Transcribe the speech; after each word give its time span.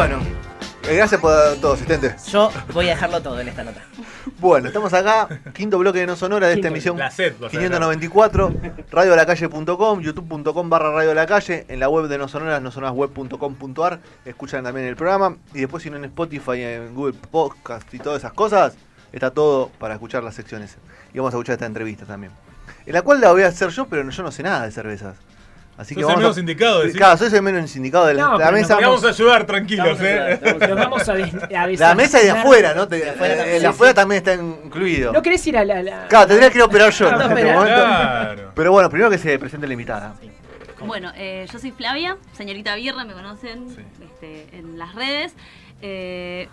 Bueno, 0.00 0.18
eh, 0.88 0.96
gracias 0.96 1.20
por 1.20 1.30
todo, 1.60 1.74
asistente. 1.74 2.16
Yo 2.30 2.50
voy 2.72 2.86
a 2.86 2.92
dejarlo 2.92 3.20
todo 3.20 3.38
en 3.38 3.48
esta 3.48 3.62
nota. 3.62 3.82
Bueno, 4.38 4.68
estamos 4.68 4.94
acá, 4.94 5.28
quinto 5.52 5.78
bloque 5.78 5.98
de 5.98 6.06
No 6.06 6.16
Sonora 6.16 6.46
de 6.46 6.54
esta 6.54 6.68
emisión 6.68 6.96
La 6.96 7.10
sed, 7.10 7.34
vas 7.38 7.52
a 7.52 7.58
594, 7.58 8.50
radiolacalle.com, 8.90 10.00
youtube.com 10.00 10.70
barra 10.70 10.90
Radio 10.90 11.12
La 11.12 11.26
Calle, 11.26 11.66
en 11.68 11.80
la 11.80 11.90
web 11.90 12.06
de 12.08 12.16
No 12.16 12.28
Sonoras, 12.28 12.62
nosonorasweb.com.ar, 12.62 14.00
escuchan 14.24 14.64
también 14.64 14.86
el 14.86 14.96
programa, 14.96 15.36
y 15.52 15.60
después 15.60 15.82
si 15.82 15.90
no 15.90 15.98
en 15.98 16.06
Spotify, 16.06 16.62
en 16.62 16.94
Google 16.94 17.18
Podcast 17.30 17.92
y 17.92 17.98
todas 17.98 18.20
esas 18.20 18.32
cosas, 18.32 18.76
está 19.12 19.32
todo 19.32 19.68
para 19.78 19.92
escuchar 19.92 20.24
las 20.24 20.34
secciones. 20.34 20.78
Y 21.12 21.18
vamos 21.18 21.34
a 21.34 21.36
escuchar 21.36 21.52
esta 21.56 21.66
entrevista 21.66 22.06
también. 22.06 22.32
En 22.86 22.94
la 22.94 23.02
cual 23.02 23.20
la 23.20 23.32
voy 23.32 23.42
a 23.42 23.48
hacer 23.48 23.68
yo, 23.68 23.86
pero 23.86 24.08
yo 24.08 24.22
no 24.22 24.32
sé 24.32 24.42
nada 24.42 24.62
de 24.62 24.72
cervezas. 24.72 25.18
Así 25.80 25.94
que 25.94 26.02
Sos 26.02 26.10
el 26.10 26.16
vamos 26.16 26.20
menos 26.22 26.36
a... 26.36 26.40
sindicado, 26.40 26.80
decís. 26.80 26.96
Claro, 26.96 27.16
soy 27.16 27.34
el 27.34 27.42
menos 27.42 27.70
sindicado 27.70 28.06
de 28.06 28.14
la, 28.14 28.22
No, 28.22 28.30
la 28.32 28.46
pero 28.46 28.52
mesa. 28.52 28.76
Te 28.76 28.84
vamos 28.84 29.02
a 29.04 29.08
ayudar, 29.08 29.46
tranquilos, 29.46 29.86
Vamos 29.86 30.00
a 30.02 30.04
eh. 30.04 30.40
ayudar, 30.44 30.76
vamos 30.76 31.08
a, 31.08 31.14
des- 31.14 31.34
a 31.34 31.66
La 31.88 31.94
mesa 31.94 32.20
y 32.20 32.24
de 32.24 32.30
afuera, 32.32 32.74
¿no? 32.74 32.86
Te- 32.86 33.08
afuera 33.08 33.34
eh, 33.34 33.36
también, 33.36 33.48
el 33.48 33.52
de 33.54 33.60
sí, 33.60 33.66
afuera 33.66 33.90
sí. 33.92 33.96
también 33.96 34.18
está 34.18 34.34
incluido. 34.34 35.12
¿No 35.12 35.22
querés 35.22 35.46
ir 35.46 35.56
a 35.56 35.64
la.? 35.64 35.82
la- 35.82 36.06
Claro, 36.08 36.26
tendría 36.26 36.50
que 36.50 36.58
ir 36.58 36.62
a 36.62 36.66
operar 36.66 36.90
yo 36.92 37.10
No, 37.10 37.16
en 37.22 37.38
este 37.38 37.52
momento. 37.52 37.74
Claro. 37.80 38.52
Pero 38.54 38.72
bueno, 38.72 38.90
primero 38.90 39.10
que 39.10 39.18
se 39.18 39.38
presente 39.38 39.66
la 39.66 39.72
invitada. 39.72 40.14
Bueno, 40.84 41.12
eh, 41.16 41.46
yo 41.52 41.58
soy 41.58 41.70
Flavia, 41.72 42.16
señorita 42.34 42.74
Birra, 42.74 43.04
me 43.04 43.12
conocen 43.14 43.68
Sí. 43.70 43.82
este, 44.04 44.56
en 44.58 44.78
las 44.78 44.94
redes. 44.94 45.32
Eh, 45.82 46.48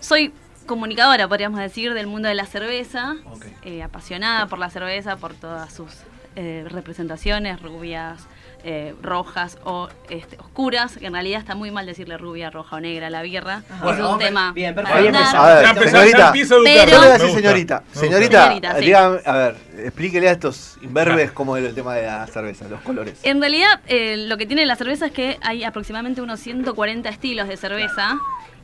soy 0.00 0.32
comunicadora, 0.66 1.26
podríamos 1.28 1.58
decir, 1.60 1.92
del 1.94 2.06
mundo 2.06 2.28
de 2.28 2.34
la 2.34 2.46
cerveza, 2.46 3.14
Ok. 3.30 3.44
eh, 3.64 3.82
apasionada 3.82 4.46
por 4.46 4.58
la 4.58 4.70
cerveza, 4.70 5.16
por 5.16 5.34
todas 5.34 5.72
sus 5.72 5.90
eh, 6.36 6.64
representaciones, 6.68 7.60
rubias, 7.60 8.26
eh, 8.64 8.94
rojas 9.02 9.58
o 9.64 9.88
este, 10.08 10.36
oscuras, 10.38 10.96
que 10.96 11.06
en 11.06 11.12
realidad 11.14 11.40
está 11.40 11.54
muy 11.54 11.70
mal 11.70 11.84
decirle 11.86 12.16
rubia, 12.18 12.50
roja 12.50 12.76
o 12.76 12.80
negra 12.80 13.08
a 13.08 13.10
la 13.10 13.22
birra. 13.22 13.62
Bueno, 13.82 14.06
es 14.06 14.12
un 14.12 14.18
tema 14.18 14.52
Bien, 14.52 14.74
para 14.74 14.88
perfecto. 14.88 15.18
hablar. 15.18 15.36
A 15.36 15.54
ver, 15.54 15.64
Ya 15.64 15.70
empezás, 15.70 15.92
ya 15.92 16.00
señorita. 16.00 16.26
a 16.26 16.30
educar. 16.30 16.62
Pero- 16.64 16.86
Yo 16.86 16.86
le 16.86 16.96
voy 16.96 16.96
a 16.96 17.00
Me 17.00 17.12
decir 17.12 17.26
gusta, 17.26 17.40
señorita. 17.40 17.74
me 17.80 17.84
gusta. 17.86 18.00
Señorita, 18.00 18.42
Señorita, 18.44 18.74
sí. 18.78 18.84
dígame, 18.84 19.18
a 19.24 19.32
ver, 19.32 19.56
explíquele 19.78 20.28
a 20.28 20.32
estos 20.32 20.76
imberbes 20.82 21.32
como 21.32 21.56
el 21.56 21.74
tema 21.74 21.94
de 21.94 22.06
la 22.06 22.26
cerveza, 22.26 22.68
los 22.68 22.80
colores. 22.82 23.18
En 23.22 23.40
realidad, 23.40 23.80
eh, 23.86 24.16
lo 24.28 24.36
que 24.36 24.46
tiene 24.46 24.64
la 24.66 24.76
cerveza 24.76 25.06
es 25.06 25.12
que 25.12 25.38
hay 25.42 25.64
aproximadamente 25.64 26.20
unos 26.22 26.40
140 26.40 27.08
estilos 27.08 27.48
de 27.48 27.56
cerveza 27.56 28.16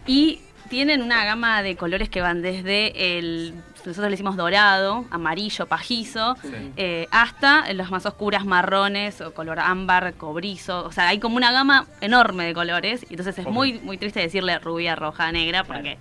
y 0.07 0.41
tienen 0.71 1.03
una 1.03 1.25
gama 1.25 1.63
de 1.63 1.77
colores 1.77 2.09
que 2.11 2.21
van 2.21 2.43
desde 2.43 3.19
el, 3.19 3.55
nosotros 3.87 4.05
le 4.07 4.11
decimos 4.11 4.37
dorado, 4.37 5.05
amarillo, 5.11 5.67
pajizo, 5.67 6.37
eh, 6.77 7.07
hasta 7.11 7.73
las 7.73 7.91
más 7.91 8.07
oscuras 8.07 8.45
marrones 8.45 9.21
o 9.21 9.33
color 9.33 9.61
ámbar, 9.61 10.15
cobrizo. 10.15 10.85
O 10.85 10.93
sea, 10.93 11.09
hay 11.09 11.19
como 11.19 11.37
una 11.37 11.53
gama 11.53 11.87
enorme 12.01 12.47
de 12.47 12.55
colores 12.55 13.05
y 13.09 13.15
entonces 13.15 13.39
es 13.39 13.47
muy, 13.47 13.75
muy 13.81 13.99
triste 13.99 14.21
decirle 14.21 14.59
rubia, 14.59 14.97
roja, 14.97 15.31
negra 15.33 15.65
porque 15.65 15.99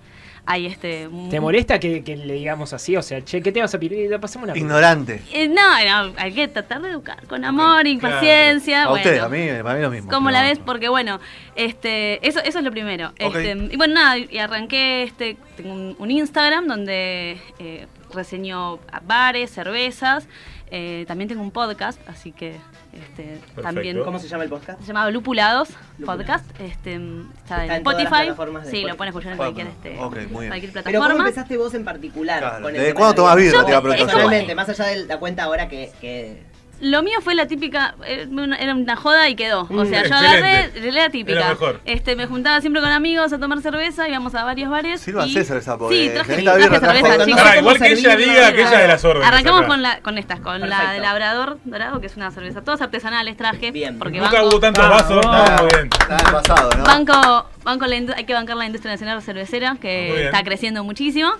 hay 0.50 0.64
este... 0.64 1.10
¿Te 1.28 1.40
molesta 1.40 1.78
que, 1.78 2.02
que 2.02 2.16
le 2.16 2.32
digamos 2.32 2.72
así? 2.72 2.96
O 2.96 3.02
sea, 3.02 3.22
che, 3.22 3.42
¿qué 3.42 3.52
te 3.52 3.60
vas 3.60 3.74
a 3.74 3.78
pedir? 3.78 4.18
Pasemos 4.18 4.48
una. 4.48 4.56
Ignorante. 4.56 5.20
Eh, 5.30 5.46
no, 5.46 6.06
no, 6.06 6.14
hay 6.16 6.32
que 6.32 6.48
tratar 6.48 6.80
de 6.80 6.88
educar 6.88 7.26
con 7.26 7.44
amor 7.44 7.86
y 7.86 7.98
Claro. 7.98 8.14
paciencia. 8.14 8.84
A 8.84 8.92
usted, 8.92 9.18
a 9.18 9.28
mí, 9.28 9.46
para 9.62 9.74
mí 9.76 9.82
lo 9.82 9.90
mismo. 9.90 10.10
¿Cómo 10.10 10.30
la 10.30 10.40
ves? 10.42 10.58
Porque 10.58 10.88
bueno, 10.88 11.20
este, 11.54 12.26
eso, 12.26 12.40
eso 12.40 12.58
es 12.58 12.64
lo 12.64 12.70
primero. 12.70 13.12
Este, 13.18 13.50
y 13.70 13.76
bueno, 13.76 13.94
nada, 13.94 14.16
y 14.16 14.38
arranqué, 14.38 15.02
este, 15.02 15.36
tengo 15.58 15.74
un, 15.74 15.94
un 15.98 16.10
Instagram 16.10 16.66
donde 16.66 17.38
eh, 17.58 17.86
reseño 18.14 18.78
a 18.90 19.00
bares, 19.00 19.50
cervezas. 19.50 20.26
Eh, 20.70 21.04
también 21.08 21.28
tengo 21.28 21.42
un 21.42 21.50
podcast, 21.50 21.98
así 22.08 22.32
que 22.32 22.56
este, 22.92 23.38
también 23.62 24.02
¿Cómo 24.02 24.18
se 24.18 24.28
llama 24.28 24.44
el 24.44 24.50
podcast? 24.50 24.80
se 24.80 24.86
llama 24.86 25.10
Lupulados 25.10 25.68
Lupulados. 25.98 26.24
Podcast. 26.26 26.50
Este, 26.60 26.94
está 26.94 27.64
en 27.64 27.72
Está 27.72 27.76
Spotify. 27.76 28.08
plataformas 28.08 28.64
de 28.64 28.70
sí, 28.70 28.76
lo 28.82 28.88
Spotify. 28.88 28.96
pueden 28.96 29.08
escuchar 29.10 29.32
en 29.32 29.36
cualquier, 29.38 29.66
este, 29.68 29.98
Ok, 29.98 30.14
muy 30.14 30.20
bien. 30.40 30.48
cualquier 30.48 30.72
Pero 30.72 30.84
¿cómo 30.84 30.92
plataforma. 30.92 31.28
empezaste 31.28 31.56
vos 31.56 31.74
en 31.74 31.84
particular? 31.84 32.38
Claro, 32.40 32.68
¿desde 32.68 32.94
cuándo 32.94 33.14
tomás 33.14 33.34
la 33.36 33.40
birra? 33.42 33.58
Yo- 33.58 33.64
Te 33.64 33.70
iba 33.70 33.78
a 33.78 33.82
preguntar. 33.82 33.94
es 33.94 34.12
como- 34.12 34.12
Personalmente, 34.18 34.54
más 34.54 34.68
allá 34.68 34.84
de 34.86 35.06
la 35.06 35.18
cuenta 35.18 35.42
ahora 35.44 35.68
que, 35.68 35.90
que 36.00 36.42
Lo 36.80 37.02
mío 37.02 37.18
fue 37.22 37.34
la 37.34 37.46
típica, 37.46 37.96
eh, 38.06 38.28
era 38.60 38.74
una 38.74 38.94
joda 38.94 39.28
y 39.28 39.34
quedó. 39.34 39.66
O 39.68 39.84
sea, 39.84 40.06
yo 40.06 40.14
agarré, 40.14 40.70
la 40.92 41.10
típica. 41.10 41.38
Era 41.40 41.48
mejor. 41.48 41.80
Este, 41.84 42.14
me 42.14 42.26
juntaba 42.26 42.60
siempre 42.60 42.80
con 42.80 42.90
amigos 42.92 43.32
a 43.32 43.38
tomar 43.38 43.60
cerveza, 43.60 44.08
íbamos 44.08 44.32
a 44.36 44.44
varios 44.44 44.70
bares. 44.70 45.00
Sírvanse 45.00 45.40
y- 45.40 45.44
cerveza, 45.44 45.76
porque 45.76 45.96
Sí, 45.96 46.10
traje, 46.14 46.36
señorita 46.36 46.52
traje 46.52 46.68
Birra 46.68 46.78
trajo- 46.80 46.94
cerveza, 46.94 47.18
no, 47.18 47.24
chicos. 47.24 47.40
Pará, 47.40 47.50
¿cómo 47.56 47.60
igual 47.72 47.78
que 47.78 47.92
ella 47.92 48.16
diga 48.16 48.52
que 48.52 48.60
ella 48.62 48.78
de 48.78 48.88
las 48.88 49.04
órdenes. 49.04 49.28
Arrancamos 49.28 49.60
acá. 49.60 49.68
con, 49.68 49.82
la, 49.82 50.00
con 50.02 50.18
estas, 50.18 50.40
con 50.40 50.60
la 50.68 50.92
de 50.92 51.00
Labrador 51.00 51.58
Dorado, 51.64 52.00
que 52.00 52.06
es 52.06 52.16
una 52.16 52.30
cerveza, 52.30 52.62
todas 52.62 52.80
artesanales 52.80 53.36
traje. 53.36 53.72
Bien. 53.72 53.98
Porque 53.98 54.18
Nunca 54.18 54.34
banco, 54.40 54.48
hubo 54.48 54.60
tantos 54.60 54.84
Ah, 54.84 54.88
vasos. 54.88 55.24
no. 55.26 55.62
Muy 55.64 55.70
bien. 55.74 55.90
Está 56.00 56.16
pasado, 56.30 56.70
¿no? 56.76 56.84
banco, 56.84 57.48
banco 57.64 57.86
la 57.86 57.96
indu- 57.96 58.14
hay 58.16 58.24
que 58.24 58.34
bancar 58.34 58.56
la 58.56 58.66
industria 58.66 58.92
nacional 58.92 59.20
cervecera, 59.20 59.76
que 59.80 60.12
bien. 60.12 60.26
está 60.26 60.44
creciendo 60.44 60.84
muchísimo. 60.84 61.30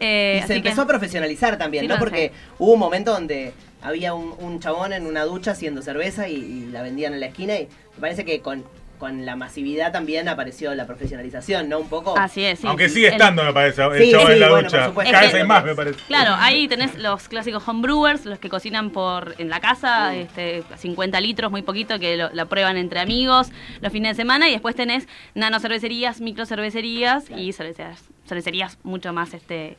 Eh, 0.00 0.34
Y 0.36 0.38
se 0.38 0.44
así 0.44 0.52
que- 0.62 0.68
empezó 0.68 0.82
a 0.82 0.86
profesionalizar 0.86 1.58
también, 1.58 1.84
Sí, 1.84 1.88
¿no? 1.88 1.98
Porque 1.98 2.32
hubo 2.58 2.72
un 2.72 2.78
momento 2.78 3.12
donde 3.12 3.52
había 3.86 4.14
un, 4.14 4.34
un 4.38 4.60
chabón 4.60 4.92
en 4.92 5.06
una 5.06 5.24
ducha 5.24 5.52
haciendo 5.52 5.80
cerveza 5.82 6.28
y, 6.28 6.34
y 6.36 6.66
la 6.72 6.82
vendían 6.82 7.14
en 7.14 7.20
la 7.20 7.26
esquina 7.26 7.54
y 7.56 7.68
me 7.94 8.00
parece 8.00 8.24
que 8.24 8.40
con, 8.40 8.64
con 8.98 9.26
la 9.26 9.36
masividad 9.36 9.92
también 9.92 10.26
apareció 10.26 10.74
la 10.74 10.86
profesionalización, 10.86 11.68
¿no? 11.68 11.78
Un 11.80 11.88
poco. 11.88 12.16
Así 12.18 12.42
es, 12.44 12.60
sí. 12.60 12.66
Aunque 12.66 12.88
sigue 12.88 13.08
El- 13.08 13.12
estando, 13.12 13.44
me 13.44 13.52
parece, 13.52 13.82
el 13.82 13.92
Sí, 13.98 14.10
sí, 14.10 14.32
en 14.32 14.40
la 14.40 14.48
bueno, 14.48 14.68
ducha. 14.70 14.86
supuesto. 14.86 15.12
Cada 15.12 15.24
vez 15.26 15.34
hay 15.34 15.44
más, 15.44 15.64
me 15.64 15.74
parece. 15.74 15.98
Claro, 16.08 16.34
ahí 16.38 16.66
tenés 16.66 16.96
los 16.98 17.28
clásicos 17.28 17.62
homebrewers, 17.68 18.24
los 18.24 18.38
que 18.38 18.48
cocinan 18.48 18.88
por 18.90 19.34
en 19.38 19.50
la 19.50 19.60
casa, 19.60 20.14
este, 20.16 20.62
50 20.78 21.20
litros, 21.20 21.50
muy 21.50 21.60
poquito, 21.62 21.98
que 21.98 22.16
lo, 22.16 22.30
la 22.32 22.46
prueban 22.46 22.76
entre 22.78 23.00
amigos 23.00 23.48
los 23.82 23.92
fines 23.92 24.16
de 24.16 24.22
semana, 24.22 24.48
y 24.48 24.52
después 24.52 24.74
tenés 24.74 25.06
nano 25.34 25.60
cervecerías, 25.60 26.20
micro 26.22 26.46
cervecerías 26.46 27.24
y 27.36 27.52
cervecerías, 27.52 28.02
cervecerías 28.26 28.78
mucho 28.82 29.12
más 29.12 29.34
este 29.34 29.76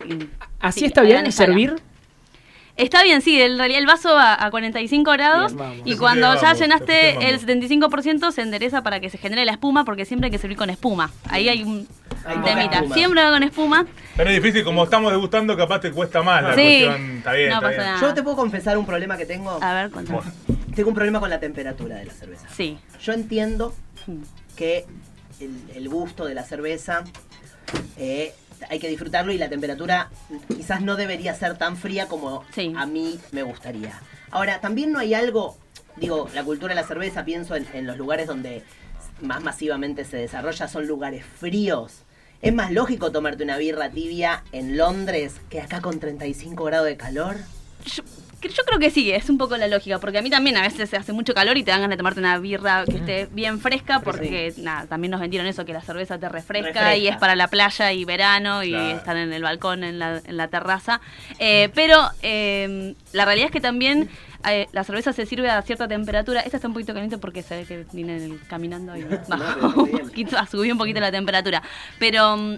¿Así 0.60 0.82
sí, 0.82 0.86
está 0.86 1.02
bien 1.02 1.32
servir? 1.32 1.76
Está 2.78 3.02
bien, 3.04 3.22
sí, 3.22 3.42
en 3.42 3.58
realidad 3.58 3.80
el 3.80 3.88
vaso 3.88 4.14
va 4.14 4.42
a 4.44 4.52
45 4.52 5.12
grados 5.12 5.56
Bien, 5.56 5.82
y 5.84 5.98
cuando 5.98 6.34
ya 6.36 6.42
vamos, 6.42 6.60
llenaste 6.60 7.28
el 7.30 7.40
75% 7.40 8.32
se 8.32 8.42
endereza 8.44 8.84
para 8.84 9.00
que 9.00 9.10
se 9.10 9.18
genere 9.18 9.46
la 9.46 9.54
espuma 9.54 9.84
porque 9.84 10.06
siempre 10.06 10.28
hay 10.28 10.32
que 10.32 10.38
servir 10.38 10.58
con 10.58 10.70
espuma. 10.70 11.12
Ahí 11.30 11.50
hay 11.50 11.64
un 11.64 11.88
Hay 12.26 12.38
temita. 12.40 12.84
Siempre 12.94 13.24
va 13.24 13.32
con 13.32 13.42
espuma. 13.44 13.86
Pero 14.16 14.30
es 14.30 14.36
difícil, 14.42 14.64
como 14.64 14.84
estamos 14.84 15.12
degustando, 15.12 15.58
capaz 15.58 15.80
te 15.80 15.92
cuesta 15.92 16.22
más 16.22 16.44
la 16.44 16.56
Sí. 16.56 16.84
cuestión. 16.86 17.18
Está 17.18 17.34
bien, 17.34 17.50
No 17.50 17.56
está 17.56 17.68
pasa 17.68 17.78
bien. 17.82 17.92
nada. 17.94 18.02
Yo 18.02 18.14
te 18.14 18.24
puedo 18.24 18.36
confesar 18.36 18.78
un 18.78 18.86
problema 18.86 19.18
que 19.18 19.26
tengo. 19.26 19.58
A 19.62 19.74
ver, 19.74 19.90
contame. 19.92 20.20
Tengo 20.76 20.90
un 20.90 20.96
problema 20.96 21.20
con 21.20 21.30
la 21.32 21.40
temperatura 21.40 21.96
de 21.96 22.06
la 22.06 22.14
cerveza. 22.14 22.48
Sí. 22.56 22.78
Yo 23.02 23.14
entiendo 23.14 23.74
Mm. 24.06 24.22
que 24.56 24.86
el, 25.40 25.52
el 25.76 25.90
gusto 25.90 26.26
de 26.26 26.36
la 26.36 26.44
cerveza 26.44 27.04
eh, 27.98 28.34
hay 28.70 28.80
que 28.80 28.90
disfrutarlo 28.90 29.32
y 29.32 29.38
la 29.38 29.50
temperatura 29.50 30.10
quizás 30.48 30.82
no 30.82 30.96
debería 30.96 31.34
ser 31.36 31.58
tan 31.58 31.78
fría 31.78 32.08
como 32.08 32.44
Sí. 32.54 32.74
a 32.78 32.86
mí 32.86 33.20
me 33.32 33.44
gustaría. 33.44 34.00
Ahora, 34.32 34.60
también 34.62 34.92
no 34.92 35.00
hay 35.00 35.14
algo, 35.14 35.58
digo, 35.96 36.30
la 36.34 36.44
cultura 36.44 36.74
de 36.76 36.82
la 36.82 36.88
cerveza, 36.88 37.24
pienso 37.26 37.56
en, 37.56 37.66
en 37.74 37.88
los 37.88 37.98
lugares 37.98 38.28
donde 38.28 38.64
más 39.22 39.42
masivamente 39.44 40.06
se 40.06 40.18
desarrolla, 40.18 40.68
son 40.68 40.86
lugares 40.88 41.26
fríos. 41.26 42.04
¿Es 42.42 42.54
más 42.54 42.72
lógico 42.72 43.12
tomarte 43.12 43.44
una 43.44 43.58
birra 43.58 43.90
tibia 43.90 44.44
en 44.52 44.78
Londres 44.78 45.34
que 45.50 45.60
acá 45.60 45.82
con 45.82 46.00
35 46.00 46.64
grados 46.66 46.86
de 46.88 46.96
calor? 46.98 47.38
Yo, 47.86 48.04
yo 48.42 48.64
creo 48.66 48.80
que 48.80 48.90
sí, 48.92 49.12
es 49.12 49.30
un 49.30 49.38
poco 49.38 49.58
la 49.58 49.68
lógica, 49.68 50.00
porque 50.00 50.20
a 50.20 50.22
mí 50.22 50.30
también 50.30 50.58
a 50.58 50.62
veces 50.62 50.94
hace 50.94 51.12
mucho 51.12 51.34
calor 51.34 51.58
y 51.58 51.64
te 51.64 51.72
dan 51.72 51.82
ganas 51.82 51.96
de 51.96 51.98
tomarte 51.98 52.20
una 52.20 52.38
birra 52.38 52.86
que 52.86 52.98
esté 52.98 53.28
bien 53.32 53.60
fresca, 53.60 54.00
porque 54.02 54.54
nada, 54.58 54.86
también 54.88 55.12
nos 55.12 55.20
vendieron 55.20 55.48
eso, 55.48 55.66
que 55.66 55.74
la 55.74 55.82
cerveza 55.82 56.18
te 56.20 56.30
refresca, 56.30 56.68
Refresca. 56.70 56.96
y 56.98 57.08
es 57.08 57.18
para 57.18 57.36
la 57.36 57.48
playa 57.48 57.92
y 57.94 58.06
verano 58.06 58.64
y 58.64 58.70
Claro. 58.70 58.98
estar 58.98 59.18
en 59.18 59.34
el 59.34 59.42
balcón, 59.44 59.84
en 59.84 60.00
la, 60.00 60.22
en 60.24 60.38
la 60.38 60.48
terraza. 60.50 61.02
Eh, 61.40 61.70
pero 61.74 62.10
eh, 62.22 62.94
la 63.14 63.26
realidad 63.26 63.48
es 63.48 63.52
que 63.52 63.62
también 63.62 64.10
eh, 64.48 64.68
la 64.72 64.84
cerveza 64.84 65.14
se 65.14 65.26
sirve 65.26 65.50
a 65.50 65.62
cierta 65.64 65.88
temperatura. 65.88 66.42
Esta 66.42 66.58
está 66.58 66.68
un 66.68 66.74
poquito 66.74 66.94
caliente 66.94 67.18
porque 67.18 67.42
se 67.42 67.58
ve 67.58 67.66
que 67.66 67.86
vine 67.92 68.18
en 68.18 68.24
el- 68.34 68.40
caminando 68.48 68.96
y 68.96 69.04
bajó 69.28 69.84
un 69.84 69.90
poquito, 69.92 70.38
subió 70.50 70.72
un 70.74 70.78
poquito 70.78 71.00
la 71.00 71.12
temperatura. 71.12 71.62
Pero... 72.00 72.38
mm, 72.38 72.58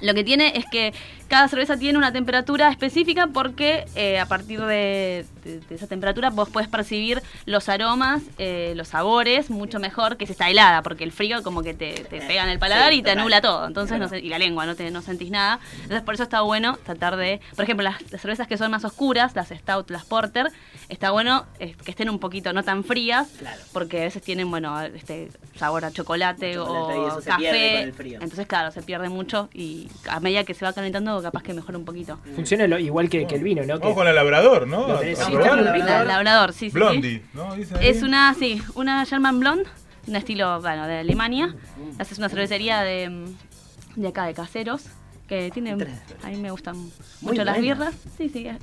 lo 0.00 0.12
que 0.12 0.24
tiene 0.24 0.52
es 0.56 0.64
que 0.70 0.92
cada 1.28 1.48
cerveza 1.48 1.76
tiene 1.76 1.98
una 1.98 2.12
temperatura 2.12 2.68
específica 2.70 3.28
porque 3.28 3.84
eh, 3.94 4.18
a 4.18 4.26
partir 4.26 4.60
de, 4.60 5.24
de- 5.44 5.60
de 5.60 5.74
esa 5.74 5.86
temperatura, 5.86 6.30
vos 6.30 6.48
puedes 6.48 6.68
percibir 6.68 7.22
los 7.46 7.68
aromas, 7.68 8.22
eh, 8.38 8.72
los 8.76 8.88
sabores 8.88 9.50
mucho 9.50 9.78
mejor 9.80 10.16
que 10.16 10.26
si 10.26 10.32
está 10.32 10.48
helada, 10.50 10.82
porque 10.82 11.04
el 11.04 11.12
frío 11.12 11.42
como 11.42 11.62
que 11.62 11.74
te, 11.74 11.92
te 11.94 12.20
pega 12.20 12.44
en 12.44 12.50
el 12.50 12.58
paladar 12.58 12.92
Sí, 12.92 12.98
y 12.98 13.02
te 13.02 13.10
total. 13.10 13.18
anula 13.20 13.40
todo, 13.40 13.66
entonces 13.66 13.98
no 13.98 14.16
y 14.16 14.28
la 14.28 14.38
lengua, 14.38 14.66
no, 14.66 14.74
te, 14.74 14.90
no 14.90 15.02
sentís 15.02 15.30
nada. 15.30 15.58
Entonces 15.82 16.02
por 16.02 16.14
eso 16.14 16.22
está 16.24 16.40
bueno 16.42 16.78
tratar 16.84 17.16
de, 17.16 17.40
por 17.56 17.64
ejemplo, 17.64 17.84
las, 17.84 18.00
las 18.12 18.20
cervezas 18.20 18.46
que 18.46 18.56
son 18.56 18.70
más 18.70 18.84
oscuras, 18.84 19.34
las 19.34 19.48
Stout, 19.48 19.90
las 19.90 20.04
Porter, 20.04 20.50
está 20.88 21.10
bueno 21.10 21.46
eh, 21.58 21.74
que 21.84 21.90
estén 21.90 22.08
un 22.10 22.18
poquito 22.18 22.52
no 22.52 22.62
tan 22.62 22.84
frías, 22.84 23.28
Claro. 23.38 23.60
porque 23.72 23.98
a 24.00 24.04
veces 24.04 24.22
tienen, 24.22 24.50
bueno, 24.50 24.80
este 24.82 25.28
sabor 25.56 25.84
a 25.84 25.90
chocolate, 25.90 26.54
Chocolate, 26.54 26.98
o 26.98 27.22
café, 27.22 27.82
entonces 28.20 28.46
claro, 28.46 28.70
se 28.70 28.82
pierde 28.82 29.08
mucho 29.08 29.48
y 29.52 29.88
a 30.08 30.20
medida 30.20 30.44
que 30.44 30.54
se 30.54 30.64
va 30.64 30.72
calentando 30.72 31.13
capaz 31.22 31.42
que 31.42 31.54
mejora 31.54 31.78
un 31.78 31.84
poquito. 31.84 32.18
Funciona 32.34 32.66
lo- 32.66 32.78
igual 32.78 33.08
que, 33.08 33.26
que 33.26 33.34
el 33.36 33.42
vino, 33.42 33.62
¿no? 33.64 33.78
Vamos 33.78 33.94
con 33.94 34.04
la 34.04 34.12
labrador, 34.12 34.66
¿no? 34.66 34.86
Lo 34.88 35.00
tenés- 35.00 35.16
sí, 35.16 35.32
el 35.32 36.08
labrador, 36.08 36.52
sí, 36.52 36.58
sí, 36.58 36.70
sí. 36.70 36.74
Blondie, 36.74 37.22
¿no? 37.34 37.54
Es 37.80 38.02
una, 38.02 38.32
sí, 38.34 38.60
una 38.74 39.04
German 39.06 39.40
Blonde, 39.40 39.64
un 40.06 40.16
estilo, 40.16 40.60
bueno, 40.60 40.86
de 40.86 40.98
Alemania. 40.98 41.54
Es 41.98 42.16
una 42.18 42.28
cervecería 42.28 42.80
de, 42.82 43.08
mm, 43.08 44.00
de 44.00 44.08
acá, 44.08 44.26
de 44.26 44.34
caseros, 44.34 44.84
que 45.28 45.50
tiene, 45.50 45.72
a 45.72 46.28
mí 46.28 46.36
me 46.36 46.50
gustan 46.50 46.76
mucho 47.22 47.44
las 47.44 47.58
birras. 47.58 47.94
Sí, 48.18 48.28
sí, 48.28 48.46
es, 48.46 48.56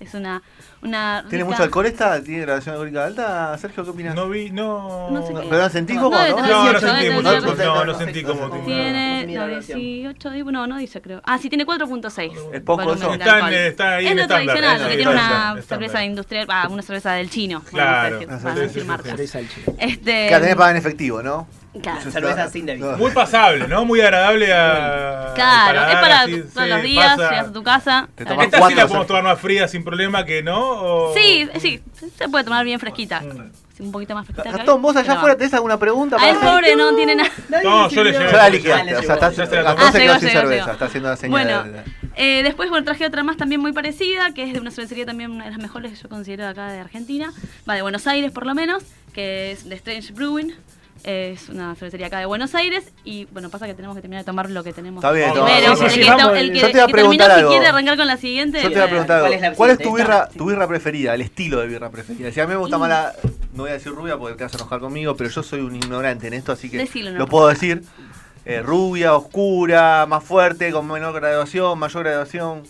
es 0.00 0.14
una, 0.14 0.42
una 0.82 1.24
¿Tiene 1.28 1.44
rica- 1.44 1.50
mucho 1.50 1.62
alcohol 1.62 1.86
esta? 1.86 2.22
¿Tiene 2.22 2.40
graduación 2.42 2.72
alcohólica 2.74 3.04
alta? 3.04 3.58
Sergio, 3.58 3.84
¿qué 3.84 3.90
opinas? 3.90 4.14
No 4.14 4.28
vi, 4.30 4.50
no. 4.50 5.10
No 5.10 5.26
sé 5.26 5.32
No, 5.34 5.40
qué. 5.42 5.46
¿Pero 5.50 5.60
la 5.62 5.68
sentís 5.70 5.96
No, 5.96 6.02
como, 6.04 6.16
no? 6.16 6.28
No, 6.28 6.36
no 6.36 6.70
18, 6.72 6.80
sentí 6.80 7.10
mucho. 7.10 7.30
18. 7.32 7.64
No, 7.64 7.84
no 7.84 7.94
sentí 7.98 8.22
como. 8.22 8.38
Tiene 8.38 8.48
¿Cómo 8.48 8.64
se 8.64 8.68
mide 8.70 9.26
no, 9.26 9.40
la 9.40 9.46
graduación? 9.46 9.78
18, 9.78 10.30
di- 10.30 10.42
no, 10.44 10.66
no 10.66 10.78
dice 10.78 11.02
creo. 11.02 11.20
Ah, 11.24 11.38
sí, 11.38 11.48
tiene 11.50 11.66
4.6. 11.66 12.32
Es 12.52 12.62
poco 12.62 12.92
eso. 12.94 13.12
Está 13.12 13.48
en- 13.48 13.54
está 13.66 13.94
ahí 13.96 14.06
es 14.06 14.16
lo 14.16 14.26
tradicional, 14.26 14.76
es 14.76 14.80
lo 14.80 14.86
que 14.86 14.92
ahí 14.92 14.96
tiene 14.96 15.12
estándar, 15.12 15.52
una 15.52 15.60
estándar. 15.60 15.64
cerveza 15.64 16.04
industrial, 16.04 16.46
ah, 16.50 16.68
una 16.70 16.82
cerveza 16.82 17.12
del 17.12 17.28
chino. 17.30 17.62
Claro. 17.70 18.20
Vamos 18.26 18.32
a 18.32 18.36
decir, 18.36 18.38
Sí, 18.38 18.42
para 18.44 18.54
sí, 18.54 18.60
decir 18.62 18.82
sí, 18.82 18.88
marcas. 18.88 19.06
cerveza 19.10 19.38
del 19.38 19.48
chino. 19.50 19.76
Este, 19.78 20.10
Que 20.26 20.30
la 20.30 20.40
tenés 20.40 20.56
pagar 20.56 20.70
en 20.70 20.76
efectivo, 20.78 21.22
¿no? 21.22 21.46
Claro. 21.80 22.10
Cerveza 22.10 22.48
sin 22.48 22.66
débito. 22.66 22.96
Muy 22.96 23.10
pasable, 23.12 23.66
¿no? 23.68 23.84
Muy 23.84 24.00
agradable 24.00 24.52
a. 24.52 25.32
Claro, 25.34 25.80
es 25.88 25.94
para 25.96 26.20
así, 26.22 26.40
todos 26.52 26.64
sí, 26.64 26.70
los 26.70 26.82
días, 26.82 27.16
pasa. 27.16 27.30
llegas 27.30 27.48
a 27.48 27.52
tu 27.52 27.62
casa. 27.62 28.08
Te 28.14 28.24
la 28.24 28.30
tomás 28.30 28.44
Esta 28.46 28.68
sí 28.68 28.74
la 28.74 28.86
podemos 28.86 29.06
tomar 29.06 29.22
más 29.22 29.40
fría 29.40 29.68
sin 29.68 29.84
problema 29.84 30.24
que 30.24 30.42
no. 30.42 30.58
O... 30.60 31.14
Sí, 31.14 31.48
sí, 31.60 31.80
se 32.16 32.28
puede 32.28 32.44
tomar 32.44 32.64
bien 32.64 32.80
fresquita. 32.80 33.22
Un 33.78 33.92
poquito 33.92 34.14
más 34.14 34.24
fresquita. 34.26 34.50
Gastón, 34.52 34.80
vos 34.80 34.96
allá 34.96 35.12
afuera 35.12 35.36
tenés 35.36 35.52
alguna 35.52 35.78
pregunta 35.78 36.16
Ah, 36.16 36.20
para 36.20 36.30
el 36.30 36.36
hacer? 36.38 36.48
pobre 36.50 36.76
no 36.76 36.94
tiene 36.96 37.14
nada. 37.14 37.30
No, 37.62 37.90
yo 37.90 38.02
le 38.04 38.12
llevé. 38.12 38.24
Ya 38.32 38.36
la 38.38 38.48
liquidaste, 38.48 38.84
le 38.86 38.96
o 38.96 39.02
sea, 39.02 39.16
llegó. 39.16 39.30
Ya 39.36 39.46
se 39.46 39.56
Ah, 39.58 39.92
quedó 39.92 40.18
sin 40.18 40.28
cerveza, 40.30 40.72
está 40.72 40.84
haciendo 40.86 41.08
la 41.10 41.16
señal. 41.16 41.30
Bueno, 41.30 41.64
de- 41.64 41.82
eh, 42.16 42.42
después 42.42 42.70
bueno, 42.70 42.86
traje 42.86 43.04
otra 43.04 43.22
más 43.22 43.36
también 43.36 43.60
muy 43.60 43.72
parecida, 43.72 44.32
que 44.32 44.44
es 44.44 44.54
de 44.54 44.60
una 44.60 44.70
cervecería 44.70 45.04
también 45.04 45.30
una 45.30 45.44
de 45.44 45.50
las 45.50 45.58
mejores 45.60 45.92
que 45.92 45.98
yo 46.02 46.08
considero 46.08 46.44
de 46.44 46.48
acá 46.50 46.72
de 46.72 46.80
Argentina, 46.80 47.30
va 47.68 47.74
de 47.74 47.82
Buenos 47.82 48.06
Aires 48.06 48.32
por 48.32 48.46
lo 48.46 48.54
menos, 48.54 48.82
que 49.12 49.52
es 49.52 49.68
de 49.68 49.74
Strange 49.74 50.14
Brewing. 50.14 50.54
Es 51.04 51.48
una 51.48 51.74
cervecería 51.76 52.08
acá 52.08 52.18
de 52.18 52.26
Buenos 52.26 52.54
Aires 52.56 52.92
y 53.04 53.26
bueno, 53.26 53.48
pasa 53.48 53.66
que 53.66 53.74
tenemos 53.74 53.94
que 53.96 54.00
terminar 54.02 54.22
de 54.24 54.26
tomar 54.26 54.50
lo 54.50 54.64
que 54.64 54.72
tenemos 54.72 55.04
Está 55.04 55.12
bien, 55.12 55.30
primero. 55.32 55.72
el 55.72 55.76
sí, 55.76 55.84
que, 55.84 55.90
sí, 55.90 56.00
está- 56.00 56.16
vamos, 56.16 56.36
el 56.38 56.52
que- 56.52 56.58
yo 56.58 56.66
te 56.66 56.76
iba 56.78 56.84
a 56.84 56.88
preguntar 56.88 57.30
algo. 57.30 57.50
quiere 57.50 57.66
arrancar 57.66 57.96
con 57.96 58.06
la 58.08 58.16
siguiente. 58.16 58.60
Yo 58.62 58.68
te 58.68 58.74
voy 58.74 58.82
a 58.82 58.84
eh, 58.84 58.88
preguntar 58.88 59.20
¿cuál 59.20 59.32
algo. 59.32 59.44
es 59.44 59.50
la 59.50 59.56
¿Cuál 59.56 59.70
es 59.70 59.78
tu 59.78 59.96
birra, 59.96 60.28
tu 60.28 60.46
birra 60.46 60.66
preferida? 60.66 61.14
El 61.14 61.20
estilo 61.20 61.60
de 61.60 61.66
birra 61.68 61.90
preferida. 61.90 62.32
Si 62.32 62.40
a 62.40 62.46
mí 62.46 62.50
me 62.50 62.56
gusta 62.58 62.78
más 62.78 62.88
la. 62.88 63.12
No 63.54 63.62
voy 63.62 63.70
a 63.70 63.74
decir 63.74 63.92
rubia 63.92 64.18
porque 64.18 64.36
te 64.36 64.44
vas 64.44 64.54
a 64.54 64.56
enojar 64.56 64.80
conmigo, 64.80 65.16
pero 65.16 65.30
yo 65.30 65.42
soy 65.42 65.60
un 65.60 65.76
ignorante 65.76 66.26
en 66.26 66.34
esto, 66.34 66.52
así 66.52 66.68
que 66.68 66.78
Decilo, 66.78 67.12
no 67.12 67.18
lo 67.18 67.26
puedo 67.26 67.48
decir. 67.48 67.82
Eh, 68.48 68.62
rubia, 68.62 69.14
oscura, 69.14 70.06
más 70.06 70.22
fuerte, 70.22 70.70
con 70.70 70.86
menor 70.86 71.12
graduación, 71.14 71.76
mayor 71.78 72.04
graduación. 72.04 72.62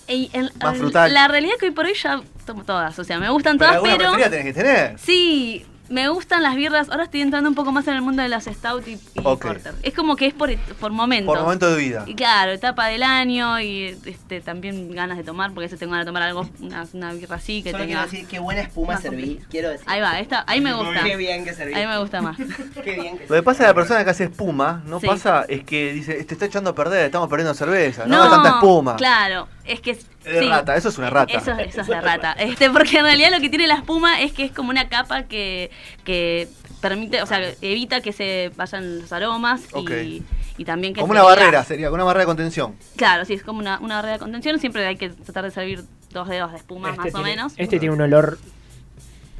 Más 0.62 0.78
frutal. 0.78 1.12
La 1.12 1.28
realidad 1.28 1.54
es 1.54 1.60
que 1.60 1.66
hoy 1.66 1.72
por 1.72 1.84
hoy 1.84 1.92
ya 1.94 2.22
tomo 2.46 2.64
todas, 2.64 2.98
o 2.98 3.04
sea, 3.04 3.18
me 3.18 3.28
gustan 3.28 3.58
Pero 3.58 3.72
todas, 3.80 3.82
pero... 3.82 3.98
preferida 4.12 4.30
tenés 4.30 4.44
que 4.46 4.52
tener. 4.54 4.98
Sí, 4.98 5.66
me 5.88 6.08
gustan 6.08 6.42
las 6.42 6.56
birras. 6.56 6.88
Ahora 6.90 7.04
estoy 7.04 7.20
entrando 7.22 7.48
un 7.48 7.54
poco 7.54 7.72
más 7.72 7.86
en 7.88 7.94
el 7.94 8.02
mundo 8.02 8.22
de 8.22 8.28
las 8.28 8.44
Stout 8.44 8.86
y, 8.88 8.98
y. 9.14 9.20
Porter. 9.20 9.74
Es 9.82 9.94
como 9.94 10.16
que 10.16 10.26
es 10.26 10.34
por, 10.34 10.54
por 10.80 10.92
momentos. 10.92 11.34
Por 11.34 11.42
momento 11.42 11.70
de 11.70 11.76
vida. 11.76 12.04
Y 12.06 12.14
claro, 12.14 12.52
etapa 12.52 12.86
del 12.86 13.02
año 13.02 13.60
y 13.60 13.96
este 14.04 14.40
también 14.40 14.90
ganas 14.92 15.16
de 15.16 15.24
tomar, 15.24 15.50
porque 15.50 15.66
veces 15.66 15.78
tengo 15.78 15.92
ganas 15.92 16.06
de 16.06 16.08
tomar 16.10 16.22
algo, 16.22 16.48
una, 16.60 16.86
una 16.92 17.12
birra 17.12 17.36
así 17.36 17.62
que 17.62 17.70
Solo 17.70 17.84
quiero 17.84 18.00
tenga... 18.00 18.10
decir 18.12 18.28
qué 18.28 18.38
buena 18.38 18.60
espuma 18.62 18.96
serví. 19.00 19.40
Quiero 19.50 19.70
decir. 19.70 19.86
Ahí 19.88 20.00
va, 20.00 20.18
esta, 20.20 20.44
ahí 20.46 20.60
me 20.60 20.72
gusta. 20.72 21.02
Qué 21.02 21.16
bien 21.16 21.44
que 21.44 21.54
serví. 21.54 21.74
Ahí 21.74 21.86
me 21.86 21.98
gusta 21.98 22.20
más. 22.22 22.36
Qué 22.84 22.92
bien 23.00 23.18
que 23.18 23.26
Lo 23.28 23.36
que 23.36 23.42
pasa 23.42 23.64
a 23.64 23.68
la 23.68 23.74
persona 23.74 24.04
que 24.04 24.10
hace 24.10 24.24
espuma, 24.24 24.82
no 24.86 25.00
Sí. 25.00 25.06
pasa, 25.06 25.44
es 25.48 25.64
que 25.64 25.92
dice, 25.92 26.22
te 26.24 26.34
está 26.34 26.46
echando 26.46 26.70
a 26.70 26.74
perder, 26.74 27.06
estamos 27.06 27.28
perdiendo 27.28 27.54
cerveza, 27.54 28.06
no, 28.06 28.24
No, 28.24 28.30
tanta 28.30 28.48
espuma. 28.50 28.96
Claro, 28.96 29.48
es 29.66 29.80
que... 29.80 29.92
es- 29.92 30.06
de 30.24 30.40
sí. 30.40 30.48
rata, 30.48 30.74
eso 30.76 30.88
es 30.88 30.98
una 30.98 31.08
rata. 31.10 31.32
Eso, 31.38 31.52
eso 31.52 31.80
es 31.82 31.86
de 31.86 32.00
rata. 32.00 32.32
Este, 32.32 32.68
porque 32.70 32.98
en 32.98 33.04
realidad 33.04 33.30
lo 33.32 33.40
que 33.40 33.48
tiene 33.48 33.66
la 33.68 33.74
espuma 33.76 34.20
es 34.20 34.32
que 34.32 34.44
es 34.44 34.52
como 34.52 34.70
una 34.70 34.88
capa 34.88 35.22
que, 35.24 35.70
que 36.04 36.48
permite, 36.80 37.22
o 37.22 37.26
sea, 37.26 37.40
evita 37.62 38.00
que 38.00 38.12
se 38.12 38.50
vayan 38.56 39.00
los 39.02 39.12
aromas 39.12 39.62
Ok. 39.72 39.90
y, 39.90 40.22
y 40.58 40.64
también 40.64 40.94
que 40.94 41.00
Como 41.00 41.12
una 41.12 41.20
diga- 41.22 41.26
barrera, 41.36 41.64
sería, 41.64 41.86
como 41.86 41.94
una 41.96 42.04
barrera 42.04 42.22
de 42.22 42.26
contención. 42.26 42.74
Claro, 42.96 43.24
sí, 43.24 43.34
es 43.34 43.42
como 43.44 43.60
una, 43.60 43.78
una 43.78 43.96
barrera 43.96 44.14
de 44.14 44.18
contención. 44.18 44.58
Siempre 44.58 44.84
hay 44.86 44.96
que 44.96 45.10
tratar 45.10 45.44
de 45.44 45.50
servir 45.52 45.84
dos 46.10 46.28
dedos 46.28 46.50
de 46.50 46.58
espuma 46.58 46.90
Este 46.90 47.00
más 47.02 47.14
o 47.14 47.22
menos. 47.22 47.52
Este 47.56 47.78
tiene 47.78 47.94
un 47.94 48.00
olor 48.00 48.38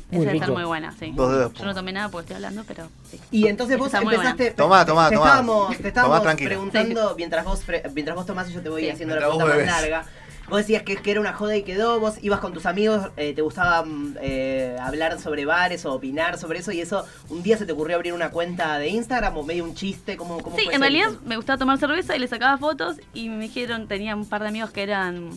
Esa 0.08 0.17
muy 0.19 0.26
debe 0.26 0.38
estar 0.38 0.53
muy 0.53 0.64
buena, 0.64 0.93
sí. 0.99 1.12
Dos 1.14 1.31
dedos 1.32 1.53
de 1.53 1.58
Yo 1.58 1.64
no 1.64 1.75
tomé 1.75 1.93
nada 1.93 2.08
porque 2.08 2.23
estoy 2.32 2.37
hablando, 2.37 2.62
pero 2.67 2.88
sí. 3.11 3.19
Y 3.32 3.47
entonces 3.49 3.76
vos 3.76 3.87
Está 3.88 4.00
muy 4.03 4.14
empezaste. 4.14 4.50
Tomá, 4.53 4.87
tomá, 4.87 5.08
te 5.08 5.14
tomá. 5.17 5.26
Estábamos, 5.26 5.69
te 5.70 5.76
Tomá 5.76 5.88
estábamos 5.88 6.23
tranquila. 6.23 6.49
preguntando 6.50 7.14
mientras 7.17 7.44
vos 7.44 7.61
pre- 7.64 7.82
mientras 7.94 8.14
vos 8.17 8.25
tomás 8.26 8.49
y 8.49 8.53
yo 8.53 8.61
te 8.62 8.69
voy 8.69 8.82
Sí. 8.82 8.91
haciendo 8.91 9.14
la 9.17 9.23
Mientras 9.23 9.37
pregunta 9.47 9.56
vos 9.56 9.67
más 9.73 9.82
larga. 9.82 10.06
Vos 10.49 10.58
decías 10.58 10.85
que, 10.85 10.94
que 10.97 11.11
era 11.11 11.19
una 11.20 11.32
joda 11.32 11.56
y 11.56 11.64
quedó, 11.64 11.99
vos 11.99 12.19
ibas 12.23 12.38
con 12.38 12.53
tus 12.53 12.67
amigos, 12.67 13.08
eh, 13.17 13.35
te 13.35 13.43
gustaba 13.43 13.85
mm, 13.85 14.14
eh, 14.20 14.76
hablar 14.81 15.19
sobre 15.19 15.44
bares 15.44 15.85
o 15.87 15.93
opinar 15.93 16.38
sobre 16.38 16.61
eso 16.61 16.70
y 16.70 16.81
eso, 16.81 17.05
un 17.31 17.43
día 17.43 17.58
se 17.58 17.67
te 17.67 17.73
ocurrió 17.73 17.97
abrir 17.97 18.12
una 18.12 18.31
cuenta 18.31 18.79
de 18.79 18.87
Instagram 18.91 19.37
o 19.37 19.43
medio 19.43 19.64
un 19.64 19.75
chiste, 19.75 20.17
¿cómo, 20.17 20.38
cómo 20.41 20.55
Sí, 20.56 20.67
fue 20.67 20.75
en 20.75 20.82
realidad 20.82 21.11
me 21.25 21.35
gustaba 21.35 21.58
tomar 21.58 21.79
cerveza 21.79 22.14
y 22.14 22.20
le 22.20 22.29
sacaba 22.29 22.58
fotos 22.58 22.94
y 23.12 23.29
me 23.29 23.41
dijeron, 23.41 23.88
tenía 23.88 24.14
un 24.14 24.25
par 24.25 24.43
de 24.43 24.47
amigos 24.50 24.70
que 24.70 24.85
eran 24.85 25.31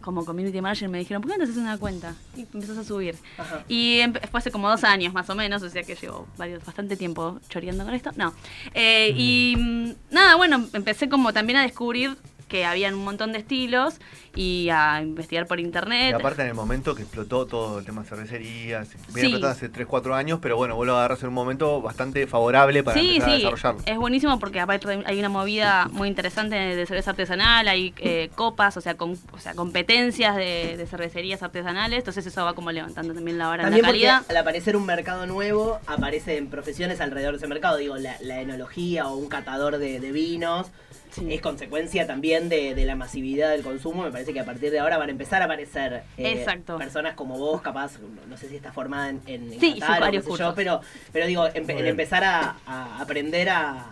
como 0.00 0.24
community 0.24 0.60
manager 0.60 0.88
me 0.88 0.98
dijeron, 0.98 1.22
¿por 1.22 1.30
qué 1.30 1.38
no 1.38 1.44
te 1.44 1.50
haces 1.50 1.60
una 1.62 1.78
cuenta? 1.78 2.14
Y 2.36 2.42
empezás 2.52 2.78
a 2.78 2.84
subir. 2.84 3.16
Ajá. 3.38 3.64
Y 3.68 4.00
fue 4.30 4.38
hace 4.38 4.50
como 4.50 4.68
dos 4.68 4.84
años 4.84 5.12
más 5.12 5.28
o 5.30 5.34
menos, 5.34 5.62
o 5.62 5.70
sea 5.70 5.82
que 5.82 5.94
llevo 5.94 6.26
varios, 6.36 6.64
bastante 6.64 6.96
tiempo 6.96 7.40
choreando 7.48 7.84
con 7.84 7.94
esto. 7.94 8.10
No. 8.16 8.32
Eh, 8.74 9.12
Y 9.16 9.54
mm, 9.58 9.90
nada, 10.14 10.36
bueno, 10.36 10.66
empecé 10.72 11.08
como 11.08 11.32
también 11.32 11.58
a 11.58 11.62
descubrir 11.62 12.16
que 12.50 12.66
habían 12.66 12.94
un 12.94 13.04
montón 13.04 13.32
de 13.32 13.38
estilos 13.38 13.94
y 14.36 14.68
a 14.70 15.00
investigar 15.00 15.46
por 15.46 15.58
Y 15.58 15.62
internet. 15.62 16.14
aparte 16.14 16.42
en 16.42 16.48
el 16.48 16.54
momento 16.54 16.94
que 16.94 17.02
explotó 17.02 17.46
todo 17.46 17.78
el 17.78 17.84
tema 17.86 18.02
de 18.02 18.08
cervecerías, 18.08 18.88
viene 18.90 19.00
Sí. 19.12 19.20
explotando 19.20 19.48
hace 19.48 19.68
3, 19.70 19.86
4 19.86 20.14
años, 20.14 20.38
pero 20.42 20.56
bueno, 20.56 20.76
vos 20.76 20.86
lo 20.86 20.96
agarras 20.96 21.22
en 21.22 21.28
un 21.28 21.34
momento 21.34 21.80
bastante 21.80 22.26
favorable 22.26 22.82
para 22.82 23.00
Sí, 23.00 23.08
empezar 23.16 23.28
a 23.28 23.32
sí, 23.32 23.38
desarrollarlo. 23.44 23.82
es 23.86 23.96
buenísimo 23.96 24.38
porque 24.38 24.60
aparte 24.60 25.02
hay 25.06 25.18
una 25.18 25.28
movida 25.28 25.88
muy 25.92 26.08
interesante 26.08 26.56
de 26.56 26.86
cerveza 26.86 27.10
artesanal, 27.10 27.68
hay 27.68 27.94
eh, 27.98 28.30
copas, 28.34 28.76
o 28.76 28.80
sea, 28.80 28.96
con, 28.96 29.12
o 29.32 29.38
sea 29.38 29.54
competencias 29.54 30.36
de, 30.36 30.76
de 30.76 30.86
cervecerías 30.86 31.42
artesanales, 31.42 31.98
entonces 31.98 32.26
eso 32.26 32.44
va 32.44 32.54
como 32.54 32.72
levantando 32.72 33.14
también 33.14 33.38
la 33.38 33.46
vara 33.46 33.62
en 33.62 33.66
También 33.68 33.82
la 33.82 33.88
calidad. 33.88 34.22
al 34.28 34.36
aparecer 34.36 34.76
un 34.76 34.86
mercado 34.86 35.26
nuevo, 35.26 35.78
aparecen 35.86 36.48
profesiones 36.48 37.00
alrededor 37.00 37.32
de 37.34 37.38
ese 37.38 37.46
mercado. 37.46 37.76
Digo, 37.76 37.96
la, 37.96 38.16
la 38.20 38.40
enología 38.40 39.06
o 39.08 39.16
un 39.16 39.28
catador 39.28 39.78
de, 39.78 40.00
de 40.00 40.12
vinos 40.12 40.66
Sí. 41.10 41.32
es 41.32 41.40
consecuencia 41.40 42.06
también 42.06 42.48
de, 42.48 42.74
de 42.74 42.84
la 42.84 42.94
masividad 42.96 43.50
del 43.50 43.62
consumo. 43.62 44.02
Me 44.04 44.10
parece 44.12 44.32
que 44.32 44.40
a 44.40 44.44
partir 44.44 44.70
de 44.70 44.78
ahora 44.80 44.96
van 44.98 45.08
a 45.08 45.12
empezar 45.12 45.42
a 45.42 45.46
aparecer 45.46 46.02
eh, 46.16 46.32
Exacto. 46.38 46.78
personas 46.78 47.14
como 47.14 47.38
vos, 47.38 47.60
capaz, 47.62 47.98
no, 48.00 48.26
no 48.28 48.36
sé 48.36 48.48
si 48.48 48.56
está 48.56 48.72
formada 48.72 49.10
en, 49.10 49.20
en, 49.26 49.52
en 49.52 49.60
Sí, 49.60 49.78
Qatar 49.80 50.00
varios 50.00 50.24
qué 50.24 50.30
sé 50.32 50.38
yo, 50.38 50.44
cursos. 50.46 50.54
pero, 50.56 50.80
pero 51.12 51.26
digo, 51.26 51.46
empe- 51.48 51.74
bien. 51.74 51.86
empezar 51.86 52.22
a, 52.24 52.56
a 52.66 53.00
aprender 53.00 53.48
a... 53.50 53.90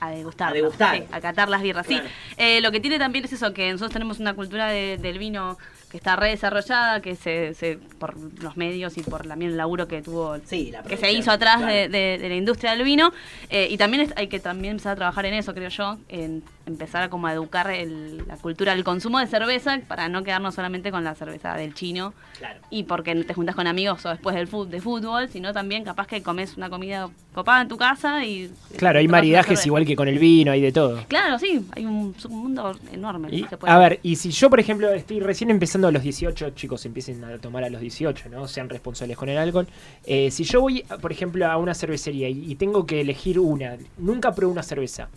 A 0.00 0.10
degustar. 0.10 0.50
A 0.50 0.52
degustar. 0.52 0.96
Sí, 0.96 1.04
a 1.10 1.20
catar 1.20 1.48
las 1.48 1.60
birras. 1.60 1.86
Claro. 1.86 2.04
Sí. 2.06 2.10
Eh, 2.36 2.60
lo 2.60 2.70
que 2.70 2.78
tiene 2.78 2.98
también 3.00 3.24
es 3.24 3.32
eso, 3.32 3.52
que 3.52 3.72
nosotros 3.72 3.92
tenemos 3.92 4.20
una 4.20 4.34
cultura 4.34 4.68
de- 4.68 4.96
del 4.96 5.18
vino 5.18 5.58
que 5.90 5.96
está 5.96 6.16
re 6.16 6.28
desarrollada, 6.28 7.00
que 7.00 7.16
se, 7.16 7.54
se- 7.54 7.78
por 7.98 8.14
los 8.42 8.56
medios 8.56 8.96
y 8.98 9.02
por 9.02 9.26
también 9.26 9.52
el 9.52 9.56
laburo 9.56 9.88
que 9.88 10.02
tuvo, 10.02 10.36
Sí, 10.44 10.70
la 10.70 10.82
que 10.82 10.96
se 10.96 11.10
hizo 11.12 11.30
atrás 11.30 11.56
claro. 11.58 11.72
de, 11.72 11.88
de- 11.88 12.18
de 12.18 12.28
la 12.28 12.34
industria 12.36 12.72
del 12.72 12.82
vino. 12.84 13.12
Eh, 13.48 13.68
y 13.70 13.76
también 13.78 14.02
es- 14.02 14.12
hay 14.16 14.26
que 14.28 14.38
también 14.38 14.72
empezar 14.72 14.92
a 14.92 14.96
trabajar 14.96 15.24
en 15.26 15.34
eso, 15.34 15.54
creo 15.54 15.70
yo, 15.70 15.96
en 16.08 16.42
empezar 16.66 17.02
a 17.04 17.08
como 17.08 17.26
a 17.26 17.32
educar 17.32 17.70
el- 17.70 18.18
la 18.26 18.36
cultura 18.36 18.74
del 18.74 18.84
consumo 18.84 19.18
de 19.18 19.26
cerveza 19.26 19.78
para 19.88 20.08
no 20.10 20.22
quedarnos 20.22 20.54
solamente 20.54 20.90
con 20.90 21.02
la 21.04 21.14
cerveza 21.14 21.54
del 21.54 21.72
chino 21.72 22.12
Claro. 22.38 22.60
y 22.68 22.82
porque 22.82 23.14
te 23.24 23.32
juntas 23.32 23.54
con 23.56 23.66
amigos 23.66 24.04
o 24.04 24.10
después 24.10 24.36
del 24.36 24.48
de 24.70 24.80
fútbol, 24.82 25.28
sino 25.30 25.54
también 25.54 25.84
capaz 25.84 26.06
que 26.06 26.22
comes 26.22 26.56
una 26.58 26.68
comida 26.68 27.08
copada 27.34 27.62
en 27.62 27.68
tu 27.68 27.78
casa 27.78 28.24
y... 28.24 28.50
Claro, 28.76 28.98
hay 28.98 29.08
maridajes 29.08 29.64
igual 29.64 29.86
que 29.86 29.96
con 29.96 30.08
el 30.08 30.18
vino, 30.18 30.50
hay 30.52 30.60
de 30.60 30.72
todo. 30.72 31.04
Claro, 31.08 31.38
sí, 31.38 31.64
hay 31.74 31.86
un 31.86 32.14
submundo 32.18 32.76
enorme. 32.92 33.28
Y, 33.30 33.44
se 33.44 33.56
puede- 33.56 33.72
a 33.72 33.78
ver, 33.78 34.00
y 34.02 34.16
si 34.16 34.30
yo, 34.32 34.50
por 34.50 34.58
ejemplo, 34.60 34.90
estoy 34.92 35.20
recién 35.20 35.48
empezando 35.50 35.77
a 35.86 35.92
los 35.92 36.02
18, 36.02 36.50
chicos, 36.50 36.84
empiecen 36.86 37.22
a 37.22 37.38
tomar 37.38 37.62
a 37.62 37.70
los 37.70 37.80
18, 37.80 38.28
¿no? 38.30 38.48
Sean 38.48 38.68
responsables 38.68 39.16
con 39.16 39.28
el 39.28 39.38
alcohol. 39.38 39.68
Eh, 40.04 40.32
si 40.32 40.42
yo 40.42 40.62
voy, 40.62 40.82
por 41.00 41.12
ejemplo, 41.12 41.46
a 41.46 41.56
una 41.58 41.74
cervecería 41.74 42.28
y, 42.28 42.50
y 42.50 42.56
tengo 42.56 42.84
que 42.86 43.00
elegir 43.02 43.38
una, 43.38 43.76
nunca 43.98 44.34
pruebo 44.34 44.50
una 44.52 44.64
cerveza. 44.64 45.08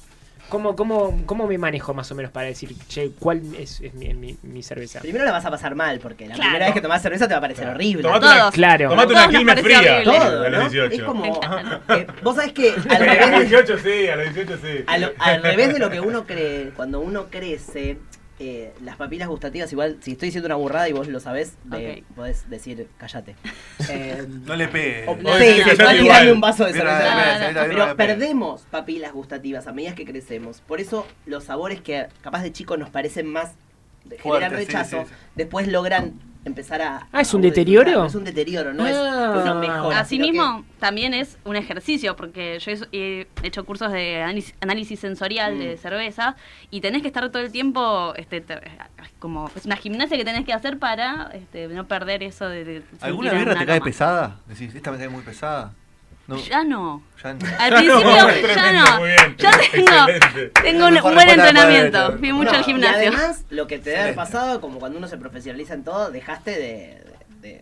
¿Cómo, 0.50 0.76
cómo, 0.76 1.22
¿Cómo 1.26 1.48
me 1.48 1.58
manejo 1.58 1.94
más 1.94 2.12
o 2.12 2.16
menos 2.16 2.30
para 2.30 2.48
decir, 2.48 2.76
che, 2.90 3.12
cuál 3.18 3.42
es, 3.58 3.80
es 3.80 3.94
mi, 3.94 4.14
mi- 4.14 4.36
mi 4.44 4.62
cerveza? 4.62 5.00
Primero 5.00 5.24
la 5.24 5.32
vas 5.32 5.46
a 5.46 5.50
pasar 5.50 5.76
mal, 5.76 6.02
porque 6.02 6.28
la 6.28 6.36
Claro. 6.36 6.50
primera 6.50 6.66
vez 6.66 6.74
que 6.74 6.82
tomás 6.82 7.02
cerveza 7.02 7.26
te 7.26 7.34
va 7.34 7.38
a 7.38 7.42
parecer 7.42 7.70
horrible. 7.70 8.04
Tomate 8.04 8.26
una, 8.26 8.52
Claro. 8.52 8.90
tomate 8.90 9.14
una 9.14 9.46
parece 9.46 9.64
fría 9.64 9.80
horrible. 9.80 10.04
Todo, 10.04 10.44
a 10.44 10.50
los 10.50 10.72
18. 10.74 10.94
Es 10.94 11.04
como. 11.04 11.22
Me 11.22 11.28
encanta. 11.30 11.82
eh, 11.96 12.08
Vos 12.22 12.36
sabés 12.36 12.52
que 12.52 12.70
al 12.90 12.96
a 13.02 13.16
los 13.16 13.30
revés, 13.32 13.50
18 13.50 13.78
sí, 13.78 14.08
a 14.10 14.16
los 14.18 14.34
18 14.36 14.58
sí. 14.62 15.00
lo- 15.00 15.12
al 15.20 15.42
revés 15.42 15.74
de 15.74 15.80
lo 15.80 15.90
que 15.90 16.02
uno 16.02 16.26
cree, 16.26 16.72
cuando 16.76 17.00
uno 17.00 17.28
crece, 17.30 17.98
eh, 18.44 18.74
las 18.84 18.96
papilas 18.96 19.28
gustativas, 19.28 19.72
igual, 19.72 19.98
si 20.02 20.14
estoy 20.14 20.30
diciendo 20.30 20.48
una 20.48 20.56
burrada 20.56 20.90
y 20.90 20.94
vos 20.94 21.08
lo 21.08 21.20
sabés, 21.20 21.54
de- 21.66 22.04
Ok. 22.10 22.16
podés 22.16 22.50
decir, 22.50 22.88
callate. 22.98 23.36
Eh, 23.90 24.26
No 24.46 24.56
le 24.56 24.68
pegue. 24.68 25.06
o- 25.08 25.16
Vos 25.16 25.38
sí, 25.38 25.62
tirarme 26.00 26.32
un 26.32 26.42
vaso 26.42 26.66
de 26.66 26.74
cerveza. 26.74 27.54
Pero 27.68 27.96
perdemos 27.96 28.64
papilas 28.72 29.12
gustativas 29.14 29.68
a 29.68 29.74
medida 29.74 29.94
que 29.96 30.06
crecemos. 30.06 30.62
Por 30.62 30.80
eso 30.82 31.06
los 31.26 31.44
sabores 31.46 31.82
que 31.82 32.08
capaz 32.22 32.42
de 32.44 32.52
chicos 32.52 32.78
nos 32.80 32.90
parecen 32.90 33.28
más 33.28 33.52
generan 34.20 34.52
rechazo, 34.52 35.02
sí, 35.04 35.08
sí. 35.10 35.16
después 35.36 35.68
logran 35.68 36.14
empezar 36.44 36.82
a... 36.82 37.08
Ah, 37.12 37.22
¿es 37.22 37.34
un 37.34 37.42
a 37.42 37.44
deterioro? 37.44 38.06
Es 38.06 38.16
un 38.16 38.24
deterioro, 38.24 38.74
no 38.74 38.86
es 38.88 38.96
Ah. 38.96 39.40
una 39.42 39.54
mejora. 39.54 40.00
Asimismo, 40.00 40.66
también 40.80 41.14
es 41.14 41.38
un 41.46 41.56
ejercicio, 41.56 42.16
porque 42.16 42.58
yo 42.60 42.72
he 42.72 42.82
he 42.92 43.28
hecho 43.48 43.64
cursos 43.66 43.92
de 43.92 44.22
análisis, 44.22 44.56
análisis 44.62 45.00
sensorial 45.00 45.58
de 45.60 45.76
Mm. 45.76 45.78
cerveza 45.78 46.36
y 46.72 46.82
tenés 46.82 47.02
que 47.02 47.08
estar 47.08 47.30
todo 47.30 47.42
el 47.44 47.52
tiempo, 47.52 48.14
este, 48.16 48.42
te- 48.42 48.60
como 49.20 49.50
es 49.56 49.66
una 49.66 49.76
gimnasia 49.76 50.18
que 50.18 50.26
tenés 50.26 50.46
que 50.46 50.54
hacer 50.54 50.80
para 50.80 51.30
este, 51.34 51.68
no 51.68 51.88
perder 51.88 52.24
eso 52.24 52.48
de... 52.50 52.64
de 52.66 52.84
¿Alguna 53.02 53.34
birra 53.34 53.56
te 53.56 53.66
cae 53.66 53.82
pesada? 53.82 54.38
Decís, 54.48 54.74
esta 54.74 54.92
me 54.92 54.98
cae 54.98 55.10
muy 55.10 55.22
pesada. 55.22 55.74
No, 56.32 56.38
Ya 56.38 56.64
no. 56.64 57.04
ya 57.24 57.34
no. 57.34 57.40
Al 57.60 57.70
Ya 57.72 57.76
principio, 57.78 58.04
no, 58.04 58.56
ya 58.56 58.72
no. 58.72 59.00
muy 59.00 59.10
bien. 59.10 59.36
Ya 59.38 59.52
tengo, 59.72 60.50
tengo 60.64 60.88
un, 60.88 61.14
buen 61.14 61.30
entrenamiento. 61.30 62.18
Fui 62.18 62.32
mucho 62.34 62.52
No, 62.52 62.58
al 62.58 62.64
gimnasio. 62.64 63.04
Y 63.04 63.08
además, 63.08 63.46
lo 63.50 63.68
que 63.68 63.80
te 63.80 63.90
debe 63.92 64.02
haber 64.04 64.16
pasado, 64.16 64.62
como 64.62 64.80
cuando 64.80 64.98
uno 64.98 65.08
se 65.08 65.18
profesionaliza 65.18 65.74
en 65.74 65.84
todo, 65.84 66.10
dejaste 66.12 66.52
de... 66.52 67.04
de, 67.42 67.62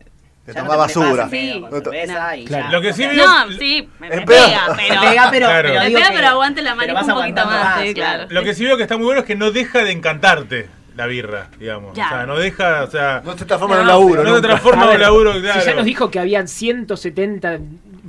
tomar 0.53 0.71
no 0.71 0.77
basura. 0.77 1.29
Sí. 1.29 1.59
No 1.69 1.77
y 1.77 2.45
Claro. 2.45 2.65
ya. 2.65 2.69
Lo 2.71 2.81
que 2.81 2.93
sí 2.93 3.07
No, 3.07 3.51
sí, 3.57 3.89
me, 3.99 4.09
me 4.09 4.21
pega, 4.21 4.75
pero... 4.75 5.01
Te 5.01 5.07
pega, 5.07 5.27
pero, 5.31 5.45
Claro. 5.47 5.69
pero 5.69 5.79
Me 5.81 5.87
digo 5.87 5.99
pega, 5.99 6.09
que- 6.11 6.15
pero 6.15 6.27
aguante 6.27 6.61
la 6.61 6.73
un 6.73 7.07
poquito 7.07 7.45
más, 7.45 7.81
sí, 7.81 7.93
claro. 7.93 8.27
Lo 8.29 8.43
que 8.43 8.53
sí 8.53 8.65
veo 8.65 8.77
que 8.77 8.83
está 8.83 8.97
muy 8.97 9.05
bueno 9.05 9.21
es 9.21 9.25
que 9.27 9.35
no 9.35 9.51
deja 9.51 9.83
de 9.83 9.91
encantarte 9.91 10.69
la 10.95 11.05
birra, 11.05 11.47
digamos. 11.57 11.93
Ya. 11.95 12.07
O 12.07 12.09
sea, 12.09 12.25
no 12.25 12.37
deja, 12.37 12.83
o 12.83 12.91
sea, 12.91 13.21
No 13.23 13.37
se 13.37 13.45
transforma 13.45 13.75
en 13.75 13.81
un 13.81 13.87
No, 13.87 13.93
laburo. 13.93 14.23
no 14.23 14.35
se 14.35 14.41
transforma 14.41 14.83
en 14.85 14.89
un 14.95 15.01
laburo, 15.01 15.31
claro. 15.39 15.61
Si 15.61 15.67
ya 15.67 15.75
nos 15.75 15.85
dijo 15.85 16.11
que 16.11 16.19
habían 16.19 16.47
170 16.47 17.59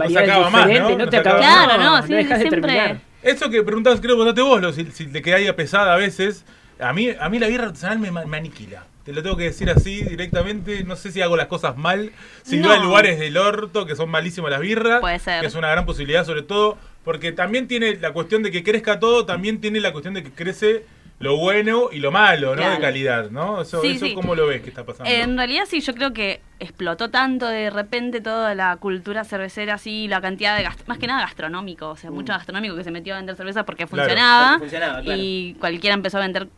variedades 0.00 0.30
acaba 0.30 0.50
más, 0.50 0.66
diferentes, 0.66 0.90
¿no? 0.92 0.98
no, 0.98 1.04
No 1.04 1.10
te 1.10 1.16
acabas. 1.16 1.40
Claro, 1.40 1.82
no, 1.82 2.06
sí, 2.06 2.14
dejas 2.14 2.38
de 2.38 2.44
terminar. 2.50 3.00
Eso 3.22 3.50
que 3.50 3.62
preguntabas, 3.62 4.00
creo 4.00 4.16
que 4.16 4.20
votaste 4.22 4.40
vos, 4.42 4.60
lo, 4.60 4.72
si, 4.72 4.84
si 4.92 5.06
te 5.06 5.22
quedaría 5.22 5.54
pesada 5.54 5.94
a 5.94 5.96
veces. 5.96 6.44
A 6.80 6.92
mí, 6.92 7.10
a 7.18 7.28
mí 7.28 7.38
la 7.38 7.46
birra 7.48 7.66
artesanal 7.66 7.98
me, 7.98 8.36
aniquila. 8.36 8.84
Te 9.04 9.12
lo 9.12 9.22
tengo 9.22 9.36
que 9.36 9.44
decir 9.44 9.68
así 9.70 10.02
directamente. 10.02 10.82
No 10.84 10.96
sé 10.96 11.12
si 11.12 11.20
hago 11.20 11.36
las 11.36 11.46
cosas 11.46 11.76
mal. 11.76 12.12
Si 12.42 12.58
No. 12.58 12.68
no 12.68 12.72
hay 12.74 12.80
lugares 12.80 13.18
del 13.18 13.36
orto 13.36 13.84
que 13.86 13.96
son 13.96 14.10
malísimas 14.10 14.50
las 14.50 14.60
birras. 14.60 15.00
Puede 15.00 15.18
ser. 15.18 15.40
Que 15.40 15.46
es 15.46 15.54
una 15.54 15.70
gran 15.70 15.84
posibilidad, 15.84 16.24
sobre 16.24 16.42
todo. 16.42 16.78
Porque 17.04 17.32
también 17.32 17.66
tiene 17.68 17.96
la 17.96 18.12
cuestión 18.12 18.42
de 18.42 18.50
que 18.50 18.62
crezca 18.62 19.00
todo, 19.00 19.24
también 19.26 19.60
tiene 19.60 19.80
la 19.80 19.92
cuestión 19.92 20.14
de 20.14 20.22
que 20.22 20.30
crece 20.30 20.84
lo 21.20 21.36
bueno 21.36 21.90
y 21.92 21.98
lo 22.00 22.10
malo, 22.10 22.50
¿no? 22.50 22.56
Claro. 22.56 22.74
De 22.74 22.80
calidad, 22.80 23.30
¿no? 23.30 23.60
Eso, 23.62 23.80
Sí, 23.82 23.92
eso 23.92 24.06
sí. 24.06 24.14
¿cómo 24.14 24.34
lo 24.34 24.46
ves 24.46 24.62
que 24.62 24.70
está 24.70 24.84
pasando? 24.84 25.08
En 25.10 25.36
realidad 25.36 25.64
sí, 25.68 25.80
yo 25.80 25.94
creo 25.94 26.12
que 26.12 26.40
explotó 26.58 27.10
tanto 27.10 27.46
de 27.46 27.70
repente 27.70 28.20
toda 28.20 28.54
la 28.54 28.76
cultura 28.78 29.22
cervecera, 29.24 29.74
así, 29.74 30.08
la 30.08 30.20
cantidad 30.20 30.56
de, 30.56 30.64
gast- 30.64 30.86
más 30.86 30.98
que 30.98 31.06
nada 31.06 31.20
gastronómico, 31.20 31.90
o 31.90 31.96
sea, 31.96 32.10
mucho 32.10 32.32
gastronómico 32.32 32.74
que 32.74 32.84
se 32.84 32.90
metió 32.90 33.14
a 33.14 33.18
vender 33.18 33.36
cerveza 33.36 33.64
porque 33.64 33.86
funcionaba, 33.86 34.58
funcionaba, 34.58 35.02
claro. 35.02 35.20
y 35.22 35.56
cualquiera 35.60 35.94
empezó 35.94 36.16
a 36.18 36.22
vender 36.22 36.48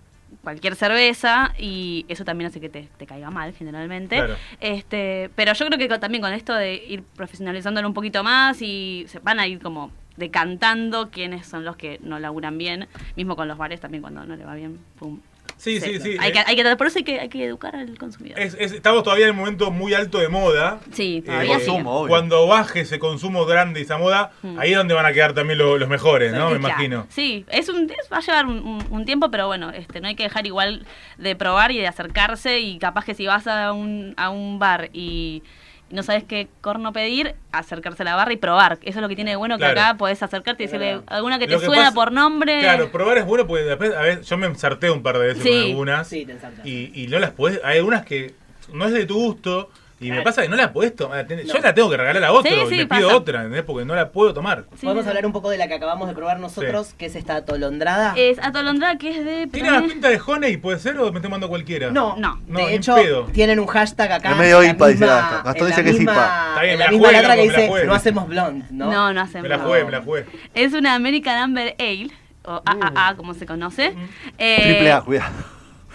cualquier 0.45 0.77
cerveza 0.77 1.53
y 1.59 2.05
eso 2.09 2.25
también 2.25 2.49
hace 2.49 2.61
que 2.61 2.69
te, 2.69 2.89
te 2.97 3.07
caiga 3.07 3.31
mal 3.31 3.53
generalmente. 3.55 4.17
Claro. 4.17 4.37
Este, 4.61 5.29
pero 5.35 5.53
yo 5.55 5.67
creo 5.67 5.79
que 5.79 5.89
con- 5.89 6.01
también 6.01 6.23
con 6.23 6.33
esto 6.33 6.55
de 6.55 6.75
ir 6.75 7.03
profesionalizándolo 7.17 7.87
un 7.89 7.95
poquito 7.95 8.23
más 8.25 8.63
y 8.63 9.05
se 9.09 9.19
van 9.19 9.39
a 9.41 9.47
ir 9.47 9.61
como 9.61 9.91
decantando 10.17 11.11
quiénes 11.11 11.47
son 11.47 11.65
los 11.65 11.77
que 11.77 11.99
no 12.03 12.19
laburan 12.19 12.59
bien, 12.59 12.89
mismo 13.17 13.37
con 13.37 13.49
los 13.49 13.59
bares 13.59 13.81
también 13.81 14.03
cuando 14.03 14.25
no 14.25 14.37
le 14.37 14.45
va 14.45 14.55
bien, 14.55 14.79
pum. 14.99 15.21
Sí, 15.59 15.81
sí, 15.81 16.01
sí. 16.01 16.17
Hay 16.19 16.31
eh, 16.31 16.33
que, 16.33 16.39
hay 16.45 16.57
que, 16.57 16.77
por 16.77 16.89
eso 16.89 16.99
hay 16.99 17.05
que, 17.05 17.21
hay 17.21 17.29
que 17.29 17.45
educar 17.45 17.77
al 17.77 17.97
consumidor. 17.97 18.37
es- 18.37 18.57
es- 18.59 18.73
estamos 18.73 19.05
todavía 19.05 19.27
en 19.27 19.31
un 19.33 19.37
momento 19.39 19.71
muy 19.71 19.95
alto 19.95 20.19
de 20.19 20.29
moda. 20.29 20.81
Sí, 20.91 21.23
Eh, 21.25 21.47
consumo, 21.47 22.01
obvio. 22.01 22.09
Cuando 22.09 22.49
baje 22.49 22.81
ese 22.81 22.99
consumo 22.99 23.45
grande 23.47 23.79
y 23.79 23.85
esa 23.85 23.97
moda, 23.97 24.33
Mm. 24.43 24.59
ahí 24.59 24.73
es 24.73 24.77
donde 24.77 24.95
van 24.95 25.07
a 25.07 25.13
quedar 25.13 25.35
también 25.35 25.59
lo- 25.61 25.79
los 25.79 25.89
mejores, 25.89 26.33
¿no? 26.33 26.49
Sí, 26.49 26.55
Me 26.55 26.59
claro. 26.59 26.75
imagino. 26.75 27.07
Sí, 27.11 27.45
es 27.49 27.69
un, 27.69 27.85
es- 27.85 28.13
va 28.13 28.17
a 28.17 28.21
llevar 28.21 28.47
un, 28.47 28.59
un- 28.59 28.85
un 28.91 29.05
tiempo, 29.05 29.31
pero 29.31 29.47
bueno, 29.47 29.71
este, 29.71 30.01
no 30.01 30.09
hay 30.09 30.17
que 30.17 30.25
dejar 30.25 30.47
igual 30.49 30.85
de 31.19 31.37
probar 31.37 31.71
y 31.71 31.79
de 31.79 31.87
acercarse 31.87 32.59
y 32.59 32.79
capaz 32.79 33.05
que 33.05 33.15
si 33.15 33.27
vas 33.29 33.47
a 33.47 33.73
un, 33.73 34.15
a 34.17 34.31
un 34.31 34.59
bar 34.59 34.91
y 34.93 35.45
no 35.93 36.03
sabes 36.03 36.25
qué 36.25 36.49
corno 36.61 36.93
pedir, 36.93 37.35
acercarse 37.53 38.03
a 38.03 38.07
la 38.07 38.17
barra 38.17 38.33
y 38.33 38.37
probar. 38.37 38.79
Eso 38.83 38.99
es 38.99 39.03
lo 39.03 39.09
que 39.09 39.15
tiene 39.15 39.31
de 39.33 39.37
bueno 39.37 39.59
que 39.59 39.65
acá 39.67 39.95
podés 39.97 40.23
acercarte 40.23 40.63
y 40.63 40.67
decirle 40.67 41.01
alguna 41.07 41.39
que 41.39 41.47
te 41.47 41.55
que 41.59 41.65
suena 41.65 41.83
pasa- 41.85 41.95
por 41.95 42.13
nombre. 42.13 42.61
Claro, 42.61 42.91
probar 42.91 43.19
es 43.19 43.27
bueno 43.27 43.47
porque 43.47 43.63
después, 43.65 43.95
a 43.95 44.01
ver, 44.01 44.23
yo 44.23 44.37
me 44.39 44.47
ensarté 44.47 44.91
un 44.91 45.03
par 45.03 45.19
de 45.19 45.27
veces 45.29 45.43
Sí. 45.43 45.51
con 45.51 45.61
algunas 45.71 46.09
Sí, 46.09 46.27
te 46.27 46.33
ensartas. 46.33 46.67
y, 46.67 46.91
y 46.95 47.07
no 47.07 47.19
las 47.19 47.31
podés, 47.31 47.61
hay 47.63 47.79
algunas 47.79 48.05
que 48.05 48.35
no 48.73 48.87
es 48.87 48.93
de 48.93 49.05
tu 49.07 49.15
gusto 49.15 49.71
y 50.03 50.09
me 50.11 50.17
Claro. 50.17 50.25
pasa 50.25 50.43
que 50.43 50.49
no 50.49 50.57
la 50.57 50.73
podés 50.73 50.95
tomar. 50.97 51.27
Yo 51.29 51.55
No. 51.55 51.61
la 51.61 51.75
tengo 51.75 51.89
que 51.91 51.97
regalar 51.97 52.25
a 52.25 52.33
otro 52.33 52.51
Sí, 52.69 52.75
y 52.75 52.77
le 52.79 52.87
pido 52.87 53.09
pasa. 53.09 53.17
otra, 53.17 53.39
¿entendés? 53.41 53.63
Porque 53.63 53.85
no 53.85 53.95
la 53.95 54.11
puedo 54.11 54.35
tomar. 54.35 54.65
Sí, 54.77 54.87
Podemos 54.87 55.07
hablar 55.07 55.25
un 55.27 55.33
poco 55.33 55.49
de 55.51 55.59
la 55.59 55.69
que 55.69 55.75
acabamos 55.75 56.09
de 56.09 56.15
probar 56.15 56.39
nosotros, 56.41 56.95
que 56.95 57.07
es 57.07 57.15
esta 57.17 57.37
atolondrada. 57.37 58.15
Es 58.17 58.39
atolondrada 58.39 58.97
que 58.99 59.11
es 59.19 59.25
de... 59.25 59.47
¿Tiene 59.47 59.71
más 59.71 59.83
pinta 59.85 60.09
de 60.09 60.21
Honey, 60.25 60.57
puede 60.57 60.79
ser, 60.79 60.99
o 60.99 61.11
me 61.13 61.19
estoy 61.19 61.31
mandando 61.31 61.49
cualquiera? 61.49 61.91
No, 61.91 62.17
No. 62.17 62.41
No, 62.47 62.59
de 62.67 62.75
hecho, 62.75 62.95
pedo. 62.97 63.25
tienen 63.33 63.59
un 63.61 63.67
hashtag 63.67 64.13
acá. 64.13 64.33
Es 64.33 64.37
medio 64.37 64.61
la 64.61 64.69
IPA, 64.69 64.89
dice 64.89 65.07
Gastón. 65.07 65.43
Gastón 65.45 65.67
dice 65.69 65.81
la 65.81 65.85
que 65.85 65.91
es 65.97 66.01
IPA. 66.03 66.13
Está 66.49 66.63
bien, 66.63 66.73
en 66.73 66.79
me 66.79 66.85
la 66.85 66.91
la 66.91 66.99
jugué, 66.99 67.11
que 67.21 67.23
la 67.29 67.35
dice, 67.35 67.69
jugué. 67.69 67.85
no 67.85 67.95
hacemos 67.95 68.29
blonde, 68.29 68.65
¿no? 68.71 68.91
No, 68.91 69.13
no 69.13 69.21
hacemos. 69.21 69.43
Me 69.43 69.49
la 69.49 69.59
jugué, 69.59 69.85
me 69.85 69.91
la 69.93 70.01
jugué. 70.03 70.27
Es 70.55 70.73
una 70.73 70.95
American 70.95 71.37
Amber 71.39 71.75
Ale, 71.79 72.11
o 72.45 72.61
AAA 72.65 73.15
como 73.17 73.35
se 73.35 73.47
conoce. 73.47 73.95
Eh, 74.39 74.59
Triple 74.63 74.93
A, 74.93 75.01
cuidado. 75.03 75.33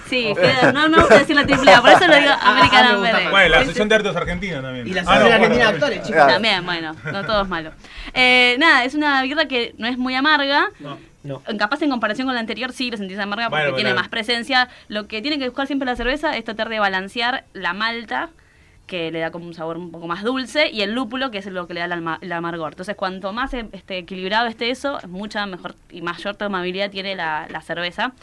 Sí, 0.10 0.34
queda- 0.36 0.72
no 0.72 0.90
me 0.90 0.98
gusta 0.98 1.20
decir 1.20 1.36
la 1.36 1.46
triple 1.46 1.72
A, 1.72 1.82
por 1.82 1.90
eso 1.92 2.08
lo 2.08 2.16
digo 2.16 2.32
Ah, 2.32 2.52
American 2.52 2.86
ah, 2.86 2.98
más. 2.98 3.32
Bueno, 3.32 3.50
la 3.50 3.58
Asociación 3.58 3.90
de 3.90 3.96
Artes 3.96 4.16
Argentina 4.16 4.62
también. 4.62 4.88
Y 4.88 4.94
la 4.94 5.02
Ah, 5.02 5.04
Asociación 5.04 5.30
no, 5.30 5.36
Argentina 5.36 5.66
de 5.66 5.74
Actores, 5.74 6.02
chicos. 6.04 6.28
También, 6.28 6.66
bueno, 6.66 6.96
no 7.12 7.26
todo 7.26 7.42
es 7.44 7.48
malo. 7.50 7.72
Eh, 8.14 8.56
nada, 8.60 8.84
es 8.86 8.94
una 8.96 9.22
birra 9.24 9.46
que 9.46 9.74
no 9.78 9.88
es 9.88 9.98
muy 9.98 10.16
amarga. 10.16 10.70
No. 10.80 10.98
No. 11.24 11.42
Capaz 11.58 11.82
en 11.82 11.90
comparación 11.90 12.26
con 12.26 12.36
la 12.36 12.40
anterior 12.40 12.72
sí 12.72 12.90
lo 12.90 12.96
sentís 12.96 13.20
amarga 13.20 13.50
porque 13.50 13.64
Bueno, 13.64 13.76
tiene 13.76 13.90
bueno. 13.90 14.02
más 14.02 14.10
presencia. 14.10 14.70
Lo 14.88 15.08
que 15.08 15.22
tiene 15.22 15.38
que 15.38 15.46
buscar 15.50 15.68
siempre 15.68 15.86
la 15.86 15.96
cerveza 15.98 16.38
es 16.38 16.46
tratar 16.46 16.70
de 16.70 16.80
balancear 16.80 17.44
la 17.54 17.74
malta, 17.74 18.30
que 18.86 19.12
le 19.12 19.20
da 19.20 19.32
como 19.32 19.46
un 19.46 19.54
sabor 19.54 19.76
un 19.78 19.92
poco 19.92 20.08
más 20.08 20.24
dulce, 20.24 20.70
y 20.72 20.82
el 20.84 20.94
lúpulo, 20.94 21.30
que 21.30 21.40
es 21.40 21.46
lo 21.48 21.68
que 21.68 21.74
le 21.74 21.86
da 21.86 22.18
el, 22.22 22.32
amargor. 22.32 22.72
Entonces, 22.72 22.96
cuanto 22.96 23.34
más 23.34 23.54
este, 23.54 23.98
equilibrado 23.98 24.48
esté 24.48 24.70
eso, 24.70 25.00
mucha 25.10 25.46
mejor 25.48 25.76
y 25.90 26.02
mayor 26.02 26.38
tomabilidad 26.38 26.90
tiene 26.90 27.14
la, 27.16 27.48
la 27.50 27.62
cerveza. 27.62 28.14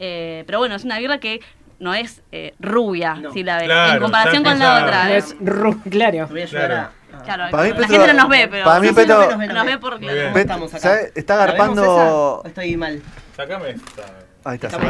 Eh, 0.00 0.42
pero 0.46 0.58
bueno, 0.58 0.74
es 0.74 0.84
una 0.84 0.98
birra 0.98 1.18
que 1.18 1.40
no 1.78 1.94
es 1.94 2.22
eh, 2.32 2.54
rubia, 2.58 3.14
No. 3.14 3.32
si 3.32 3.42
la 3.42 3.56
ves, 3.56 3.64
Claro, 3.66 3.92
en 3.94 4.02
comparación 4.02 4.42
con 4.44 4.58
la 4.58 4.82
otra. 4.82 5.04
No 5.04 5.10
¿eh? 5.10 5.16
es 5.18 5.38
ru- 5.38 5.82
claro. 5.90 6.28
Claro. 6.48 6.74
a- 6.74 6.80
a- 6.80 6.90
Claro, 7.24 7.44
Para 7.50 7.62
mí 7.64 7.68
la 7.70 7.76
Petro- 7.76 7.88
gente 7.92 8.06
no 8.14 8.22
nos 8.22 8.28
ve, 8.30 8.48
pero... 8.50 8.64
para 8.64 8.80
mí 8.80 8.88
Sí, 8.88 8.94
Petro- 8.94 9.18
nos 9.18 9.28
ve, 9.28 9.30
nos 9.30 9.38
ve, 9.38 9.46
Nos 9.54 9.64
ve 9.66 9.72
nos 9.72 9.80
por- 9.80 10.00
Muy 10.00 10.12
bien. 10.12 10.22
¿Cómo 10.24 10.34
Pet- 10.34 10.40
estamos 10.42 10.74
acá? 10.74 10.80
¿sabe? 10.82 11.12
Está 11.14 11.36
¿La 11.36 11.46
vemos 11.52 11.58
garpando- 11.76 12.42
Estoy 12.46 12.76
mal. 12.76 13.02
Sacame 13.36 13.70
esta. 13.70 14.02
Ahí 14.42 14.54
está. 14.54 14.66
Esta 14.68 14.76
es 14.78 14.82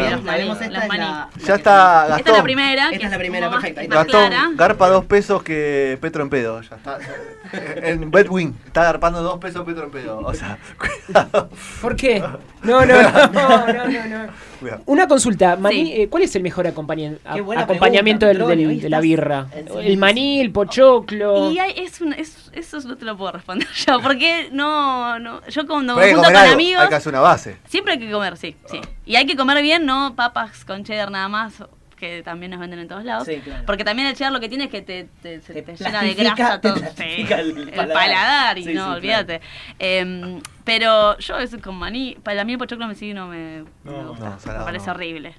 la- 0.73 0.87
la 0.87 1.29
Ya 1.39 1.55
está 1.55 1.57
Esta 1.57 2.05
es 2.05 2.09
la 2.11 2.17
Gastón. 2.19 2.43
primera. 2.45 2.85
Esta 2.85 2.99
que 2.99 3.05
es 3.05 3.11
la 3.11 3.19
primera, 3.19 3.47
está. 3.47 3.83
Gastón, 3.87 4.29
clara. 4.29 4.51
garpa 4.55 4.89
dos 4.91 5.05
pesos 5.07 5.43
que 5.43 5.99
Petro 6.01 6.23
en 6.23 6.31
pedo. 6.31 6.61
Ya 6.63 6.77
está. 6.77 6.99
En 7.83 8.13
Bedwin 8.13 8.57
está 8.65 8.85
garpando 8.85 9.23
dos 9.23 9.41
pesos 9.41 9.65
Petro 9.67 9.85
en 9.85 9.91
pedo. 9.91 10.19
O 10.21 10.33
sea, 10.35 10.57
cuidado. 10.79 11.51
¿Por 11.83 11.97
qué? 11.97 12.21
No, 12.21 12.39
no, 12.63 12.87
no, 12.87 13.27
no, 13.27 13.67
no, 13.67 14.07
no. 14.07 14.50
Cuidado. 14.61 14.83
Una 14.87 15.09
consulta, 15.09 15.57
maní, 15.57 15.87
Sí. 15.87 15.93
eh, 16.03 16.09
¿cuál 16.09 16.23
es 16.23 16.37
el 16.37 16.43
mejor 16.43 16.67
acompaña- 16.67 17.15
a- 17.25 17.35
Qué 17.35 17.41
buena 17.41 17.63
acompañamiento 17.63 18.27
pregunta, 18.29 18.55
del- 18.55 18.81
de 18.81 18.89
la 18.91 19.01
birra? 19.01 19.47
El 19.83 19.97
maní, 19.97 20.41
el 20.41 20.53
pochoclo. 20.53 21.51
Y 21.51 21.59
hay- 21.59 21.75
es 21.77 22.01
un- 22.01 22.13
es- 22.13 22.51
eso 22.53 22.79
no 22.87 22.97
te 22.97 23.05
lo 23.05 23.17
puedo 23.17 23.33
responder 23.33 23.67
yo, 23.87 24.01
porque 24.01 24.49
no, 24.53 25.19
no 25.19 25.41
yo 25.49 25.67
cuando 25.67 25.97
me 25.97 26.03
junto 26.13 26.17
comer 26.23 26.33
con 26.33 26.37
algo, 26.43 26.55
amigos, 26.55 26.83
hay 26.83 26.89
que 26.89 26.95
hacer 26.95 27.13
una 27.13 27.21
base. 27.23 27.57
siempre 27.67 27.95
hay 27.95 27.99
que 27.99 28.11
comer, 28.11 28.37
sí, 28.37 28.55
sí. 28.71 28.81
Y 29.07 29.17
hay 29.17 29.27
que 29.27 29.37
comer 29.37 29.63
bien, 29.63 29.87
no 29.87 30.15
papas 30.15 30.65
con 30.65 30.85
cheddar 30.85 31.11
nada 31.11 31.29
más, 31.29 31.55
que 32.01 32.23
también 32.25 32.51
nos 32.51 32.59
venden 32.61 32.81
en 32.81 32.89
todos 32.89 33.05
lados. 33.05 33.27
Sí, 33.27 33.37
claro. 33.45 33.63
Porque 33.67 33.85
también 33.85 34.09
el 34.09 34.15
cheddar 34.17 34.33
lo 34.33 34.41
que 34.41 34.49
tiene 34.49 34.65
es 34.65 34.71
que 34.71 34.83
te, 34.83 35.05
te- 35.23 35.41
se 35.43 35.53
Te 35.53 35.63
te 35.63 35.77
llena 35.77 36.03
de 36.03 36.15
grasa 36.15 36.61
todo. 36.61 36.77
sí, 36.97 37.27
el 37.31 37.31
el, 37.31 37.71
paladar. 37.71 37.93
paladar. 37.95 38.59
y 38.59 38.65
Sí, 38.65 38.75
no, 38.75 38.87
sí, 38.87 38.97
olvídate. 38.97 39.41
Em, 39.79 40.41
pero 40.65 41.17
yo 41.19 41.39
eso 41.39 41.59
con 41.61 41.77
maní, 41.77 42.17
para 42.23 42.45
mí 42.45 42.53
el 42.53 42.59
pochoclo 42.59 42.89
me 42.89 42.95
sí 42.95 43.13
no 43.15 43.29
me, 43.29 43.65
no 43.85 43.93
me 43.93 44.05
gusta, 44.09 44.31
no, 44.31 44.41
salado 44.41 44.61
me 44.61 44.73
parece 44.73 44.87
no. 44.87 44.93
horrible. 44.93 45.35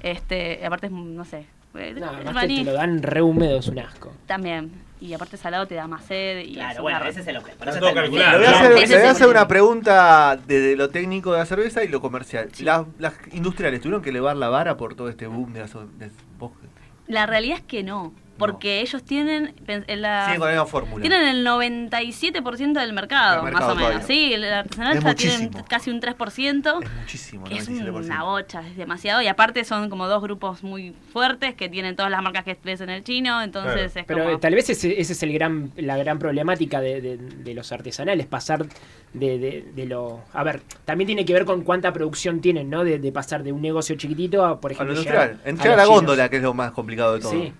Este, 0.00 0.64
aparte 0.64 0.86
es, 0.86 0.92
no 0.92 1.24
sé, 1.24 1.46
No, 1.72 1.80
el 1.80 2.02
además 2.02 2.24
te, 2.24 2.32
maní 2.32 2.58
te 2.58 2.64
lo 2.64 2.72
dan 2.74 3.02
re 3.02 3.20
húmedo, 3.22 3.58
es 3.58 3.68
un 3.68 3.78
asco. 3.80 4.12
también. 4.26 4.70
Y 5.00 5.12
aparte 5.12 5.36
salado 5.36 5.66
te 5.66 5.74
da 5.74 5.86
más 5.86 6.04
sed. 6.04 6.38
Y 6.46 6.54
Claro, 6.54 6.82
bueno, 6.82 7.04
ese 7.04 7.20
es 7.20 7.26
el 7.26 7.36
eso 7.36 7.80
todo 7.80 7.94
calculado. 7.94 8.38
Le 8.38 8.46
voy 8.46 8.46
a 8.46 8.58
hacer, 8.58 8.72
voy 8.98 9.06
a 9.06 9.10
una 9.28 9.48
pregunta 9.48 10.38
desde 10.46 10.76
lo 10.76 10.88
técnico 10.88 11.32
de 11.32 11.38
la 11.40 11.46
cerveza 11.46 11.84
y 11.84 11.88
lo 11.88 12.00
comercial. 12.00 12.48
Las, 12.60 12.86
las 12.98 13.14
industriales 13.32 13.80
tuvieron 13.80 14.00
que 14.02 14.10
elevar 14.10 14.36
la 14.36 14.48
vara 14.48 14.76
por 14.76 14.94
todo 14.94 15.08
este 15.08 15.26
boom 15.26 15.52
de 15.52 15.60
las. 15.60 15.72
de- 15.74 16.10
vos- 16.38 16.52
La 17.06 17.26
realidad 17.26 17.58
es 17.58 17.64
que 17.64 17.82
no. 17.82 18.14
Porque 18.36 18.80
ellos 18.80 19.04
tienen 19.04 19.54
la, 19.86 20.24
Siguen 20.26 20.40
con 20.40 20.48
la 20.48 20.54
misma 20.54 20.66
fórmula. 20.66 21.00
tienen 21.02 21.22
el 21.28 21.46
97% 21.46 22.72
del 22.80 22.92
mercado, 22.92 23.44
Del 23.44 23.44
mercado 23.44 23.74
más 23.74 23.74
o 23.74 23.74
menos. 23.76 24.00
todavía. 24.00 24.06
Sí, 24.06 24.32
el 24.34 24.44
artesanal 24.52 24.96
Es 24.98 25.04
ya 25.04 25.14
tiene 25.14 25.38
muchísimo. 25.38 25.64
casi 25.68 25.90
un 25.90 26.00
3%. 26.00 26.82
Es 26.82 26.90
muchísimo, 27.00 27.44
que 27.44 27.54
es 27.56 27.68
97%. 27.70 28.04
una 28.04 28.22
bocha, 28.24 28.66
es 28.66 28.76
demasiado. 28.76 29.22
Y 29.22 29.28
aparte 29.28 29.62
son 29.64 29.88
como 29.88 30.08
dos 30.08 30.20
grupos 30.22 30.62
muy 30.64 30.94
fuertes 31.12 31.54
que 31.54 31.68
tienen 31.68 31.94
todas 31.94 32.10
las 32.10 32.22
marcas 32.22 32.44
que 32.44 32.58
ves 32.64 32.80
en 32.80 32.90
el 32.90 33.04
chino. 33.04 33.40
Entonces 33.42 33.92
Claro. 33.92 34.00
es 34.00 34.06
Pero 34.06 34.18
como... 34.24 34.30
eh, 34.36 34.38
tal 34.40 34.54
vez 34.54 34.68
ese, 34.68 35.00
ese 35.00 35.12
es 35.12 35.22
el 35.22 35.32
gran, 35.32 35.70
la 35.76 35.96
gran 35.96 36.18
problemática 36.18 36.80
de, 36.80 37.00
de- 37.00 37.16
de 37.16 37.54
los 37.54 37.70
artesanales, 37.70 38.26
pasar 38.26 38.66
de, 39.12 39.38
de- 39.38 39.64
de 39.76 39.86
lo... 39.86 40.22
A 40.32 40.42
ver, 40.42 40.60
también 40.84 41.06
tiene 41.06 41.24
que 41.24 41.32
ver 41.32 41.44
con 41.44 41.62
cuánta 41.62 41.92
producción 41.92 42.40
tienen, 42.40 42.68
¿no? 42.68 42.82
De, 42.82 42.98
de 42.98 43.12
pasar 43.12 43.44
de 43.44 43.52
un 43.52 43.62
negocio 43.62 43.94
chiquitito 43.94 44.44
a, 44.44 44.60
por 44.60 44.72
A 44.72 44.74
lo 44.74 44.92
ejemplo, 44.92 44.94
industrial. 44.94 45.40
Entrar 45.44 45.74
a 45.74 45.76
la 45.76 45.82
chinos. 45.84 45.96
góndola, 46.00 46.28
que 46.28 46.36
es 46.38 46.42
lo 46.42 46.52
más 46.52 46.72
complicado 46.72 47.14
de 47.14 47.20
todo. 47.20 47.30
Sí. 47.30 47.52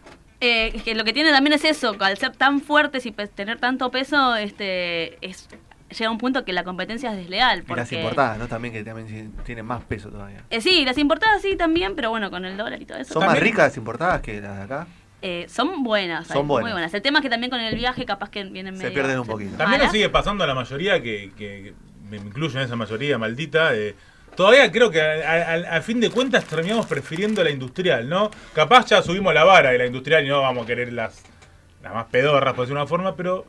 Eh, 0.47 0.81
que 0.85 0.95
lo 0.95 1.05
que 1.05 1.13
tiene 1.13 1.31
también 1.31 1.55
es 1.55 1.65
eso, 1.65 1.97
al 2.01 2.19
ser 2.19 2.33
tan 2.37 2.61
fuertes 2.61 3.07
y 3.07 3.13
tener 3.13 3.59
tanto 3.59 3.91
peso, 3.91 4.35
este 4.37 5.17
es 5.27 5.49
llega 5.97 6.11
un 6.11 6.19
punto 6.19 6.45
que 6.45 6.53
la 6.53 6.65
competencia 6.65 7.13
es 7.13 7.17
desleal. 7.19 7.65
Y 7.69 7.75
las 7.75 7.93
importadas, 7.93 8.37
¿no? 8.39 8.49
También 8.49 8.75
que 8.75 8.83
también 8.83 9.33
tienen 9.45 9.65
más 9.65 9.83
peso 9.85 10.11
todavía. 10.11 10.43
Eh, 10.51 10.61
sí, 10.61 10.85
las 10.85 10.99
importadas 10.99 11.41
sí 11.41 11.57
también, 11.57 11.95
pero 11.95 12.11
bueno, 12.11 12.31
con 12.31 12.45
el 12.45 12.57
dólar 12.57 12.83
y 12.83 12.85
todo 12.85 12.99
eso. 12.99 13.15
¿Son 13.15 13.25
más 13.25 13.39
ricas 13.39 13.69
las 13.69 13.77
importadas 13.77 14.21
que 14.21 14.41
las 14.41 14.57
de 14.57 14.63
acá? 14.65 14.87
Eh, 15.23 15.47
son 15.49 15.83
buenas, 15.85 16.27
Son 16.27 16.47
buenas. 16.49 16.65
muy 16.65 16.73
buenas. 16.73 16.93
El 16.93 17.01
tema 17.01 17.21
es 17.21 17.23
que 17.23 17.31
también 17.31 17.51
con 17.51 17.61
el 17.61 17.75
viaje 17.77 18.05
capaz 18.05 18.29
que 18.29 18.45
vienen 18.45 18.77
Se 18.77 18.83
medio- 18.85 18.95
pierden 18.95 19.21
un 19.21 19.27
poquito. 19.27 19.57
También 19.57 19.81
nos 19.83 19.93
sigue 19.93 20.09
pasando 20.11 20.45
a 20.45 20.47
la 20.47 20.55
mayoría 20.55 21.01
que, 21.03 21.33
que 21.39 21.73
me 22.11 22.17
incluyo 22.19 22.59
en 22.59 22.67
esa 22.67 22.77
mayoría 22.77 23.17
maldita. 23.17 23.75
eh, 23.75 23.95
todavía 24.37 24.71
creo 24.71 24.91
que 24.91 25.01
al 25.01 25.65
a, 25.67 25.81
fin 25.83 26.01
de 26.01 26.11
cuentas 26.11 26.45
terminamos 26.45 26.87
prefiriendo 26.87 27.43
la 27.45 27.51
industrial, 27.51 28.09
¿no? 28.09 28.31
Capaz 28.55 28.87
ya 28.87 29.03
subimos 29.03 29.33
la 29.35 29.45
vara 29.45 29.71
de 29.71 29.79
la 29.79 29.87
industrial 29.87 30.25
y 30.25 30.29
no 30.29 30.41
vamos 30.41 30.65
a 30.65 30.67
querer 30.67 30.93
las, 30.93 31.23
las 31.83 31.95
más 31.95 32.07
pedorras, 32.07 32.55
por 32.55 32.65
decir 32.65 32.77
una 32.77 32.87
forma, 32.87 33.15
pero 33.17 33.45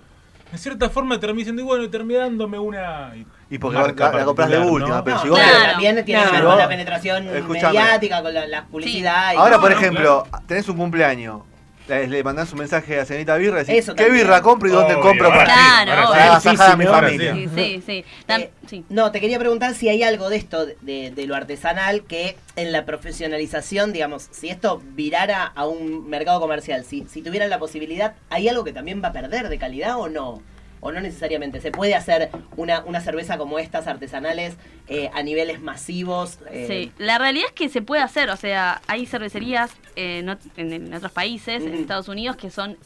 en 0.52 0.60
cierta 0.60 0.90
forma 0.90 1.20
terminé 1.20 1.40
diciendo, 1.40 1.62
y 1.62 1.66
bueno, 1.66 1.90
terminé 1.90 2.20
dándome 2.20 2.58
una. 2.60 3.14
Y 3.50 3.58
porque 3.58 3.78
marca 3.78 4.12
la, 4.12 4.20
la 4.20 4.26
compras 4.26 4.50
de 4.50 4.60
última, 4.60 4.98
¿no? 4.98 5.04
pero 5.04 5.18
No, 5.18 5.22
si 5.24 5.30
vos... 5.30 5.40
Claro. 5.40 5.72
también 5.72 6.06
tiene 6.06 6.24
que 6.26 6.32
ver 6.32 6.44
con 6.44 6.58
la 6.58 6.68
penetración 6.68 7.28
Escuchame. 7.36 7.80
mediática, 7.80 8.22
con 8.22 8.34
la, 8.34 8.48
la 8.48 8.66
publicidad. 8.66 9.34
y- 9.34 9.38
Ahora, 9.38 9.56
No, 9.58 9.62
por 9.62 9.72
no, 9.72 9.78
ejemplo, 9.78 10.28
tenés 10.48 10.68
un 10.70 10.78
cumpleaños. 10.78 11.42
Le, 11.88 12.08
le 12.08 12.24
mandás 12.24 12.52
un 12.52 12.60
mensaje 12.60 13.00
a 13.00 13.06
Cenita 13.06 13.36
Birra 13.38 13.62
y 13.62 13.66
decís, 13.66 13.84
Eso 13.84 13.96
¿qué 13.96 14.10
birra 14.10 14.42
compro 14.42 14.68
y 14.68 14.72
dónde 14.72 14.96
Obvio, 14.96 15.04
compro 15.04 15.30
para 15.30 15.44
Claro, 15.46 16.02
sí. 16.02 16.14
para 16.14 16.40
sacar 16.40 16.72
a 16.72 16.76
mi 16.76 16.86
Ahora 16.86 17.02
familia? 17.02 17.34
Sí, 17.36 17.50
sí, 17.56 17.84
sí. 17.86 18.06
Tam- 18.28 18.42
Eh, 18.42 18.50
sí. 18.68 18.86
No, 18.90 19.12
te 19.12 19.22
quería 19.22 19.38
preguntar 19.38 19.76
si 19.76 19.88
hay 19.90 20.02
algo 20.02 20.30
de 20.30 20.38
esto, 20.38 20.66
de, 20.66 21.12
de 21.12 21.28
lo 21.28 21.36
artesanal, 21.36 22.04
que 22.06 22.38
en 22.56 22.72
la 22.72 22.86
profesionalización, 22.86 23.94
digamos, 23.94 24.28
si 24.32 24.50
esto 24.50 24.82
virara 24.94 25.44
a 25.46 25.68
un 25.68 26.10
mercado 26.10 26.40
comercial, 26.40 26.86
si, 26.86 27.06
si 27.08 27.22
tuvieran 27.22 27.52
la 27.52 27.60
posibilidad, 27.60 28.16
¿hay 28.32 28.50
algo 28.50 28.64
que 28.64 28.74
también 28.74 29.04
va 29.04 29.10
a 29.10 29.14
perder 29.14 29.50
de 29.50 29.58
calidad 29.60 29.98
o 30.00 30.10
no? 30.10 30.42
O 30.86 30.92
no 30.92 31.02
necesariamente. 31.02 31.60
¿Se 31.62 31.72
puede 31.72 31.96
hacer 31.96 32.30
una, 32.58 32.84
una 32.86 33.02
cerveza 33.02 33.40
como 33.40 33.58
estas 33.58 33.88
artesanales 33.88 34.56
eh, 34.88 35.10
a 35.16 35.24
niveles 35.24 35.60
masivos? 35.60 36.38
eh, 36.52 36.66
Sí, 36.70 36.92
la 37.04 37.18
realidad 37.18 37.48
es 37.48 37.54
que 37.54 37.70
se 37.70 37.82
puede 37.82 38.04
hacer, 38.04 38.30
o 38.30 38.38
sea, 38.38 38.82
hay 38.86 39.08
cervecerías 39.08 39.72
eh, 39.96 40.22
no- 40.24 40.38
en, 40.58 40.72
en 40.74 40.94
otros 40.94 41.12
países, 41.12 41.64
en. 41.64 41.74
Estados 41.74 42.08
Unidos, 42.08 42.36
que 42.36 42.52
son 42.52 42.78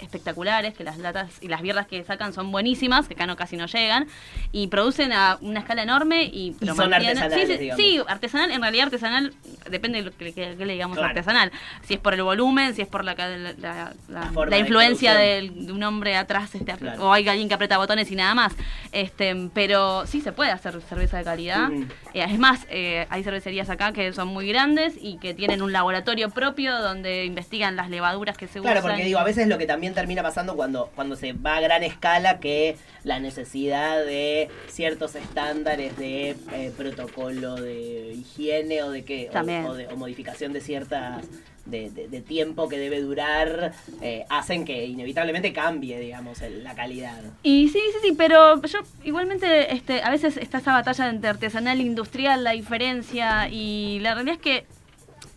espectaculares, 0.00 0.74
que 0.74 0.84
las 0.84 0.98
latas 0.98 1.30
y 1.40 1.48
las 1.48 1.62
birras 1.62 1.86
que 1.86 2.02
sacan 2.04 2.32
son 2.32 2.52
buenísimas, 2.52 3.08
que 3.08 3.14
acá 3.14 3.26
no 3.26 3.36
casi 3.36 3.56
no 3.56 3.66
llegan, 3.66 4.06
y 4.52 4.66
producen 4.68 5.12
a 5.12 5.38
una 5.40 5.60
escala 5.60 5.82
enorme 5.82 6.24
y, 6.24 6.54
son 6.74 6.92
artesanales, 6.92 7.40
sí, 7.48 7.52
sí, 7.54 7.58
digamos. 7.58 7.82
sí, 7.84 8.00
artesanal, 8.06 8.50
en 8.50 8.60
realidad 8.62 8.86
artesanal, 8.86 9.32
depende 9.70 9.98
de 9.98 10.04
lo 10.04 10.16
que, 10.16 10.32
que- 10.32 10.54
que 10.56 10.66
le 10.66 10.74
digamos 10.74 10.96
Claro. 10.98 11.08
artesanal, 11.10 11.50
si 11.82 11.94
es 11.94 12.00
por 12.00 12.14
el 12.14 12.22
volumen, 12.22 12.74
si 12.74 12.82
es 12.82 12.88
por 12.88 13.04
la, 13.04 13.14
la, 13.14 13.36
la- 13.58 13.92
la- 14.08 14.22
forma 14.32 14.50
la 14.50 14.56
de 14.56 14.58
influencia 14.60 15.14
de 15.14 15.50
un 15.72 15.82
hombre 15.82 16.16
atrás, 16.16 16.54
este, 16.54 16.72
Claro. 16.74 17.06
o 17.08 17.12
hay 17.12 17.26
alguien 17.28 17.48
que 17.48 17.54
aprieta 17.54 17.78
botones 17.78 18.10
y 18.10 18.16
nada 18.16 18.34
más, 18.34 18.54
este 18.92 19.34
pero 19.54 20.06
sí 20.06 20.20
se 20.20 20.32
puede 20.32 20.50
hacer 20.50 20.80
cerveza 20.82 21.18
de 21.18 21.24
calidad. 21.24 21.70
Eh, 22.14 22.24
es 22.28 22.38
más, 22.38 22.66
eh, 22.70 23.06
hay 23.10 23.22
cervecerías 23.22 23.70
acá 23.70 23.92
que 23.92 24.12
son 24.12 24.28
muy 24.28 24.48
grandes 24.48 24.94
y 25.00 25.18
que 25.18 25.34
tienen 25.34 25.62
un 25.62 25.72
laboratorio 25.72 26.30
propio 26.30 26.76
donde 26.80 27.24
investigan 27.24 27.76
las 27.76 27.90
levaduras 27.90 28.36
que 28.36 28.46
se 28.46 28.60
Claro, 28.60 28.80
usan. 28.80 28.90
porque 28.92 29.04
digo, 29.04 29.18
a 29.18 29.24
veces 29.24 29.48
lo 29.48 29.58
que 29.58 29.66
también 29.76 29.92
termina 29.92 30.22
pasando 30.22 30.56
cuando, 30.56 30.90
cuando 30.94 31.16
se 31.16 31.34
va 31.34 31.56
a 31.56 31.60
gran 31.60 31.82
escala, 31.84 32.40
que 32.40 32.76
la 33.04 33.20
necesidad 33.20 34.02
de 34.06 34.48
ciertos 34.68 35.14
estándares 35.16 35.98
de 35.98 36.30
eh, 36.52 36.72
protocolo 36.78 37.56
de 37.56 38.14
higiene 38.14 38.82
o 38.82 38.90
de 38.90 39.04
qué, 39.04 39.28
o- 39.66 39.74
de, 39.74 39.86
o 39.88 39.96
modificación 39.96 40.54
de 40.54 40.62
ciertas 40.62 41.22
de, 41.66 41.90
de- 41.90 42.08
de 42.08 42.20
tiempo 42.22 42.68
que 42.70 42.78
debe 42.78 43.00
durar, 43.02 43.72
eh, 44.00 44.24
hacen 44.30 44.64
que 44.64 44.86
inevitablemente 44.86 45.52
cambie, 45.52 45.98
digamos, 46.00 46.40
el- 46.40 46.64
la 46.64 46.74
calidad. 46.74 47.20
Y 47.42 47.68
sí, 47.68 47.78
sí, 47.92 47.98
sí, 48.08 48.14
pero 48.16 48.62
yo 48.62 48.78
igualmente 49.04 49.74
este, 49.74 50.02
a 50.02 50.08
veces 50.10 50.38
está 50.38 50.58
esa 50.58 50.72
batalla 50.72 51.10
entre 51.10 51.28
artesanal 51.28 51.80
e 51.80 51.82
industrial, 51.82 52.44
la 52.44 52.52
diferencia, 52.52 53.48
y 53.50 53.98
la 54.00 54.14
realidad 54.14 54.36
es 54.36 54.40
que 54.40 54.64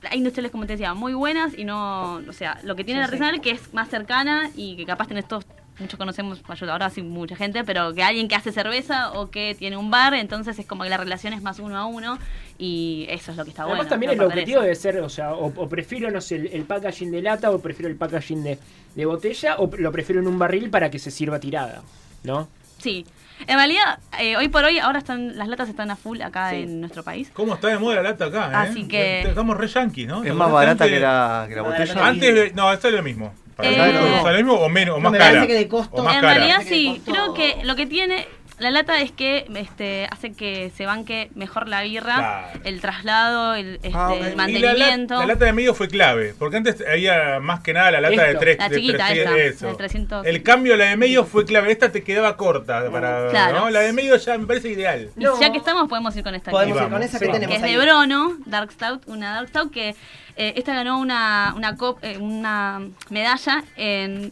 hay 0.10 0.18
industriales, 0.18 0.52
como 0.52 0.66
te 0.66 0.74
decía, 0.74 0.94
muy 0.94 1.14
buenas 1.14 1.58
y 1.58 1.64
no, 1.66 2.16
o 2.28 2.34
sea, 2.34 2.60
lo 2.64 2.76
que 2.76 2.84
tiene 2.84 3.06
Sí, 3.06 3.18
la 3.18 3.34
sí. 3.34 3.40
que 3.42 3.52
es 3.52 3.74
más 3.74 3.90
cercana 3.90 4.50
y 4.56 4.76
que 4.78 4.86
capaz 4.86 5.08
tenés 5.08 5.28
todos, 5.28 5.46
muchos 5.80 5.98
conocemos, 5.98 6.42
ahora 6.70 6.90
sí 6.90 7.02
mucha 7.02 7.36
gente, 7.36 7.64
pero 7.64 7.94
que 7.94 8.04
alguien 8.04 8.28
que 8.28 8.36
hace 8.36 8.52
cerveza 8.52 9.12
o 9.14 9.30
que 9.30 9.56
tiene 9.56 9.78
un 9.78 9.90
bar, 9.92 10.14
entonces 10.14 10.58
es 10.60 10.66
como 10.66 10.84
que 10.84 10.90
la 10.90 10.98
relación 10.98 11.34
es 11.34 11.42
más 11.42 11.60
uno 11.60 11.78
a 11.78 11.86
uno 11.86 12.18
y 12.58 13.06
eso 13.10 13.32
es 13.32 13.38
lo 13.38 13.44
que 13.46 13.52
está 13.52 13.64
Además 13.64 13.78
bueno. 13.80 13.90
también 13.90 14.18
no 14.18 14.24
el 14.24 14.30
objetivo 14.30 14.58
eso. 14.58 14.64
debe 14.64 14.76
ser, 14.76 15.00
o 15.00 15.10
sea, 15.10 15.34
o, 15.34 15.48
o 15.48 15.70
prefiero, 15.70 16.12
no 16.12 16.20
sé, 16.22 16.36
el, 16.36 16.48
el 16.48 16.64
packaging 16.64 17.12
de 17.12 17.22
lata 17.22 17.52
o 17.52 17.60
prefiero 17.60 17.90
el 17.90 17.96
packaging 17.96 18.44
de, 18.44 18.60
de 18.96 19.06
botella 19.06 19.56
o 19.60 19.70
lo 19.78 19.92
prefiero 19.92 20.22
en 20.22 20.28
un 20.28 20.38
barril 20.40 20.70
para 20.70 20.90
que 20.90 21.00
se 21.00 21.12
sirva 21.12 21.40
tirada, 21.40 21.82
¿no? 22.24 22.48
Sí. 22.78 23.06
En 23.48 23.56
realidad, 23.58 24.00
eh, 24.20 24.36
hoy 24.38 24.48
por 24.50 24.64
hoy, 24.66 24.80
ahora 24.80 25.00
están 25.00 25.38
las 25.38 25.48
latas 25.48 25.70
están 25.70 25.90
a 25.92 25.96
full 25.96 26.22
acá 26.22 26.52
Sí. 26.52 26.58
en 26.64 26.82
nuestro 26.82 27.04
país. 27.04 27.32
¿Cómo 27.34 27.56
está 27.56 27.70
de 27.70 27.78
moda 27.80 27.96
la 27.98 28.04
lata 28.04 28.26
acá? 28.26 28.48
eh? 28.52 28.56
Así 28.56 28.88
que- 28.88 29.22
Estamos 29.22 29.58
re 29.58 29.68
yanquis, 29.68 30.08
¿no? 30.08 30.24
Es 30.24 30.34
más 30.34 30.52
barata 30.52 30.88
que 30.88 31.00
la, 31.00 31.46
que 31.48 31.56
la 31.56 31.62
botella. 31.62 31.94
barata 31.94 32.08
Antes, 32.08 32.54
no, 32.56 32.72
está 32.72 32.90
lo 32.90 33.02
mismo. 33.04 33.34
Para 33.56 33.70
Eh, 33.70 33.92
mí, 33.92 33.98
o 34.20 34.22
sea, 34.24 34.32
lo 34.32 34.38
mismo 34.38 34.54
o 34.54 34.70
menos, 34.70 34.96
o 34.96 34.98
No, 35.00 35.04
más 35.04 35.12
me 35.12 35.18
cara. 35.18 35.32
parece 35.32 35.48
que 35.48 35.54
de 35.60 35.68
costo- 35.68 35.98
O 35.98 36.04
más 36.04 36.16
en 36.16 36.22
cara. 36.22 36.34
realidad 36.36 36.62
sí, 36.66 37.02
creo 37.06 37.34
que 37.34 37.58
lo 37.64 37.76
que 37.76 37.86
tiene 37.88 38.26
la 38.60 38.72
lata 38.72 39.00
es 39.02 39.12
que 39.12 39.46
este, 39.56 40.08
hace 40.12 40.34
que 40.34 40.72
se 40.76 40.86
banque 40.86 41.30
mejor 41.36 41.68
la 41.68 41.82
birra, 41.84 42.16
Claro. 42.16 42.60
el 42.64 42.82
traslado, 42.82 43.54
el, 43.56 43.76
este, 43.76 43.92
Ah, 43.94 44.10
ok. 44.12 44.16
el 44.16 44.20
Y 44.20 44.24
la, 44.24 44.30
la- 44.30 44.36
mantenimiento. 44.36 45.20
la 45.20 45.26
lata 45.26 45.46
de 45.46 45.54
medio 45.54 45.74
fue 45.74 45.88
clave, 45.88 46.34
porque 46.38 46.58
antes 46.58 46.84
había 46.92 47.40
más 47.40 47.62
que 47.62 47.74
nada 47.74 47.92
la 47.92 48.02
lata 48.02 48.22
de 48.24 48.28
Esto. 48.30 48.40
3. 48.40 48.58
La 48.60 48.70
de 48.70 48.76
chiquita, 48.76 49.06
300, 49.08 49.36
esa, 49.38 49.44
eso. 49.46 49.68
de 49.68 49.74
300. 49.76 50.26
El 50.26 50.44
cambio 50.44 50.74
a 50.74 50.78
la 50.78 50.86
de 50.86 50.98
medio 50.98 51.26
fue 51.26 51.46
clave. 51.46 51.72
Esta 51.72 51.92
te 51.92 52.04
quedaba 52.04 52.36
corta. 52.38 52.90
Para, 52.92 53.30
Claro. 53.30 53.60
¿no? 53.60 53.70
La 53.70 53.80
de 53.82 53.94
medio 53.94 54.16
ya 54.18 54.38
me 54.38 54.46
parece 54.46 54.70
ideal. 54.70 55.10
Y 55.18 55.24
No. 55.24 55.40
ya 55.40 55.52
que 55.52 55.58
estamos, 55.58 55.88
podemos 55.90 56.16
ir 56.16 56.24
con 56.24 56.36
esta. 56.36 56.52
Podemos 56.52 56.82
ir 56.82 56.90
con 56.90 57.02
esa 57.04 57.18
Sí. 57.20 57.26
que 57.26 57.32
tenemos 57.32 57.52
que 57.54 57.58
es 57.58 57.64
ahí. 57.64 57.76
de 57.76 57.82
Brono, 57.86 58.38
Dark 58.46 58.72
Stout, 58.72 59.08
una 59.08 59.34
Dark 59.34 59.50
Stout 59.50 59.72
que 59.72 59.96
eh, 60.36 60.54
esta 60.56 60.74
ganó 60.74 61.00
una 61.00 61.54
una, 61.58 61.76
cop- 61.76 62.00
eh, 62.02 62.18
una 62.18 62.82
medalla 63.10 63.64
en 63.76 64.32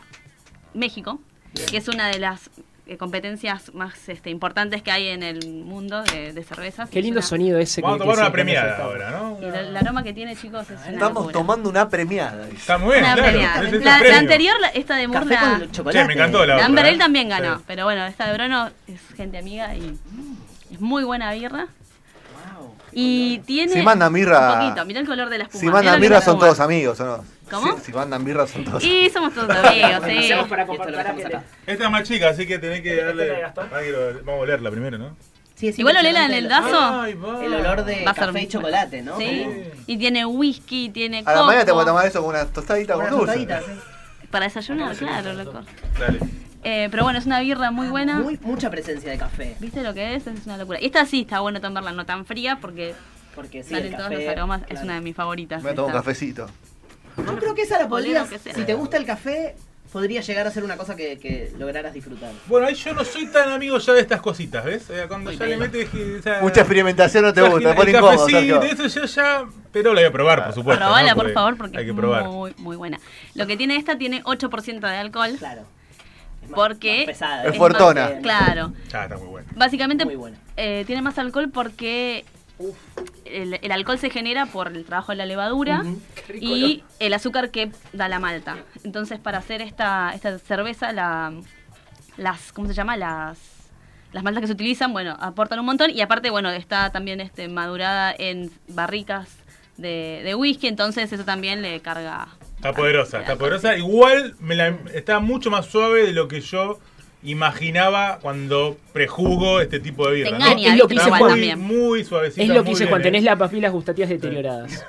México, 0.73 1.19
que 1.69 1.77
es 1.77 1.87
una 1.87 2.07
de 2.07 2.19
las 2.19 2.49
competencias 2.95 3.73
más 3.73 4.07
este, 4.07 4.29
importantes 4.29 4.81
que 4.81 4.91
hay 4.91 5.07
en 5.07 5.23
el 5.23 5.45
mundo 5.65 6.03
de, 6.03 6.31
de 6.31 6.43
cervezas. 6.43 6.89
Qué 6.89 6.99
Es 6.99 7.05
lindo 7.05 7.19
una- 7.19 7.27
sonido 7.27 7.59
ese. 7.59 7.81
Vamos 7.81 7.95
a 7.95 7.97
que- 7.97 8.03
tomar 8.03 8.19
una 8.19 8.31
premiada 8.31 8.77
ahora, 8.83 9.11
¿no? 9.11 9.37
Y 9.41 9.45
el, 9.45 9.55
el 9.55 9.77
aroma 9.77 10.03
que 10.03 10.13
tiene, 10.13 10.35
chicos, 10.35 10.69
es 10.69 10.79
Estamos 10.87 11.31
tomando 11.31 11.69
una 11.69 11.89
premiada. 11.89 12.47
Está 12.49 12.77
muy 12.77 12.93
bien, 12.93 13.03
Una 13.03 13.13
claro. 13.15 13.29
premiada. 13.31 13.61
La, 13.63 14.07
la 14.07 14.17
anterior, 14.19 14.55
la- 14.61 14.67
esta 14.69 14.95
de 14.95 15.07
chocolate. 15.71 15.99
Che, 15.99 16.05
me 16.05 16.13
encantó 16.13 16.39
la 16.39 16.45
la 16.45 16.53
otra, 16.55 16.65
Amber 16.67 16.85
¿eh? 16.85 16.97
también 16.97 17.29
ganó. 17.29 17.57
Sí. 17.57 17.63
Pero 17.67 17.83
bueno, 17.85 18.05
esta 18.05 18.27
de 18.27 18.33
Brono 18.33 18.69
es 18.87 19.01
gente 19.17 19.37
amiga 19.37 19.75
y 19.75 19.97
es 20.71 20.79
muy 20.79 21.03
buena 21.03 21.33
birra. 21.33 21.67
Wow, 22.57 22.75
Y 22.91 23.39
tiene. 23.39 23.73
Si 23.73 23.81
mandan 23.81 24.13
birra- 24.13 24.53
Un 24.53 24.59
poquito, 24.69 24.85
mirá 24.85 24.99
el 25.01 25.07
color 25.07 25.29
de 25.29 25.37
la 25.39 25.43
espuma. 25.45 25.59
Si 25.59 25.67
es 25.67 25.73
la 26.09 26.21
son 26.21 26.39
todos 26.39 26.59
amigos, 26.59 26.99
¿o 26.99 27.05
no? 27.05 27.36
¿Cómo? 27.49 27.77
Si, 27.77 27.85
si 27.85 27.91
mandan 27.93 28.23
birra 28.23 28.45
son 28.47 28.63
todos 28.63 28.83
Y 28.83 29.09
somos 29.09 29.33
todos 29.33 29.49
amigos, 29.49 30.03
sí. 30.07 30.31
para 30.49 30.63
acá. 30.63 31.43
Esta 31.65 31.83
es 31.85 31.91
más 31.91 32.03
chica, 32.03 32.29
así 32.29 32.45
que 32.47 32.59
tenés 32.59 32.81
que 32.81 32.93
¿Esta 32.93 33.05
darle. 33.05 33.43
Ah, 33.43 33.53
quiero- 33.81 34.13
Vamos 34.23 34.27
a 34.39 34.43
olerla 34.43 34.71
primero, 34.71 34.97
¿no? 34.97 35.15
Sí, 35.55 35.69
es 35.69 35.79
Igual 35.79 35.97
olela 35.97 36.25
en 36.25 36.31
el 36.33 36.43
impresionante 36.43 36.77
vaso. 36.85 37.01
Ay, 37.01 37.13
va. 37.15 37.43
El 37.45 37.53
olor 37.55 37.83
de 37.83 38.03
Va 38.05 38.11
a 38.11 38.13
ser 38.13 38.25
café 38.27 38.41
y 38.43 38.47
chocolate, 38.47 39.01
¿no? 39.01 39.17
Sí. 39.17 39.47
Y 39.87 39.97
tiene 39.97 40.23
whisky, 40.25 40.89
tiene 40.89 41.23
A 41.25 41.33
la 41.33 41.43
mañana 41.43 41.65
te 41.65 41.71
voy 41.71 41.81
a 41.81 41.83
coco. 41.85 41.91
tomar 41.95 42.05
eso 42.07 42.21
con 42.21 42.29
una 42.29 42.45
tostadita 42.45 42.93
con 42.93 43.09
dulce. 43.09 43.25
tostadita, 43.25 43.61
sí. 43.61 43.71
Para 44.29 44.45
desayunar, 44.45 44.95
claro, 44.95 45.33
loco. 45.33 45.61
Dale. 45.99 46.19
Eh, 46.63 46.89
pero 46.91 47.03
bueno, 47.03 47.17
es 47.17 47.25
una 47.25 47.39
birra 47.39 47.71
muy 47.71 47.87
buena. 47.87 48.19
Muy, 48.19 48.37
mucha 48.43 48.69
presencia 48.69 49.09
de 49.09 49.17
café. 49.17 49.55
¿Viste 49.59 49.81
lo 49.81 49.93
que 49.93 50.15
es? 50.15 50.27
Es 50.27 50.45
una 50.45 50.57
locura. 50.57 50.79
Y 50.81 50.85
esta 50.87 51.05
sí 51.05 51.21
está 51.21 51.39
bueno 51.39 51.59
tomarla 51.61 51.91
no 51.91 52.05
tan 52.05 52.25
fría 52.25 52.57
porque 52.61 52.93
Porque 53.33 53.63
sí, 53.63 53.69
salen 53.71 53.93
todos 53.95 54.09
café. 54.09 54.25
los 54.25 54.31
aromas. 54.31 54.61
Es 54.63 54.67
claro. 54.67 54.83
una 54.85 54.93
de 54.95 55.01
mis 55.01 55.15
favoritas. 55.15 55.63
Me 55.63 55.69
voy 55.69 55.73
a 55.73 55.75
tomar 55.75 55.91
un 55.91 55.97
esta. 55.97 56.03
cafecito. 56.03 56.47
Yo 57.17 57.37
creo 57.37 57.55
que 57.55 57.63
esa 57.63 57.79
la 57.79 57.87
podrías, 57.87 58.29
que 58.29 58.37
si 58.53 58.63
te 58.63 58.73
gusta 58.73 58.97
el 58.97 59.05
café, 59.05 59.55
podría 59.91 60.21
llegar 60.21 60.45
a 60.45 60.51
ser 60.51 60.63
una 60.63 60.77
cosa 60.77 60.95
que, 60.95 61.17
que 61.17 61.51
lograras 61.57 61.93
disfrutar. 61.93 62.31
Bueno, 62.47 62.67
ahí 62.67 62.75
yo 62.75 62.93
no 62.93 63.03
soy 63.03 63.25
tan 63.27 63.49
amigo 63.51 63.77
ya 63.79 63.93
de 63.93 64.01
estas 64.01 64.21
cositas, 64.21 64.63
¿ves? 64.63 64.89
Eh, 64.89 65.05
cuando 65.07 65.31
Muy 65.31 65.39
ya 65.39 65.45
le 65.45 65.57
metes... 65.57 65.89
o 65.93 66.21
sea, 66.21 66.41
Mucha 66.41 66.61
experimentación 66.61 67.23
no 67.23 67.33
te 67.33 67.41
gusta, 67.41 67.73
pone 67.75 67.91
incómodo, 67.91 68.11
cafecito, 68.25 68.61
Sergio. 68.61 68.85
eso 68.85 68.99
yo 68.99 69.05
ya... 69.05 69.45
Pero 69.71 69.93
la 69.93 70.01
voy 70.01 70.07
a 70.09 70.11
probar, 70.11 70.43
por 70.45 70.53
supuesto. 70.53 70.83
Probala, 70.83 71.09
¿no? 71.11 71.15
por 71.15 71.31
favor, 71.33 71.57
porque 71.57 71.77
hay 71.77 71.85
que 71.85 71.91
es 71.91 71.97
probar. 71.97 72.25
muy, 72.25 72.53
muy 72.57 72.75
buena. 72.75 72.99
Lo 73.35 73.47
que 73.47 73.57
tiene 73.57 73.75
esta 73.77 73.97
tiene 73.97 74.23
8% 74.23 74.79
de 74.79 74.87
alcohol. 74.97 75.35
Claro. 75.37 75.61
Es 76.43 76.49
más- 76.49 76.55
Porque- 76.55 76.97
más 76.97 77.05
pesada, 77.07 77.43
Es 77.45 77.55
eh, 77.55 78.19
Claro. 78.21 78.73
Ya, 78.91 79.03
está 79.03 79.17
muy 79.17 79.27
bueno. 79.27 79.47
Básicamente 79.55 80.05
Muy 80.05 80.15
buena. 80.15 80.37
eh, 80.55 80.83
tiene 80.85 81.01
más 81.01 81.17
alcohol 81.17 81.49
porque 81.51 82.23
el, 83.25 83.59
el 83.61 83.71
alcohol 83.71 83.99
se 83.99 84.09
genera 84.09 84.45
por 84.45 84.67
el 84.67 84.85
trabajo 84.85 85.11
de 85.11 85.17
la 85.17 85.25
levadura 85.25 85.83
rico, 86.27 86.45
y 86.45 86.83
el 86.99 87.13
azúcar 87.13 87.51
que 87.51 87.71
da 87.93 88.07
la 88.07 88.19
malta. 88.19 88.57
Entonces, 88.83 89.19
para 89.19 89.37
hacer 89.37 89.61
esta, 89.61 90.11
esta 90.13 90.39
cerveza, 90.39 90.91
la, 90.93 91.33
las, 92.17 92.51
¿cómo 92.51 92.67
se 92.67 92.73
llama? 92.73 92.97
Las, 92.97 93.37
las 94.13 94.23
maltas 94.23 94.41
que 94.41 94.47
se 94.47 94.53
utilizan, 94.53 94.93
bueno, 94.93 95.15
aportan 95.19 95.59
un 95.59 95.65
montón 95.65 95.91
y 95.91 96.01
aparte, 96.01 96.29
bueno, 96.29 96.49
está 96.49 96.91
también 96.91 97.19
este, 97.21 97.47
madurada 97.47 98.13
en 98.17 98.51
barricas 98.69 99.29
de, 99.77 100.21
de 100.23 100.33
whisky, 100.33 100.67
entonces 100.67 101.11
eso 101.11 101.23
también 101.23 101.61
le 101.61 101.79
carga. 101.81 102.27
Está 102.55 102.73
poderosa, 102.73 103.17
de 103.17 103.23
está 103.23 103.35
poderosa. 103.35 103.77
Igual 103.77 104.35
me 104.39 104.55
la, 104.55 104.75
está 104.93 105.19
mucho 105.19 105.51
más 105.51 105.67
suave 105.67 106.03
de 106.03 106.13
lo 106.13 106.27
que 106.27 106.41
yo 106.41 106.79
imaginaba 107.29 108.19
cuando 108.21 108.77
prejugo 108.93 109.59
este 109.61 109.79
tipo 109.79 110.07
de 110.07 110.15
birra. 110.15 110.29
Te 110.31 110.37
¿no? 110.37 110.45
engaña, 110.45 110.71
Es 110.73 110.77
lo 110.79 110.87
que 110.87 110.95
Igual 110.95 111.19
Juan. 111.19 111.39
muy, 111.39 111.55
muy 111.55 112.03
suavecita. 112.03 112.41
Es 112.43 112.49
lo 112.49 112.63
que 112.63 112.69
dice 112.69 112.83
bien, 112.83 112.89
Juan, 112.89 113.01
tenés 113.01 113.21
¿eh? 113.21 113.25
las 113.25 113.37
papilas 113.37 113.71
gustativas 113.71 114.09
deterioradas. 114.09 114.85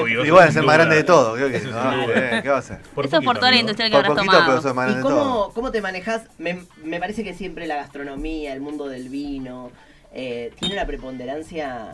Obvio, 0.00 0.24
Y 0.24 0.30
bueno, 0.30 0.48
es 0.48 0.56
el 0.56 0.64
más 0.64 0.76
grande 0.76 0.96
de 0.96 1.04
todo. 1.04 1.34
creo 1.34 1.48
que- 1.50 1.56
Eso 1.56 1.70
ah, 1.72 1.94
duda. 1.94 2.06
bien, 2.30 2.42
¿Qué 2.42 2.48
va 2.48 2.56
a 2.56 2.58
hacer? 2.58 2.78
Por 2.94 3.06
Eso 3.06 3.18
es 3.18 3.24
por 3.24 3.38
toda 3.38 3.50
la 3.50 3.56
industria 3.58 3.90
que 3.90 3.96
habrás 3.96 4.12
poquito, 4.12 4.32
tomado. 4.32 4.50
pero 4.50 4.62
sos 4.62 4.74
más 4.74 4.88
¿Y 4.88 4.92
grande 4.92 5.08
de 5.08 5.14
todo. 5.14 5.24
cómo, 5.44 5.52
cómo 5.54 5.70
te 5.70 5.80
manejas? 5.80 6.22
Me, 6.38 6.60
me 6.82 6.98
parece 7.00 7.22
que 7.24 7.34
siempre 7.34 7.66
la 7.66 7.76
gastronomía, 7.76 8.52
el 8.52 8.60
mundo 8.60 8.88
del 8.88 9.08
vino, 9.08 9.70
eh, 10.12 10.52
tiene 10.58 10.74
una 10.74 10.86
preponderancia 10.86 11.92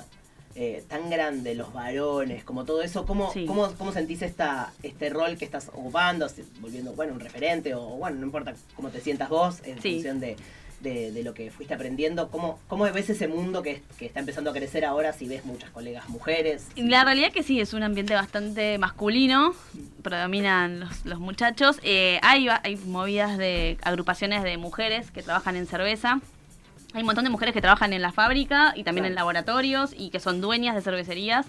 eh, 0.62 0.84
tan 0.88 1.08
grande, 1.08 1.54
los 1.54 1.72
varones, 1.72 2.44
como 2.44 2.66
todo 2.66 2.82
eso. 2.82 3.06
¿Cómo, 3.06 3.32
Sí. 3.32 3.46
cómo, 3.46 3.72
cómo 3.78 3.92
sentís 3.92 4.20
esta, 4.20 4.72
este 4.82 5.08
rol 5.08 5.38
que 5.38 5.46
estás 5.46 5.68
ocupando? 5.68 6.26
Volviendo, 6.60 6.92
bueno, 6.92 7.14
un 7.14 7.20
referente 7.20 7.74
o, 7.74 7.80
bueno, 7.96 8.18
no 8.18 8.26
importa 8.26 8.52
cómo 8.76 8.90
te 8.90 9.00
sientas 9.00 9.30
vos 9.30 9.60
en 9.64 9.80
Sí. 9.80 9.94
función 9.94 10.20
de, 10.20 10.36
de, 10.80 11.12
de 11.12 11.22
lo 11.22 11.32
que 11.32 11.50
fuiste 11.50 11.72
aprendiendo. 11.72 12.28
¿Cómo, 12.28 12.58
¿Cómo 12.68 12.84
ves 12.84 13.08
ese 13.08 13.26
mundo 13.26 13.62
que, 13.62 13.82
que 13.98 14.04
está 14.04 14.20
empezando 14.20 14.50
a 14.50 14.52
crecer 14.52 14.84
ahora 14.84 15.14
si 15.14 15.26
ves 15.28 15.46
muchas 15.46 15.70
colegas 15.70 16.10
mujeres? 16.10 16.66
La 16.76 17.04
realidad 17.04 17.32
que 17.32 17.42
sí, 17.42 17.58
es 17.58 17.72
un 17.72 17.82
ambiente 17.82 18.12
bastante 18.14 18.76
masculino, 18.76 19.54
predominan 20.02 20.80
los, 20.80 21.06
los 21.06 21.20
muchachos. 21.20 21.78
Eh, 21.82 22.18
hay 22.22 22.48
movidas 22.86 23.38
de 23.38 23.78
agrupaciones 23.82 24.42
de 24.42 24.58
mujeres 24.58 25.10
que 25.10 25.22
trabajan 25.22 25.56
en 25.56 25.66
cerveza. 25.66 26.20
Hay 26.94 27.00
un 27.00 27.06
montón 27.06 27.24
de 27.24 27.30
mujeres 27.30 27.54
que 27.54 27.60
trabajan 27.60 27.92
en 27.92 28.02
la 28.02 28.10
fábrica 28.12 28.72
y 28.76 28.82
también 28.84 29.04
en 29.06 29.14
laboratorios 29.14 29.92
y 29.96 30.10
que 30.10 30.18
son 30.18 30.40
dueñas 30.40 30.74
de 30.74 30.82
cervecerías 30.82 31.46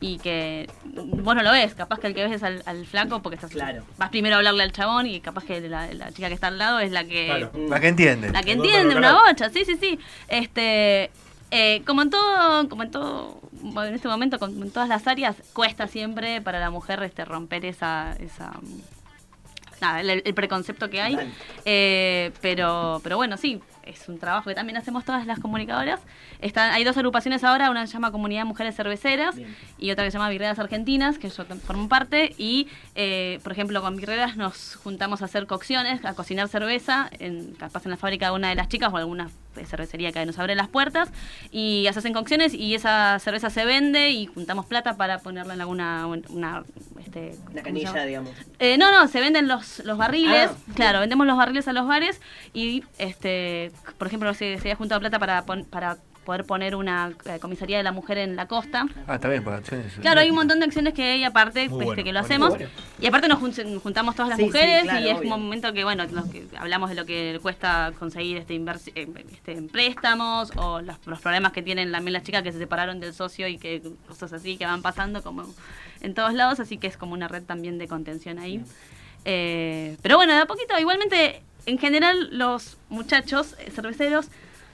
y 0.00 0.18
que 0.18 0.68
vos 0.84 1.34
no 1.34 1.42
lo 1.42 1.50
ves, 1.50 1.74
capaz 1.74 1.98
que 1.98 2.06
el 2.08 2.14
que 2.14 2.22
ves 2.24 2.32
es 2.32 2.42
al, 2.42 2.62
al 2.66 2.84
flaco 2.86 3.20
porque 3.22 3.36
estás, 3.36 3.50
Claro. 3.50 3.82
vas 3.96 4.10
primero 4.10 4.34
a 4.36 4.38
hablarle 4.38 4.62
al 4.62 4.72
chabón 4.72 5.06
y 5.06 5.20
capaz 5.20 5.44
que 5.44 5.60
la, 5.68 5.92
la 5.94 6.12
chica 6.12 6.28
que 6.28 6.34
está 6.34 6.48
al 6.48 6.58
lado 6.58 6.78
es 6.78 6.92
la 6.92 7.04
que 7.04 7.26
Claro. 7.26 7.50
La 7.68 7.80
que 7.80 7.88
entiende. 7.88 8.30
la 8.30 8.42
que 8.42 8.52
entiende, 8.52 8.94
una 8.96 9.14
bocha, 9.26 9.50
sí, 9.50 9.64
sí, 9.64 9.76
sí. 9.80 9.98
Este, 10.28 11.10
eh, 11.50 11.82
como 11.86 12.02
en 12.02 12.10
todo, 12.10 12.68
como 12.68 12.82
en 12.82 12.90
todo, 12.90 13.40
bueno, 13.62 13.88
en 13.88 13.94
este 13.94 14.08
momento, 14.08 14.38
como 14.38 14.62
en 14.64 14.70
todas 14.70 14.88
las 14.88 15.06
áreas, 15.08 15.36
cuesta 15.52 15.86
siempre 15.88 16.40
para 16.40 16.60
la 16.60 16.70
mujer 16.70 17.02
este 17.02 17.24
romper 17.24 17.64
esa, 17.64 18.14
esa 18.20 18.52
nada, 19.80 20.00
el, 20.00 20.22
el 20.24 20.34
preconcepto 20.34 20.88
que 20.90 21.00
hay. 21.00 21.16
Eh, 21.64 22.30
pero, 22.40 23.00
pero 23.02 23.16
bueno, 23.16 23.36
sí, 23.36 23.60
es 23.86 24.08
un 24.08 24.18
trabajo 24.18 24.48
que 24.48 24.54
también 24.54 24.76
hacemos 24.76 25.04
todas 25.04 25.26
las 25.26 25.40
comunicadoras. 25.40 26.00
Están, 26.40 26.72
hay 26.72 26.84
dos 26.84 26.96
agrupaciones 26.96 27.44
ahora, 27.44 27.70
una 27.70 27.86
se 27.86 27.92
llama 27.92 28.10
Comunidad 28.10 28.44
Mujeres 28.44 28.76
Cerveceras 28.76 29.36
Bien. 29.36 29.54
y 29.78 29.90
otra 29.90 30.04
que 30.04 30.10
se 30.10 30.18
llama 30.18 30.30
Birreras 30.30 30.58
Argentinas, 30.58 31.18
que 31.18 31.28
yo 31.28 31.44
formo 31.44 31.88
parte. 31.88 32.34
Y, 32.38 32.68
eh, 32.94 33.40
por 33.42 33.52
ejemplo, 33.52 33.80
con 33.82 33.96
Birreras 33.96 34.36
nos 34.36 34.76
juntamos 34.76 35.22
a 35.22 35.26
hacer 35.26 35.46
cocciones, 35.46 36.04
a 36.04 36.14
cocinar 36.14 36.48
cerveza, 36.48 37.08
en, 37.18 37.54
capaz 37.54 37.84
en 37.84 37.90
la 37.90 37.96
fábrica 37.96 38.26
de 38.26 38.32
una 38.32 38.48
de 38.48 38.54
las 38.54 38.68
chicas 38.68 38.92
o 38.92 38.96
alguna 38.96 39.28
cervecería 39.64 40.12
que 40.12 40.24
nos 40.26 40.38
abre 40.38 40.54
las 40.54 40.68
puertas. 40.68 41.10
Y 41.50 41.86
se 41.92 41.98
hacen 41.98 42.12
cocciones 42.12 42.54
y 42.54 42.74
esa 42.74 43.18
cerveza 43.18 43.50
se 43.50 43.64
vende 43.64 44.10
y 44.10 44.26
juntamos 44.26 44.66
plata 44.66 44.96
para 44.96 45.18
ponerla 45.18 45.54
en 45.54 45.60
alguna. 45.60 46.06
Una, 46.06 46.64
este, 46.98 47.36
Una 47.52 47.62
canilla, 47.62 48.04
digamos. 48.04 48.30
Eh, 48.58 48.76
no, 48.78 48.90
no, 48.90 49.08
se 49.08 49.20
venden 49.20 49.48
los, 49.48 49.80
los 49.84 49.98
barriles. 49.98 50.50
Ah. 50.50 50.72
claro, 50.74 51.00
vendemos 51.00 51.26
los 51.26 51.36
barriles 51.36 51.68
a 51.68 51.72
los 51.72 51.86
bares 51.86 52.20
y, 52.52 52.84
este, 52.98 53.72
por 53.98 54.08
ejemplo, 54.08 54.32
se, 54.34 54.56
se 54.56 54.62
había 54.62 54.76
juntado 54.76 55.00
plata 55.00 55.18
para, 55.18 55.44
para 55.44 55.98
poder 56.24 56.44
poner 56.44 56.74
una 56.74 57.12
eh, 57.26 57.38
comisaría 57.40 57.76
de 57.76 57.82
la 57.82 57.92
mujer 57.92 58.18
en 58.18 58.34
la 58.36 58.46
costa. 58.48 58.86
Ah, 59.06 59.16
está 59.16 59.28
bien, 59.28 59.44
por 59.44 59.52
acciones. 59.52 59.92
Claro, 60.00 60.20
hay 60.20 60.30
un 60.30 60.36
montón 60.36 60.58
de 60.58 60.64
acciones 60.66 60.94
que 60.94 61.02
hay 61.04 61.24
aparte 61.24 61.68
Muy 61.68 61.78
este, 61.80 61.84
bueno, 61.84 62.04
que 62.04 62.12
lo 62.12 62.20
hacemos. 62.20 62.50
Bueno. 62.50 62.66
Y 63.00 63.06
aparte 63.06 63.28
nos 63.28 63.38
jun- 63.40 63.80
juntamos 63.80 64.14
todas 64.16 64.30
las 64.30 64.36
Sí, 64.38 64.44
sí, 64.44 64.48
mujeres 64.48 64.82
claro, 64.84 65.00
y 65.00 65.08
es 65.10 65.18
obvio. 65.18 65.34
un 65.34 65.42
momento 65.42 65.72
que, 65.72 65.84
bueno, 65.84 66.04
los 66.10 66.26
que 66.30 66.46
hablamos 66.56 66.88
de 66.90 66.96
lo 66.96 67.04
que 67.04 67.38
cuesta 67.42 67.92
conseguir 67.98 68.38
este, 68.38 68.54
inversi- 68.54 68.92
eh, 68.94 69.08
este 69.32 69.52
en 69.52 69.68
préstamos 69.68 70.50
o 70.56 70.80
los, 70.80 70.96
los 71.06 71.20
problemas 71.20 71.52
que 71.52 71.62
tienen 71.62 71.92
también 71.92 72.12
las 72.14 72.22
chicas 72.22 72.42
que 72.42 72.52
se 72.52 72.58
separaron 72.58 73.00
del 73.00 73.14
socio 73.14 73.46
y 73.46 73.58
que 73.58 73.82
cosas 74.08 74.32
así 74.32 74.56
que 74.56 74.64
van 74.66 74.82
pasando 74.82 75.22
como 75.22 75.44
en 76.00 76.14
todos 76.14 76.34
lados, 76.34 76.60
así 76.60 76.78
que 76.78 76.86
es 76.86 76.96
como 76.96 77.12
una 77.14 77.28
red 77.28 77.42
también 77.44 77.78
de 77.78 77.88
contención 77.88 78.38
ahí. 78.38 78.62
Eh, 79.24 79.96
pero 80.02 80.16
bueno, 80.16 80.32
de 80.34 80.40
a 80.40 80.46
poquito, 80.46 80.78
igualmente, 80.78 81.42
en 81.66 81.78
general 81.78 82.28
los 82.36 82.76
muchachos 82.90 83.54
eh, 83.58 83.70
cerveceros 83.70 84.26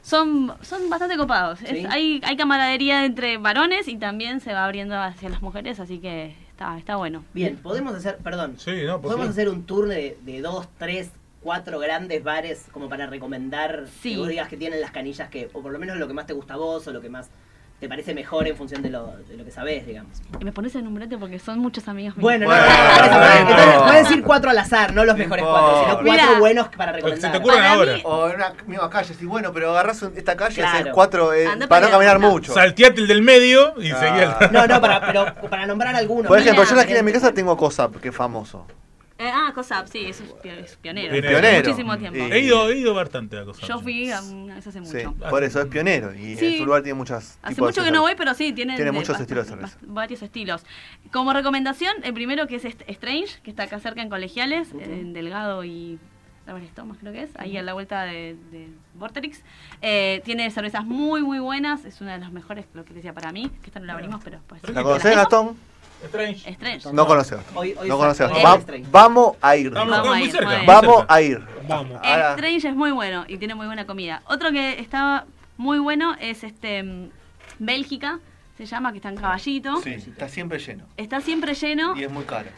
son, 0.03 0.53
son 0.63 0.89
bastante 0.91 1.17
copados. 1.17 1.61
Es- 1.63 1.85
hay, 1.91 2.21
hay 2.25 2.37
camaradería 2.37 3.05
entre 3.05 3.37
varones 3.39 3.89
y 3.89 3.97
también 3.97 4.41
se 4.41 4.53
va 4.53 4.65
abriendo 4.65 4.97
hacia 5.01 5.29
las 5.29 5.43
mujeres, 5.43 5.81
así 5.81 5.99
que 5.99 6.35
está, 6.51 6.77
está 6.79 6.97
bueno. 6.97 7.25
Bien, 7.35 7.57
podemos 7.57 7.95
hacer, 7.95 8.19
perdón, 8.19 8.55
Sí, 8.59 8.71
no, 8.87 9.01
por 9.01 9.13
podemos 9.13 9.29
hacer 9.29 9.49
un 9.49 9.65
tour 9.65 9.89
de, 9.89 10.19
de 10.23 10.41
dos, 10.41 10.69
tres, 10.79 11.11
cuatro 11.43 11.79
grandes 11.79 12.23
bares 12.23 12.67
como 12.73 12.89
para 12.89 13.07
recomendar 13.07 13.87
Sí. 14.03 14.13
que 14.13 14.19
vos 14.19 14.29
digas 14.29 14.49
que 14.49 14.57
tienen 14.57 14.81
las 14.81 14.91
canillas 14.91 15.29
que, 15.31 15.49
o 15.53 15.63
por 15.63 15.73
lo 15.73 15.79
menos 15.79 15.97
lo 15.97 16.07
que 16.07 16.15
más 16.15 16.27
te 16.27 16.33
gusta 16.35 16.55
a 16.55 16.59
vos 16.59 16.87
o 16.87 16.93
lo 16.93 17.01
que 17.01 17.09
más 17.09 17.31
te 17.81 17.89
parece 17.89 18.13
mejor 18.15 18.47
en 18.47 18.55
función 18.57 18.83
de 18.83 18.91
lo, 18.91 19.15
de 19.27 19.37
lo 19.39 19.45
que 19.45 19.51
sabés, 19.51 19.87
digamos. 19.87 20.13
Y 20.39 20.45
me 20.45 20.53
pones 20.53 20.75
el 20.75 20.85
numbrete 20.85 21.17
porque 21.17 21.39
son 21.39 21.59
muchos 21.61 21.89
amigos 21.89 22.15
míos. 22.15 22.23
Bueno, 22.23 22.45
no, 22.47 22.51
Bueno, 22.55 22.67
no, 22.67 23.19
no, 23.19 23.51
entonces 23.51 23.83
puedes 23.87 24.09
decir 24.09 24.23
cuatro 24.23 24.51
al 24.51 24.59
azar, 24.59 24.93
no 24.95 25.03
los 25.05 25.15
No 25.17 25.19
mejores 25.19 25.45
cuatro, 25.47 25.81
sino 25.85 25.95
cuatro 25.95 26.13
Mira. 26.13 26.39
buenos 26.39 26.69
para 26.69 26.93
Se 26.93 26.97
recomendar. 26.97 27.33
te 27.33 27.39
ocurren 27.39 27.65
ahora. 27.65 27.95
mí- 27.95 28.03
O 28.05 28.29
en 28.29 28.35
una 28.37 28.53
misma 28.67 28.91
calle, 28.91 29.15
sí, 29.15 29.25
bueno, 29.25 29.51
pero 29.55 29.71
agarrás 29.71 30.03
un- 30.03 30.13
esta 30.15 30.37
calle 30.37 30.53
y 30.53 30.57
Claro. 30.57 30.79
haces 30.79 30.93
cuatro 30.93 31.33
eh, 31.33 31.49
para 31.69 31.87
no 31.87 31.93
caminar 31.93 32.19
mucho. 32.19 32.53
Salteate 32.53 33.01
el 33.01 33.07
del 33.09 33.23
medio 33.23 33.75
y 33.81 33.91
Ah. 33.93 33.97
seguí 33.99 34.19
el... 34.21 34.53
No, 34.53 34.67
no, 34.67 34.81
para, 34.81 35.01
pero 35.07 35.49
para 35.49 35.65
nombrar 35.67 35.97
algunos. 35.97 36.27
Por 36.29 36.39
ejemplo, 36.39 36.61
Mira, 36.63 36.65
yo 36.69 36.71
en 36.73 36.77
la 36.77 36.83
esquina 36.83 36.99
de 36.99 37.03
mi 37.03 37.13
casa 37.13 37.33
tengo 37.33 37.57
COSAP, 37.57 37.97
que 37.97 38.09
es 38.11 38.15
famoso. 38.15 38.67
Eh, 39.21 39.31
ah, 39.33 39.53
COSAP, 39.55 39.87
sí, 39.89 40.07
es, 40.07 40.23
pio- 40.43 40.51
es 40.53 40.77
pionero. 40.77 41.13
Pionero. 41.13 41.29
Pionero. 41.41 41.69
Muchísimo 41.69 41.99
tiempo. 41.99 42.19
Y- 42.19 42.33
He 42.33 42.41
ido, 42.41 42.71
he 42.71 42.79
ido 42.79 42.95
bastante 42.95 43.37
a 43.39 43.45
cosas. 43.45 43.69
Yo 43.69 43.79
fui 43.79 44.11
a 44.11 44.23
una 44.23 44.55
vez 44.55 44.67
hace 44.67 44.81
mucho. 44.81 44.99
Sí, 44.99 45.05
por 45.29 45.45
eso 45.45 45.61
es 45.61 45.67
pionero. 45.67 46.15
Y 46.15 46.37
Sí. 46.37 46.47
en 46.55 46.59
su 46.59 46.65
lugar 46.65 46.83
tiene 46.83 46.97
muchas. 46.97 47.39
Hace 47.43 47.61
mucho 47.61 47.85
que 47.85 47.91
no 47.91 48.01
voy, 48.01 48.15
pero 48.17 48.33
sí, 48.33 48.53
tiene, 48.55 48.77
Tiene 48.77 48.93
muchos 48.93 49.21
estilos 49.21 49.45
de 49.47 49.51
cerveza. 49.53 49.77
Varios 49.83 50.23
estilos. 50.23 50.65
Como 51.13 51.33
recomendación, 51.35 51.95
el 52.03 52.15
primero 52.15 52.47
que 52.47 52.57
es 52.57 52.65
Strange, 52.65 53.41
que 53.43 53.51
está 53.51 53.65
acá 53.65 53.79
cerca 53.79 54.01
en 54.01 54.09
Colegiales, 54.09 54.69
en 54.73 55.13
Delgado 55.13 55.65
y 55.65 55.99
Thomas 56.75 56.97
creo 56.99 57.13
que 57.13 57.23
es, 57.23 57.31
ahí 57.37 57.57
a 57.57 57.63
la 57.63 57.75
vuelta 57.75 58.03
de, 58.05 58.37
de 58.51 58.69
Vorterix. 58.95 59.43
Eh, 59.83 60.21
tiene 60.25 60.51
cervezas 60.51 60.85
muy, 60.85 61.23
muy 61.23 61.39
buenas, 61.39 61.85
es 61.85 62.01
una 62.01 62.15
de 62.15 62.19
las 62.19 62.33
mejores, 62.33 62.65
lo 62.75 62.85
que 62.85 62.93
decía 62.93 63.13
para 63.13 63.31
mí, 63.31 63.51
que 63.61 63.67
esta 63.67 63.79
no 63.79 63.87
la 63.87 63.93
abrimos, 63.93 64.21
pero 64.25 64.41
pues... 64.49 64.61
¿La 64.69 64.83
conocés, 64.83 65.15
Gastón? 65.15 65.57
Strange. 66.05 66.51
Strange. 66.51 66.93
No 66.93 67.07
conoces. 67.07 67.39
Gastón. 67.39 67.57
Hoy- 67.57 67.75
hoy 67.79 67.89
no 67.89 67.97
hoy 67.99 68.01
Va- 68.45 68.57
vamos 68.91 69.37
a 69.41 69.57
ir. 69.57 69.71
Vamos 69.71 70.09
a 70.09 70.21
ir, 70.21 70.31
cerca. 70.31 70.47
muy 70.47 70.55
bien. 70.55 70.67
muy 70.67 70.75
Vamos 70.75 70.97
cerca. 70.99 71.15
a 71.15 71.23
ir. 71.23 71.41
Vamos. 71.69 72.01
Ahora- 72.03 72.31
Strange 72.35 72.69
es 72.69 72.75
muy 72.75 72.91
bueno 72.91 73.25
y 73.29 73.37
tiene 73.39 73.55
muy 73.55 73.67
buena 73.67 73.87
comida. 73.87 74.23
Otro 74.27 74.51
que 74.53 74.81
está 74.81 75.25
muy 75.57 75.79
bueno 75.79 76.17
es 76.21 76.43
este 76.45 76.83
mm, 76.83 77.11
Bélgica, 77.59 78.19
se 78.57 78.67
llama, 78.67 78.91
que 78.93 78.99
está 78.99 79.09
en 79.11 79.17
Caballito. 79.17 79.81
Sí, 79.83 79.91
está 79.91 80.29
siempre 80.29 80.59
lleno. 80.59 80.85
Está 80.97 81.21
siempre 81.21 81.55
lleno. 81.55 81.97
Y 81.97 82.05
es 82.05 82.11
muy 82.11 82.25
caro. 82.25 82.49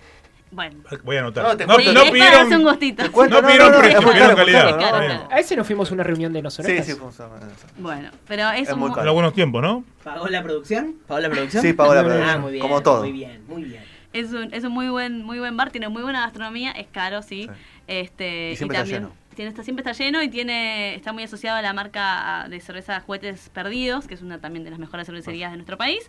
Bueno, 0.53 0.81
Voy 1.03 1.17
a 1.17 1.21
anotar. 1.21 1.45
No, 1.45 1.57
te 1.57 1.67
No, 1.67 1.79
no 1.79 2.05
Sí, 2.05 2.11
pidieron, 2.12 2.53
un 2.53 2.62
gustito. 2.62 3.03
Te 3.05 3.11
cuento, 3.11 3.41
no 3.41 3.49
pidieron 3.49 3.73
precio, 3.81 3.99
es 3.99 4.05
muy 4.05 4.12
pidieron 4.15 4.37
calidad. 4.37 4.77
¿no? 4.79 5.29
A 5.31 5.38
ese 5.38 5.57
nos 5.57 5.67
fuimos 5.67 5.91
a 5.91 5.95
una 5.95 6.03
reunión 6.05 6.31
de 6.33 6.43
nosotros. 6.43 6.71
Sí, 6.77 6.83
sí, 6.93 6.99
funciona. 6.99 7.33
Bueno, 7.79 8.11
pero 8.29 8.51
es, 8.51 8.69
Es 8.69 8.75
un. 8.75 8.81
Los 8.95 9.15
buenos 9.15 9.33
tiempos, 9.33 9.62
¿no? 9.62 9.83
¿Pagó 10.05 10.29
la 10.29 10.43
producción? 10.43 10.97
¿Pagó 11.07 11.21
la 11.21 11.31
producción? 11.31 11.62
Sí, 11.62 11.73
pagó 11.73 11.95
la 11.95 12.03
No, 12.03 12.09
no, 12.11 12.15
no. 12.15 12.21
Ah, 12.21 12.25
producción. 12.25 12.43
muy 12.43 12.53
bien. 12.53 12.62
Como 12.62 12.83
todo. 12.83 13.01
Muy 13.01 13.12
bien, 13.12 13.43
muy 13.49 13.65
bien. 13.65 13.83
es 14.12 14.31
un, 14.33 14.53
es 14.53 14.62
un 14.65 14.73
muy 14.73 14.88
buen 14.91 15.25
muy 15.25 15.38
buen 15.38 15.57
bar, 15.57 15.71
tiene 15.71 15.88
muy 15.88 16.03
buena 16.03 16.21
gastronomía, 16.21 16.73
es 16.73 16.87
caro, 16.93 17.23
sí. 17.23 17.45
Sí. 17.45 17.61
Este, 17.87 18.53
Y 18.53 18.57
siempre 18.57 18.77
está 18.77 18.85
también 18.85 19.03
lleno. 19.05 19.23
Tiene, 19.35 19.49
está, 19.49 19.65
siempre 19.65 19.83
está 19.91 19.93
lleno 20.05 20.23
y 20.23 20.29
tiene 20.29 20.95
está 20.95 21.15
muy 21.15 21.23
asociado 21.23 21.57
a 21.57 21.62
la 21.62 21.73
marca 21.73 22.47
de 22.51 22.61
cerveza 22.61 23.01
Juguetes 23.01 23.49
Perdidos, 23.49 24.07
que 24.07 24.12
es 24.12 24.21
una 24.21 24.38
también 24.38 24.62
de 24.65 24.69
las 24.71 24.79
mejores 24.79 25.07
cervecerías 25.07 25.51
de 25.51 25.57
nuestro 25.57 25.79
país, 25.79 26.05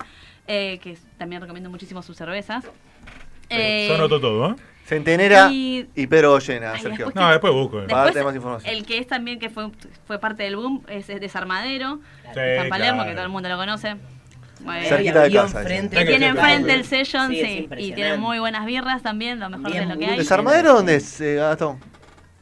eh, 0.48 0.80
que 0.84 0.92
es- 0.92 1.06
también 1.18 1.42
recomiendo 1.42 1.70
muchísimo 1.70 2.02
sus 2.04 2.18
cervezas. 2.18 2.66
Eh, 3.50 3.86
Yo 3.90 3.96
anoto 3.96 4.20
todo, 4.20 4.52
¿eh? 4.52 4.56
Centenera 4.86 5.50
Y- 5.52 5.88
y, 5.96 6.08
Pedro 6.08 6.34
Ollena, 6.34 6.74
Ay, 6.74 6.82
Sergio. 6.82 7.06
después 7.06 7.16
No, 7.16 7.32
después 7.32 7.54
busco. 7.54 7.80
eh. 7.80 7.86
Después, 7.88 8.08
tener 8.12 8.26
más 8.26 8.36
información. 8.36 8.74
el 8.76 8.86
que 8.86 8.98
es 8.98 9.08
también 9.08 9.40
que 9.40 9.50
fue, 9.50 9.70
fue 10.06 10.20
parte 10.20 10.44
del 10.44 10.58
boom 10.58 10.84
es, 10.90 11.10
es 11.10 11.22
Desarmadero, 11.22 12.00
Sí, 12.34 12.40
en 12.40 12.70
Palermo, 12.70 12.98
claro. 13.04 13.10
que 13.10 13.16
todo 13.16 13.26
el 13.26 13.32
mundo 13.32 13.48
lo 13.50 13.58
conoce. 13.58 13.96
Bien. 14.60 14.86
Cerquita 14.86 15.24
de 15.24 15.32
casa. 15.32 15.66
Que 15.66 16.06
tiene 16.06 16.28
enfrente 16.28 16.74
el 16.74 16.86
session, 16.86 17.30
Sí, 17.32 17.68
y 17.78 17.92
tiene 17.94 18.18
muy 18.18 18.40
buenas 18.40 18.66
birras 18.66 19.02
también, 19.02 19.40
lo 19.40 19.50
mejor 19.50 19.72
Bien, 19.72 19.88
de 19.88 19.94
lo 19.96 20.00
que 20.00 20.06
hay. 20.06 20.18
¿Desarmadero 20.18 20.74
dónde 20.74 20.96
es, 20.96 21.20
eh, 21.22 21.36
Gastón? 21.36 21.80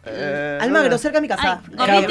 Eh, 0.05 0.57
Almagro, 0.61 0.97
cerca 0.97 1.17
de 1.17 1.21
mi 1.21 1.27
casa. 1.27 1.61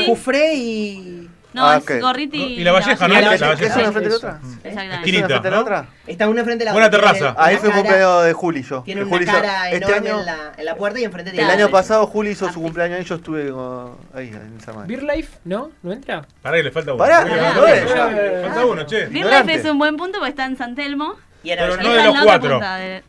Jufré 0.07 0.55
y. 0.55 1.29
No, 1.53 1.67
Ah, 1.67 1.79
es 1.79 1.83
ok. 1.83 2.01
Gorriti 2.01 2.39
Y 2.41 2.63
La 2.65 2.71
Valleja, 2.73 3.09
¿no? 3.09 3.15
La 3.15 3.21
¿Qué- 3.21 3.27
Valleja. 3.27 3.57
¿Qué 3.57 3.67
es 3.67 3.77
una 3.77 3.91
frente 3.93 4.01
de 4.01 4.09
la 4.11 4.17
otra? 4.17 4.41
Exactamente. 4.63 4.69
¿Es 4.69 4.73
una 4.73 5.27
frente 5.29 5.43
de 5.43 5.51
la 5.51 5.57
¿no? 5.57 5.63
otra? 5.63 5.87
Está 6.07 6.29
una 6.29 6.45
frente 6.45 6.63
a 6.63 6.67
la 6.67 6.73
Buena 6.73 6.87
otra. 6.87 7.01
tiene 7.01 7.15
terraza. 7.19 7.43
Ahí 7.43 7.57
fue 7.57 7.69
el 7.69 7.73
cara- 7.75 7.83
cumpleaños 7.83 8.25
de 8.25 8.33
Juli 8.33 8.63
yo. 8.63 8.83
Tiene 8.83 9.03
una 9.05 9.25
cara 9.25 9.71
este 9.71 9.77
enorme 9.85 10.09
año, 10.11 10.21
en, 10.21 10.27
la, 10.27 10.53
en 10.57 10.65
la 10.65 10.77
puerta 10.77 11.01
y 11.01 11.05
enfrente 11.05 11.31
el 11.31 11.37
tiene 11.37 11.53
año 11.53 11.65
la- 11.67 11.71
pasado 11.73 12.07
Juli 12.07 12.31
hizo 12.31 12.47
Ah, 12.47 12.53
su 12.53 12.55
sí. 12.61 12.61
cumpleaños 12.65 13.01
y 13.01 13.05
yo 13.05 13.15
estuve 13.17 13.51
con- 13.51 13.97
ahí 14.15 14.29
en 14.29 14.59
Desarmadero. 14.59 14.89
Beer 15.03 15.17
Life, 15.17 15.39
¿no? 15.45 15.71
¿No 15.83 15.93
entra? 15.93 16.25
Pará 16.41 16.57
que 16.59 16.63
le 16.63 16.71
falta 16.71 16.93
uno. 16.95 16.99
Pará, 16.99 17.25
no, 17.25 17.37
no, 17.37 17.55
no. 17.55 18.49
Falta 18.49 18.67
uno, 18.67 18.87
che. 18.87 19.07
Beer. 19.07 19.27
Life 19.27 19.55
es 19.55 19.65
un 19.65 19.79
buen 19.79 19.97
punto 19.97 20.19
porque 20.19 20.31
está 20.31 20.45
en 20.45 20.57
San 20.57 20.75
Telmo. 20.77 21.17
Y 21.43 21.51
en 21.51 21.59
Pero 21.59 21.77
no 21.77 21.83
de 21.83 21.89
está 21.89 21.89
los 21.89 21.99
en 21.99 22.05
la 22.05 22.23
otra 22.23 22.39
cuatro. 22.59 22.61
de- 22.79 23.03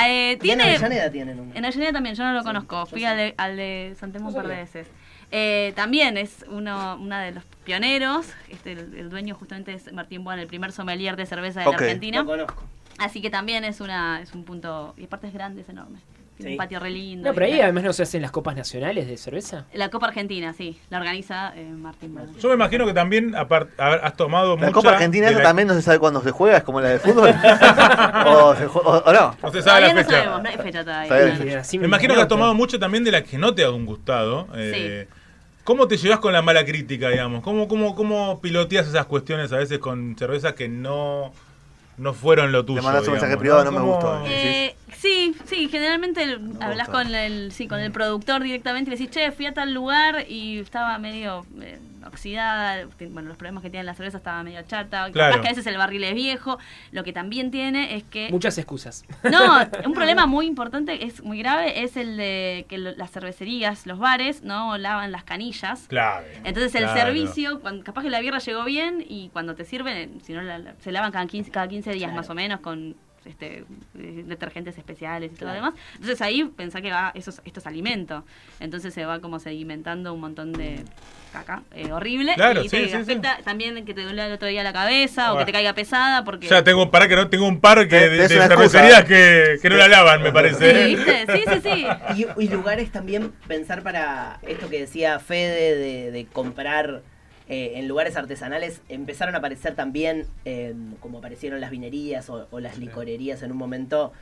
Eh, 0.00 0.30
y 0.30 0.32
en 0.34 0.38
tiene, 0.38 0.62
Avellaneda 0.64 1.10
tienen 1.10 1.40
un. 1.40 1.56
En 1.56 1.64
Avellaneda 1.64 1.92
también, 1.92 2.14
yo 2.14 2.22
no 2.22 2.32
lo 2.32 2.44
conozco. 2.44 2.86
Fui 2.86 3.04
al 3.04 3.16
de, 3.16 3.34
al 3.36 3.56
de 3.56 3.96
San 3.98 4.12
Telmo 4.12 4.28
un 4.28 4.34
par 4.34 4.46
de 4.46 4.54
veces. 4.54 4.86
Eh, 5.30 5.72
también 5.76 6.16
es 6.16 6.44
uno, 6.50 6.96
una 7.00 7.22
de 7.22 7.32
los 7.32 7.44
pioneros. 7.64 8.26
Este, 8.48 8.72
el, 8.72 8.94
el 8.94 9.10
dueño 9.10 9.34
justamente 9.34 9.74
es 9.74 9.92
Martín 9.92 10.24
Buan, 10.24 10.38
el 10.38 10.46
primer 10.46 10.72
sommelier 10.72 11.16
de 11.16 11.26
cerveza 11.26 11.60
de 11.60 11.66
la 11.66 11.72
Argentina. 11.72 12.20
Lo 12.20 12.26
conozco. 12.26 12.64
Así 12.98 13.20
que 13.22 13.30
también 13.30 13.64
es 13.64 13.80
una 13.80 14.20
es 14.22 14.32
un 14.34 14.44
punto. 14.44 14.94
Y 14.96 15.04
aparte 15.04 15.28
es 15.28 15.34
grande, 15.34 15.60
es 15.62 15.68
enorme. 15.68 15.98
Tiene 16.36 16.50
Sí. 16.50 16.54
un 16.54 16.58
patio 16.58 16.78
re 16.78 16.90
lindo. 16.90 17.28
No, 17.28 17.34
pero 17.34 17.46
ahí 17.46 17.60
además 17.60 17.82
no 17.82 17.92
se 17.92 18.04
hacen 18.04 18.22
las 18.22 18.30
copas 18.30 18.54
nacionales 18.54 19.08
de 19.08 19.16
cerveza. 19.16 19.64
La 19.74 19.88
Copa 19.90 20.06
Argentina, 20.06 20.52
sí. 20.52 20.78
La 20.88 20.98
organiza 20.98 21.52
eh, 21.56 21.64
Martín 21.64 22.14
Buan. 22.14 22.32
Yo 22.38 22.48
me 22.48 22.54
imagino 22.54 22.86
que 22.86 22.94
también 22.94 23.32
apart- 23.34 23.70
has 23.78 24.16
tomado 24.16 24.54
La 24.54 24.60
mucha 24.62 24.72
Copa 24.72 24.90
Argentina 24.92 25.30
la- 25.32 25.42
también 25.42 25.66
no 25.66 25.74
se 25.74 25.82
sabe 25.82 25.98
cuándo 25.98 26.22
se 26.22 26.30
juega, 26.30 26.58
es 26.58 26.62
como 26.62 26.80
la 26.80 26.90
de 26.90 26.98
fútbol. 27.00 27.30
o, 28.26 28.54
se 28.56 28.66
o- 28.66 29.02
o 29.04 29.12
no. 29.12 29.36
No 29.42 29.50
se 29.52 29.62
sabe 29.62 29.62
Todavía 29.62 29.88
la 29.88 29.94
no 29.94 30.00
fecha. 30.00 30.10
sabemos, 30.16 30.42
no 30.42 30.48
hay 30.48 30.56
fecha 30.58 30.84
todavía. 30.84 31.10
No, 31.10 31.44
no. 31.44 31.80
Me 31.80 31.86
imagino 31.86 32.14
que 32.14 32.20
has 32.20 32.28
tomado 32.28 32.54
mucho 32.54 32.78
también 32.78 33.02
de 33.04 33.10
la 33.12 33.22
que 33.24 33.36
no 33.36 33.54
te 33.54 33.64
han 33.64 33.84
gustado. 33.84 34.46
Eh, 34.54 35.08
¿Cómo 35.68 35.86
te 35.86 35.98
llevas 35.98 36.18
con 36.20 36.32
la 36.32 36.40
mala 36.40 36.64
crítica, 36.64 37.10
digamos? 37.10 37.42
¿Cómo, 37.42 37.68
cómo, 37.68 37.94
¿Cómo 37.94 38.40
piloteas 38.40 38.88
esas 38.88 39.04
cuestiones 39.04 39.52
a 39.52 39.58
veces 39.58 39.78
con 39.80 40.16
cervezas 40.16 40.54
que 40.54 40.66
no, 40.66 41.30
no 41.98 42.14
fueron 42.14 42.52
lo 42.52 42.64
tuyo? 42.64 42.82
mandaste 42.82 43.08
un 43.10 43.16
mensaje 43.16 43.36
privado, 43.36 43.64
no 43.64 43.72
me 43.72 43.78
¿Cómo- 43.80 43.92
gustó. 43.92 44.22
Eh, 44.28 44.74
sí, 44.96 45.34
sí, 45.44 45.68
generalmente 45.68 46.38
hablas 46.62 46.88
con 46.88 47.14
el, 47.14 47.52
sí, 47.52 47.68
con 47.68 47.80
el 47.80 47.92
productor 47.92 48.42
directamente 48.42 48.88
y 48.90 48.94
le 48.94 48.98
decís, 48.98 49.14
che, 49.14 49.30
fui 49.30 49.44
a 49.44 49.52
tal 49.52 49.74
lugar 49.74 50.24
y 50.26 50.60
estaba 50.60 50.96
medio 50.98 51.44
eh, 51.60 51.78
oxidada, 52.08 52.86
bueno, 53.10 53.28
los 53.28 53.36
problemas 53.36 53.62
que 53.62 53.70
tiene 53.70 53.84
la 53.84 53.94
cerveza 53.94 54.18
estaba 54.18 54.42
medio 54.42 54.60
chata, 54.62 55.10
Claro. 55.12 55.32
capaz 55.32 55.42
que 55.42 55.48
a 55.48 55.50
veces 55.52 55.66
el 55.66 55.76
barril 55.78 56.04
es 56.04 56.14
viejo, 56.14 56.58
lo 56.92 57.04
que 57.04 57.12
también 57.12 57.50
tiene 57.50 57.96
es 57.96 58.04
que... 58.04 58.28
Muchas 58.30 58.58
excusas. 58.58 59.04
No, 59.30 59.58
un 59.86 59.92
problema 59.92 60.26
muy 60.26 60.46
importante, 60.46 61.04
es 61.04 61.22
muy 61.22 61.38
grave, 61.38 61.82
es 61.82 61.96
el 61.96 62.16
de 62.16 62.66
que 62.68 62.78
lo- 62.78 62.92
las 62.96 63.10
cervecerías, 63.10 63.86
los 63.86 63.98
bares, 63.98 64.42
no 64.42 64.76
lavan 64.78 65.12
las 65.12 65.24
canillas. 65.24 65.86
Clave. 65.88 66.26
Entonces 66.44 66.74
el 66.74 66.84
Claro. 66.84 67.00
servicio, 67.00 67.60
cuando, 67.60 67.84
capaz 67.84 68.02
que 68.02 68.10
la 68.10 68.20
birra 68.20 68.38
llegó 68.38 68.64
bien 68.64 69.04
y 69.06 69.28
cuando 69.30 69.54
te 69.54 69.64
sirven, 69.64 70.20
si 70.22 70.32
no 70.32 70.42
la- 70.42 70.58
la- 70.58 70.74
se 70.80 70.90
lavan 70.92 71.12
cada 71.12 71.26
15, 71.26 71.50
cada 71.50 71.68
15 71.68 71.92
días 71.92 72.12
más 72.12 72.28
o 72.30 72.34
menos 72.34 72.60
con 72.60 72.96
este 73.28 73.64
eh, 73.98 74.24
detergentes 74.26 74.76
especiales 74.78 75.30
y 75.32 75.36
todo 75.36 75.50
lo 75.50 75.54
demás. 75.54 75.74
Entonces 75.94 76.20
ahí 76.22 76.44
pensá 76.56 76.80
que 76.80 76.90
va, 76.90 77.12
eso 77.14 77.30
es, 77.30 77.40
esto 77.44 77.60
es 77.60 77.66
alimento. 77.66 78.24
Entonces 78.60 78.94
se 78.94 79.04
va 79.04 79.20
como 79.20 79.38
sedimentando 79.38 80.12
un 80.14 80.20
montón 80.20 80.52
de 80.52 80.84
caca 81.32 81.62
eh, 81.74 81.92
horrible 81.92 82.32
Claro, 82.36 82.60
y 82.62 82.70
sí, 82.70 82.76
te 82.78 82.84
sí, 82.84 82.88
sí. 82.90 82.96
afecta 82.96 83.38
también 83.44 83.84
que 83.84 83.92
te 83.92 84.02
duele 84.02 84.24
el 84.26 84.32
otro 84.32 84.48
día 84.48 84.62
la 84.62 84.72
cabeza 84.72 85.32
o 85.32 85.36
Ah. 85.36 85.40
que 85.40 85.44
te 85.44 85.52
caiga 85.52 85.74
pesada 85.74 86.24
porque 86.24 86.46
Ya 86.48 86.64
tengo, 86.64 86.90
para 86.90 87.06
que 87.06 87.16
no 87.16 87.28
tengo 87.28 87.46
un 87.46 87.60
par 87.60 87.80
que, 87.80 87.88
Te- 87.88 88.08
de, 88.08 88.16
de 88.16 88.28
cervecerías 88.28 89.04
que, 89.04 89.58
que 89.60 89.68
no 89.68 89.76
la 89.76 89.88
lavan, 89.88 90.22
me 90.22 90.28
Sí, 90.28 90.32
parece. 90.32 90.86
¿viste? 90.86 91.26
Sí, 91.32 91.42
sí, 91.52 91.60
sí. 92.16 92.24
Y, 92.38 92.44
y 92.44 92.48
lugares 92.48 92.90
también 92.90 93.32
pensar 93.46 93.82
para 93.82 94.38
esto 94.42 94.70
que 94.70 94.80
decía 94.80 95.18
Fede 95.18 95.76
de, 95.76 96.10
de 96.12 96.26
comprar 96.26 97.02
eh, 97.48 97.72
en 97.76 97.88
lugares 97.88 98.16
artesanales 98.16 98.82
empezaron 98.88 99.34
a 99.34 99.38
aparecer 99.38 99.74
también 99.74 100.26
eh, 100.44 100.74
como 101.00 101.18
aparecieron 101.18 101.60
las 101.60 101.70
vinerías 101.70 102.28
o, 102.30 102.46
o 102.50 102.60
las 102.60 102.78
licorerías 102.78 103.42
en 103.42 103.52
un 103.52 103.56
momento 103.58 104.12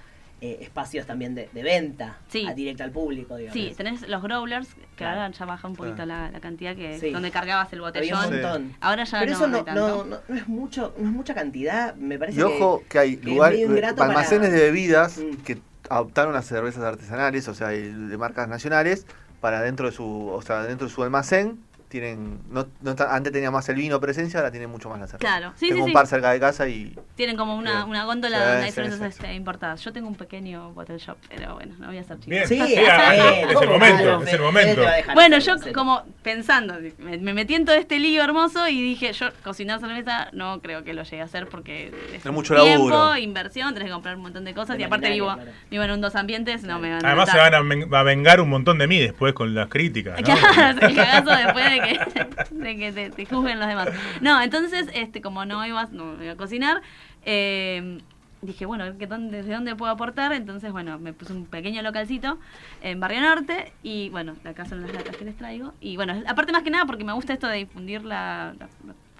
eh, 0.43 0.59
espacios 0.61 1.07
también 1.07 1.35
de, 1.35 1.49
de 1.53 1.63
venta 1.63 2.19
Sí. 2.29 2.47
a 2.47 2.53
directa 2.53 2.85
al 2.85 2.91
público 2.91 3.37
digamos 3.37 3.55
Sí, 3.55 3.73
tenés 3.75 4.07
los 4.07 4.23
growlers, 4.23 4.69
que 4.75 4.83
Claro. 4.97 5.23
ahora 5.23 5.33
ya 5.35 5.45
baja 5.47 5.67
un 5.67 5.75
poquito 5.77 6.05
la, 6.05 6.31
la 6.31 6.41
cantidad 6.41 6.77
que 6.77 6.99
Sí. 7.01 7.11
donde 7.11 7.31
cargabas 7.31 7.73
el 7.73 7.83
había 7.83 8.15
un 8.15 8.21
botellón. 8.21 8.43
montón 8.43 8.77
Ahora 8.81 9.05
ya 9.05 9.19
pero 9.21 9.33
no, 9.33 9.37
eso 9.39 9.49
no 9.49 9.65
no, 9.75 10.05
no, 10.05 10.35
es 10.37 10.47
mucho 10.47 10.95
no 10.99 11.09
es 11.09 11.13
mucha 11.15 11.35
cantidad 11.35 11.95
me 11.95 12.19
parece 12.19 12.39
Y 12.39 12.43
ojo 12.43 12.83
que 12.89 12.99
hay 12.99 13.17
que 13.17 13.31
ingrato 13.31 13.97
para- 13.97 14.11
almacenes 14.11 14.53
de 14.53 14.61
bebidas 14.61 15.19
Mm. 15.19 15.37
que 15.43 15.59
adoptaron 15.89 16.35
las 16.35 16.45
cervezas 16.47 16.83
artesanales, 16.85 17.47
o 17.49 17.55
sea, 17.55 17.69
de 17.69 18.17
marcas 18.19 18.49
nacionales, 18.49 19.07
para 19.41 19.63
dentro 19.63 19.87
de 19.87 19.93
su, 19.93 20.29
o 20.29 20.43
sea, 20.43 20.65
dentro 20.65 20.89
de 20.89 20.93
su 20.93 21.03
almacén 21.05 21.59
tienen, 21.89 22.41
no, 22.51 22.67
no 22.83 22.91
está- 22.91 23.15
antes 23.15 23.33
tenía 23.33 23.51
más 23.51 23.69
el 23.69 23.77
vino 23.77 24.01
presencia, 24.01 24.41
ahora 24.41 24.51
tiene 24.51 24.67
mucho 24.67 24.89
más 24.89 24.99
la 25.01 25.07
cerveza. 25.07 25.19
Claro, 25.29 25.53
sí, 25.57 25.69
Tengo 25.69 25.77
sí, 25.79 25.83
un 25.83 25.89
sí. 25.89 25.95
par 25.95 26.07
cerca 26.07 26.31
de 26.33 26.41
casa 26.41 26.69
y 26.69 26.95
Tienen 27.15 27.37
como 27.37 27.57
una, 27.57 27.85
una 27.85 28.05
góndola 28.05 28.39
donde 28.51 28.65
hay 28.67 28.73
cervezas 28.73 29.17
importadas. 29.35 29.83
Yo 29.85 29.93
tengo 29.93 30.09
un 30.09 30.15
pequeño 30.17 30.73
bottle 30.73 30.99
shop, 30.99 31.17
pero 31.29 31.55
bueno, 31.55 31.75
no 31.79 31.87
voy 31.89 31.99
a 31.99 32.05
ser 32.05 32.19
chica. 32.21 32.47
Sí, 32.47 32.61
ah, 32.61 33.15
eh, 33.15 33.47
es 33.51 33.61
el 33.63 33.69
momento, 33.69 34.23
es 34.23 34.33
el 34.33 34.41
momento. 34.41 34.83
Bueno, 35.15 35.39
yo 35.39 35.55
como 35.75 36.03
pensando, 36.23 36.75
me, 36.99 37.19
me 37.19 37.33
metí 37.35 37.55
en 37.55 37.65
todo 37.65 37.77
este 37.77 37.99
lío 37.99 38.23
hermoso 38.23 38.69
y 38.69 38.81
dije, 38.83 39.13
yo 39.13 39.29
cocinar 39.45 39.81
cerveza 39.81 40.29
no 40.33 40.61
creo 40.61 40.85
que 40.85 40.93
lo 40.95 41.03
llegue 41.05 41.23
a 41.23 41.25
hacer 41.27 41.47
porque 41.49 41.93
es 42.15 42.25
Es 42.27 42.33
mucho 42.33 42.55
tiempo, 42.55 42.89
laburo. 42.91 43.17
inversión, 43.17 43.73
tenés 43.75 43.89
que 43.89 43.93
comprar 43.93 44.17
un 44.17 44.23
montón 44.23 44.45
de 44.45 44.55
cosas 44.55 44.77
De 44.77 44.83
y 44.83 44.85
aparte 44.87 45.11
vivo, 45.11 45.33
claro. 45.35 45.51
vivo 45.71 45.83
en 45.85 45.91
un 45.93 46.01
dos 46.01 46.15
ambientes, 46.17 46.63
no 46.63 46.79
me 46.79 46.91
van 46.91 47.05
a 47.05 47.09
Además 47.09 47.31
se 47.31 47.37
van 47.39 47.55
a, 47.55 47.61
ven- 47.61 47.91
va 47.93 48.01
a 48.01 48.03
vengar 48.03 48.41
un 48.41 48.49
montón 48.49 48.79
de 48.79 48.87
mí 48.87 48.99
después 48.99 49.33
con 49.35 49.55
las 49.55 49.69
críticas. 49.69 50.21
¿no? 50.21 50.27
Claro, 50.57 50.79
el 50.87 50.95
cagazo 50.97 51.31
después 51.31 51.71
de 51.71 51.76
de 51.81 52.77
que 52.77 53.11
te, 53.17 53.27
juzguen 53.27 53.59
los 53.59 53.69
demás. 53.69 53.89
No, 54.21 54.41
entonces, 54.41 54.89
este, 54.95 55.21
como 55.21 55.45
no 55.45 55.65
ibas, 55.67 55.93
no 55.93 56.23
iba 56.23 56.33
a 56.33 56.37
cocinar, 56.37 56.83
eh, 57.25 57.99
dije, 58.43 58.67
bueno, 58.67 58.85
¿qué 58.99 59.07
¿desde 59.07 59.53
dónde 59.53 59.75
puedo 59.77 59.93
aportar? 59.93 60.33
Entonces, 60.33 60.73
bueno, 60.73 60.99
me 60.99 61.13
puse 61.13 61.33
un 61.33 61.47
pequeño 61.47 61.83
localcito 61.83 62.39
en 62.83 63.01
Barrio 63.01 63.21
Norte 63.21 63.73
y, 63.83 64.09
bueno, 64.11 64.37
acá 64.45 64.65
son 64.65 64.83
las 64.83 64.93
latas 64.93 65.17
que 65.17 65.25
les 65.25 65.37
traigo. 65.37 65.75
Y, 65.81 65.97
bueno, 65.97 66.23
aparte 66.27 66.53
más 66.53 66.63
que 66.63 66.71
nada 66.71 66.87
porque 66.87 67.05
me 67.05 67.13
gusta 67.13 67.33
esto 67.33 67.49
de 67.49 67.59
difundir 67.59 68.05
la 68.05 68.55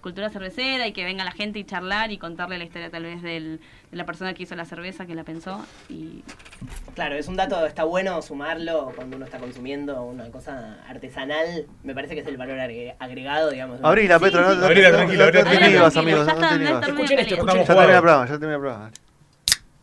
cultura 0.07 0.31
cervecera 0.31 0.87
y 0.87 0.93
que 0.93 1.05
venga 1.05 1.25
la 1.25 1.33
gente 1.33 1.59
y 1.59 1.65
charlar 1.65 2.13
y 2.13 2.19
contarle 2.19 2.59
la 2.59 2.65
historia 2.65 2.91
tal 2.93 3.03
vez 3.03 3.23
del, 3.23 3.59
de 3.91 3.97
la 3.97 4.05
persona 4.07 4.35
que 4.35 4.45
hizo 4.45 4.55
la 4.55 4.65
cerveza, 4.65 5.05
que 5.05 5.17
la 5.17 5.25
pensó 5.25 5.67
y 5.89 6.23
Claro, 6.95 7.17
es 7.17 7.27
un 7.27 7.35
dato, 7.35 7.67
está 7.67 7.83
bueno 7.83 8.23
sumarlo 8.23 8.93
cuando 8.95 9.17
uno 9.17 9.25
está 9.25 9.39
consumiendo 9.39 10.05
una 10.05 10.31
cosa 10.31 10.77
artesanal. 10.89 11.67
Me 11.83 11.93
parece 11.93 12.15
que 12.15 12.21
es 12.21 12.27
el 12.29 12.37
valor 12.37 12.57
agre- 12.61 12.95
agregado, 13.01 13.51
digamos. 13.51 13.81
Abrila, 13.83 14.19
Sí, 14.19 14.25
Petro, 14.27 14.43
no, 14.43 14.53
sí. 14.53 14.59
no, 14.61 14.67
Abrila, 14.67 14.91
no- 14.91 14.97
tranquila, 14.97 15.19
no- 15.19 15.25
abrila, 15.25 15.43
no 15.45 15.51
te 15.51 15.57
inhibas, 15.67 15.93
tranquilo, 15.93 16.01
amigos, 16.01 16.27
ya 16.27 16.33
no 16.35 16.39
te 16.39 16.55
inhibas. 16.55 16.87
Ya 16.87 17.27
el 17.35 17.37
jugados. 17.41 17.67
programa, 17.67 18.25
ya 18.27 18.31
termina 18.31 18.55
el 18.55 18.61
programa. 18.61 18.91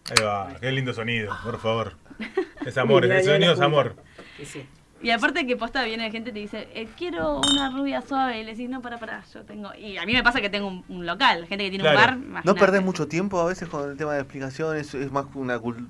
Ahí 0.09 0.23
va, 0.25 0.55
qué 0.61 0.71
lindo 0.71 0.93
sonido, 0.93 1.35
por 1.43 1.59
favor. 1.59 1.97
Es 2.65 2.77
amor, 2.77 3.03
ese 3.05 3.23
sonido 3.25 3.47
la 3.51 3.53
es 3.55 3.59
amor. 3.61 3.95
Sí, 4.37 4.45
sí. 4.45 4.65
Y 5.03 5.11
aparte 5.11 5.45
que 5.45 5.57
posta 5.57 5.83
viene 5.83 6.09
gente 6.11 6.29
y 6.29 6.33
te 6.33 6.39
dice, 6.39 6.67
eh, 6.73 6.87
quiero 6.97 7.41
una 7.51 7.69
rubia 7.69 8.01
suave. 8.01 8.39
Y 8.39 8.43
le 8.45 8.51
decís, 8.51 8.69
no, 8.69 8.81
para, 8.81 8.97
para, 8.97 9.21
yo 9.33 9.41
tengo... 9.43 9.71
Y 9.75 9.97
a 9.97 10.05
mí 10.05 10.13
me 10.13 10.23
pasa 10.23 10.39
que 10.41 10.49
tengo 10.49 10.67
un, 10.67 10.85
un 10.87 11.05
local, 11.05 11.45
gente 11.47 11.65
que 11.65 11.69
tiene 11.69 11.83
Claro. 11.83 11.97
un 11.97 12.01
bar. 12.05 12.17
No 12.17 12.25
imagínate. 12.29 12.59
perdés 12.59 12.81
mucho 12.83 13.07
tiempo 13.07 13.39
a 13.41 13.45
veces 13.45 13.67
con 13.67 13.89
el 13.91 13.97
tema 13.97 14.13
de 14.13 14.21
explicaciones, 14.21 14.93
es 14.93 15.11
más 15.11 15.25
una, 15.35 15.59
cul- 15.59 15.87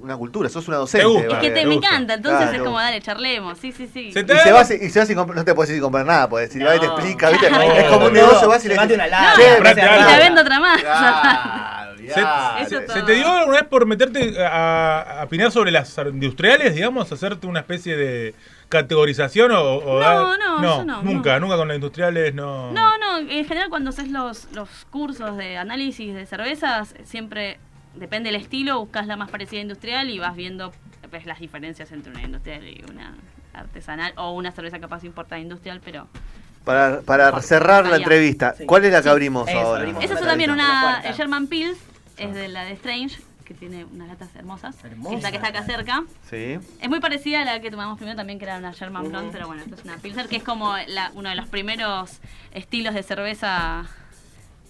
una 0.00 0.16
cultura, 0.16 0.48
sos 0.50 0.68
una 0.68 0.76
docente. 0.76 1.06
gusta. 1.06 1.36
Es 1.36 1.38
que 1.40 1.48
te, 1.50 1.60
te 1.60 1.66
me 1.66 1.74
encanta, 1.76 2.14
entonces 2.14 2.40
Claro. 2.42 2.56
es 2.56 2.62
como, 2.62 2.78
dale, 2.78 3.00
charlemos. 3.00 3.58
Sí, 3.58 3.72
sí, 3.72 3.88
sí. 3.92 4.12
Se 4.12 4.20
Y 4.20 4.24
te- 4.24 4.38
se 4.38 4.52
va, 4.52 4.60
y 4.62 4.90
se 4.90 4.98
va 5.00 5.06
sin 5.06 5.16
comprar, 5.16 5.38
no 5.38 5.44
te 5.44 5.54
puedes 5.54 5.68
decir 5.70 5.82
comprar 5.82 6.04
nada, 6.04 6.28
pues 6.28 6.52
si 6.52 6.58
No. 6.58 6.66
va 6.66 6.76
y 6.76 6.80
te 6.80 6.86
explica, 6.86 7.30
¿viste? 7.30 7.50
No. 7.50 7.60
es 7.62 7.84
como 7.84 8.06
un 8.06 8.12
No. 8.12 8.20
negocio, 8.20 8.46
vas 8.48 8.62
y 8.64 8.68
le 8.68 8.74
una. 8.74 8.84
Y 8.84 8.88
te 8.88 8.96
nada". 9.82 10.18
vendo 10.18 10.40
otra 10.42 10.60
más. 10.60 10.80
¿Se, 12.68 13.02
te 13.02 13.14
dio 13.14 13.26
alguna 13.28 13.58
vez 13.60 13.68
por 13.68 13.86
meterte 13.86 14.42
a, 14.44 15.20
a 15.20 15.24
opinar 15.24 15.50
sobre 15.50 15.70
las 15.70 15.96
industriales, 15.98 16.74
digamos? 16.74 17.10
Hacerte 17.12 17.46
una 17.46 17.60
especie 17.60 17.96
de 17.96 18.34
categorización 18.68 19.50
o, 19.52 19.60
o 19.60 19.94
No, 19.94 20.00
dar- 20.00 20.16
no, 20.38 20.62
yo 20.62 20.84
no, 20.84 21.02
Nunca, 21.02 21.34
no. 21.38 21.46
nunca 21.46 21.56
con 21.56 21.68
las 21.68 21.74
industriales, 21.76 22.34
no. 22.34 22.70
No, 22.72 22.98
no, 22.98 23.18
en 23.18 23.44
general 23.44 23.68
cuando 23.68 23.90
haces 23.90 24.08
los, 24.08 24.48
los 24.52 24.68
cursos 24.90 25.36
de 25.36 25.56
análisis 25.56 26.14
de 26.14 26.24
cervezas, 26.26 26.94
siempre 27.04 27.58
depende 27.94 28.30
del 28.30 28.40
estilo, 28.40 28.78
buscas 28.80 29.06
la 29.06 29.16
más 29.16 29.30
parecida 29.30 29.58
a 29.58 29.62
industrial 29.62 30.08
y 30.10 30.18
vas 30.18 30.36
viendo 30.36 30.72
pues, 31.10 31.26
las 31.26 31.40
diferencias 31.40 31.90
entre 31.92 32.12
una 32.12 32.22
industrial 32.22 32.62
y 32.64 32.84
una 32.90 33.14
artesanal 33.52 34.12
o 34.16 34.32
una 34.32 34.52
cerveza 34.52 34.78
capaz 34.78 35.02
importada 35.04 35.40
industrial, 35.40 35.80
pero 35.84 36.06
Para, 36.64 37.00
para 37.00 37.40
cerrar 37.42 37.84
la 37.86 37.96
entrevista, 37.96 38.54
Sí. 38.56 38.64
¿cuál 38.66 38.84
es 38.84 38.92
la 38.92 39.02
que 39.02 39.08
abrimos 39.08 39.48
ahora? 39.48 39.90
esa 40.00 40.14
es 40.14 40.20
también 40.20 40.52
una. 40.52 41.02
German 41.16 41.48
Pils, 41.48 41.76
es 42.24 42.34
de 42.34 42.48
la 42.48 42.64
de 42.64 42.72
Strange, 42.72 43.20
que 43.44 43.54
tiene 43.54 43.84
unas 43.84 44.08
latas 44.08 44.28
hermosas. 44.36 44.76
Hermosas. 44.84 45.16
Esta 45.18 45.30
que 45.30 45.36
está 45.36 45.48
acá 45.48 45.62
cerca. 45.64 46.04
Sí. 46.28 46.58
Es 46.80 46.88
muy 46.88 47.00
parecida 47.00 47.42
a 47.42 47.44
la 47.44 47.60
que 47.60 47.70
tomamos 47.70 47.96
primero 47.98 48.16
también, 48.16 48.38
que 48.38 48.44
era 48.44 48.58
una 48.58 48.72
German 48.72 49.08
Blonde, 49.08 49.30
pero 49.32 49.46
bueno, 49.46 49.62
esto 49.62 49.74
es 49.74 49.84
una 49.84 49.96
Pilsner, 49.98 50.28
que 50.28 50.36
es 50.36 50.42
como 50.44 50.76
la- 50.88 51.10
uno 51.14 51.28
de 51.28 51.34
los 51.34 51.48
primeros 51.48 52.20
estilos 52.52 52.94
de 52.94 53.02
cerveza 53.02 53.86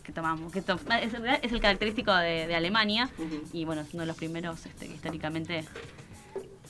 que 0.03 0.13
tomamos. 0.13 0.53
Que 0.53 0.63
to- 0.63 0.81
es, 1.03 1.13
es 1.43 1.53
el 1.53 1.61
característico 1.61 2.15
de, 2.15 2.47
de 2.47 2.55
Alemania 2.57 3.11
y 3.53 3.65
bueno, 3.67 3.83
es 3.83 3.93
uno 3.93 4.01
de 4.03 4.07
los 4.07 4.17
primeros 4.17 4.65
este, 4.67 4.87
que 4.89 4.95
históricamente 4.95 5.65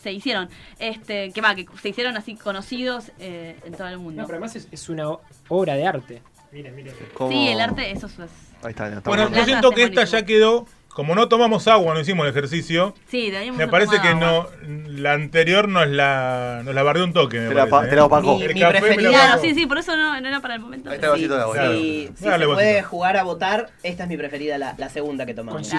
se 0.03 0.13
hicieron. 0.13 0.49
Este, 0.79 1.31
que 1.33 1.41
va, 1.41 1.55
que 1.55 1.67
se 1.81 1.91
hicieron 1.91 2.17
así 2.17 2.35
conocidos 2.35 3.13
eh, 3.19 3.57
en 3.65 3.75
todo 3.75 3.87
el 3.89 3.99
mundo. 3.99 4.23
No, 4.23 4.27
pero 4.27 4.39
además 4.39 4.57
es, 4.57 4.67
es 4.73 4.89
una 4.89 5.11
obra 5.49 5.75
de 5.75 5.87
arte. 5.87 6.23
Miren, 6.53 6.75
miren. 6.75 6.95
Sí, 7.29 7.49
el 7.49 7.61
arte, 7.61 7.91
eso 7.93 8.07
es. 8.07 8.17
Ahí 8.63 8.71
está. 8.71 8.89
está 8.89 9.01
Bueno, 9.09 9.25
bueno. 9.25 9.37
yo 9.37 9.45
siento 9.45 9.71
que 9.71 9.85
esta 9.85 10.05
ya 10.05 10.25
quedó. 10.25 10.67
Como 10.89 11.15
no 11.15 11.29
tomamos 11.29 11.69
agua, 11.69 11.95
no 11.95 12.01
hicimos 12.01 12.25
el 12.27 12.31
ejercicio. 12.31 12.95
Sí, 13.09 13.33
Me 13.57 13.69
parece 13.69 14.01
que 14.03 14.09
tomado 14.09 14.19
no. 14.21 14.27
agua. 14.41 14.87
La 14.89 15.13
anterior 15.13 15.69
nos 15.69 15.87
la, 15.87 16.63
nos 16.65 16.75
la 16.75 16.83
bardeó 16.83 17.05
un 17.05 17.13
toque. 17.13 17.39
Me 17.39 17.49
Te 17.51 17.55
la 17.55 17.67
pa- 17.67 17.71
parece, 17.71 17.91
te 17.91 17.95
¿eh? 17.95 17.97
la 17.97 18.05
opacó. 18.07 18.37
Mi- 18.37 18.43
El 18.43 18.55
mi 18.55 18.61
café 18.61 18.81
me. 18.81 18.97
Claro, 18.97 19.41
sí, 19.41 19.55
sí, 19.55 19.67
por 19.67 19.79
eso 19.79 19.97
no, 19.97 20.21
no 20.21 20.29
era 20.29 20.41
para 20.41 20.57
el 20.57 20.61
momento. 20.61 20.91
Ahí 20.91 20.97
está 20.97 21.07
el 21.07 21.13
sí. 21.15 21.19
vasito 21.29 21.37
de 21.37 21.43
agua. 21.43 21.55
Claro. 21.55 21.73
Si, 21.75 22.11
si 22.17 22.25
se 22.25 22.39
puede 22.49 22.83
jugar 22.83 23.17
a 23.17 23.23
votar, 23.23 23.71
esta 23.85 24.03
es 24.03 24.09
mi 24.09 24.17
preferida, 24.17 24.59
la, 24.59 24.75
la 24.79 24.89
segunda 24.89 25.25
que 25.27 25.33
tomamos. 25.33 25.73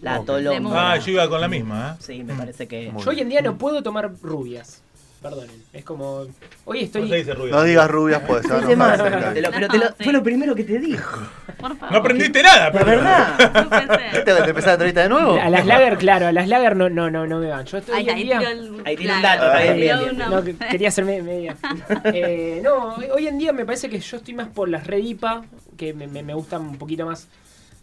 La. 0.00 0.22
Lemon. 0.40 0.72
Ah, 0.74 0.96
yo 0.96 1.12
iba 1.12 1.28
con 1.28 1.42
la 1.42 1.48
misma. 1.48 1.96
¿eh? 2.00 2.02
Sí, 2.02 2.24
me 2.24 2.32
parece 2.34 2.66
que. 2.66 2.90
Muy 2.90 3.04
Yo 3.04 3.10
hoy 3.10 3.20
en 3.20 3.28
día 3.28 3.42
no 3.42 3.58
puedo 3.58 3.82
tomar 3.82 4.10
rubias. 4.22 4.82
Perdonen. 5.22 5.62
Es 5.72 5.84
como. 5.84 6.26
Hoy 6.66 6.78
No 6.80 6.84
estoy. 6.84 7.08
se 7.08 7.16
dice 7.16 7.34
rubio. 7.34 7.54
No 7.54 7.62
digas 7.62 7.90
rubias, 7.90 8.22
pues. 8.26 8.42
se 8.42 8.48
va 8.48 8.56
a 8.56 8.60
Dice 8.60 8.72
enojar, 8.74 8.98
más. 8.98 9.12
Erika. 9.12 9.32
Te 9.34 9.40
lo- 9.40 9.50
pero 9.50 9.68
te 9.68 9.78
lo- 9.78 9.84
No, 9.84 9.90
sí. 9.96 10.04
fue 10.04 10.12
lo 10.12 10.22
primero 10.22 10.54
que 10.54 10.64
te 10.64 10.78
dijo. 10.78 11.20
Por 11.58 11.76
favor. 11.76 11.92
No 11.92 11.98
aprendiste 11.98 12.42
nada, 12.42 12.66
La 12.66 12.72
pero. 12.72 12.84
verdad. 12.86 13.52
No 13.54 13.68
puede 13.68 13.86
ser. 13.86 14.24
¿Te 14.24 14.32
te 14.34 14.38
empezás 14.50 14.66
la 14.66 14.72
entrevista 14.74 15.02
de 15.02 15.08
nuevo? 15.08 15.40
A 15.40 15.48
las 15.50 15.66
lager, 15.66 15.96
claro, 15.98 16.26
a 16.26 16.32
las 16.32 16.48
lager 16.48 16.76
no, 16.76 16.88
no, 16.90 17.10
no, 17.10 17.26
no 17.26 17.38
me 17.40 17.48
van. 17.48 17.64
Yo 17.64 17.78
estoy 17.78 17.94
Ahí, 17.96 18.04
hoy 18.04 18.10
en 18.10 18.16
ahí 18.16 18.24
día. 18.24 18.50
el- 18.52 18.82
Ahí 18.84 18.96
tiene 18.96 19.16
un 19.16 19.22
dato, 19.22 19.46
está 19.46 19.62
bien, 19.62 19.76
bien, 19.76 20.18
No, 20.30 20.44
que- 20.44 20.54
quería 20.56 20.88
hacerme 20.88 21.22
media. 21.22 21.56
Eh, 22.04 22.60
no, 22.62 22.94
hoy- 23.14 23.26
en 23.26 23.38
día 23.38 23.52
me 23.52 23.64
parece 23.64 23.88
que 23.88 23.98
yo 23.98 24.16
estoy 24.18 24.34
más 24.34 24.48
por 24.48 24.68
las 24.68 24.86
Red 24.86 24.98
IPA, 25.02 25.44
que 25.76 25.92
me, 25.94 26.06
me- 26.06 26.22
me 26.22 26.34
gustan 26.34 26.62
un 26.62 26.76
poquito 26.78 27.06
más, 27.06 27.26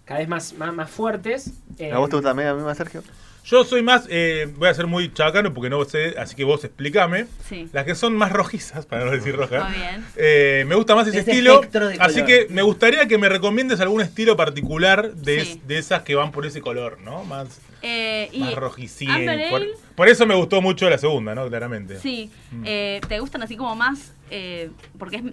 cada 0.05 0.19
vez 0.19 0.29
más, 0.29 0.53
más, 0.53 0.73
más 0.73 0.89
fuertes. 0.89 1.51
Eh, 1.79 1.91
¿A 1.91 1.97
vos 1.97 2.09
te 2.09 2.15
gusta 2.15 2.29
también 2.29 2.49
a 2.49 2.53
mí 2.53 2.61
más, 2.61 2.77
Sergio? 2.77 3.01
Yo 3.45 3.63
soy 3.65 3.81
más. 3.81 4.05
eh, 4.09 4.47
voy 4.57 4.69
a 4.69 4.73
ser 4.73 4.87
muy 4.87 5.11
chabacano 5.13 5.53
porque 5.53 5.69
no 5.69 5.83
sé, 5.85 6.15
así 6.17 6.35
que 6.35 6.43
vos 6.43 6.63
explícame. 6.63 7.25
Sí. 7.47 7.67
Las 7.73 7.85
que 7.85 7.93
son 7.95 8.15
más 8.15 8.31
rojizas, 8.31 8.85
para 8.85 9.05
no 9.05 9.11
decir 9.11 9.35
rojas. 9.35 9.69
Muy 9.69 9.77
bien. 9.77 10.05
Eh, 10.15 10.63
me 10.67 10.75
gusta 10.75 10.95
más 10.95 11.07
ese 11.07 11.19
Ese 11.19 11.31
estilo. 11.31 11.61
Así 11.99 12.21
color. 12.21 12.25
que 12.25 12.47
me 12.49 12.61
gustaría 12.61 13.07
que 13.07 13.17
me 13.17 13.27
recomiendes 13.29 13.79
algún 13.81 14.01
estilo 14.01 14.37
particular 14.37 15.13
de, 15.13 15.43
Sí. 15.45 15.61
de 15.67 15.77
esas 15.77 16.03
que 16.03 16.15
van 16.15 16.31
por 16.31 16.45
ese 16.45 16.61
color, 16.61 16.99
¿no? 17.01 17.23
Más, 17.25 17.59
Eh, 17.81 18.29
más 18.37 18.55
rojicín. 18.55 19.09
Amber 19.09 19.49
Por, 19.49 19.61
Ale, 19.61 19.71
por 19.95 20.07
eso 20.07 20.25
me 20.25 20.35
gustó 20.35 20.61
mucho 20.61 20.89
la 20.89 20.97
segunda, 20.97 21.35
¿no? 21.35 21.47
Claramente. 21.49 21.99
sí. 21.99 22.31
Mm. 22.51 22.63
Eh, 22.65 23.01
¿Te 23.09 23.19
gustan 23.19 23.43
así 23.43 23.57
como 23.57 23.75
más? 23.75 24.13
eh, 24.35 24.71
porque 24.97 25.17
es, 25.17 25.23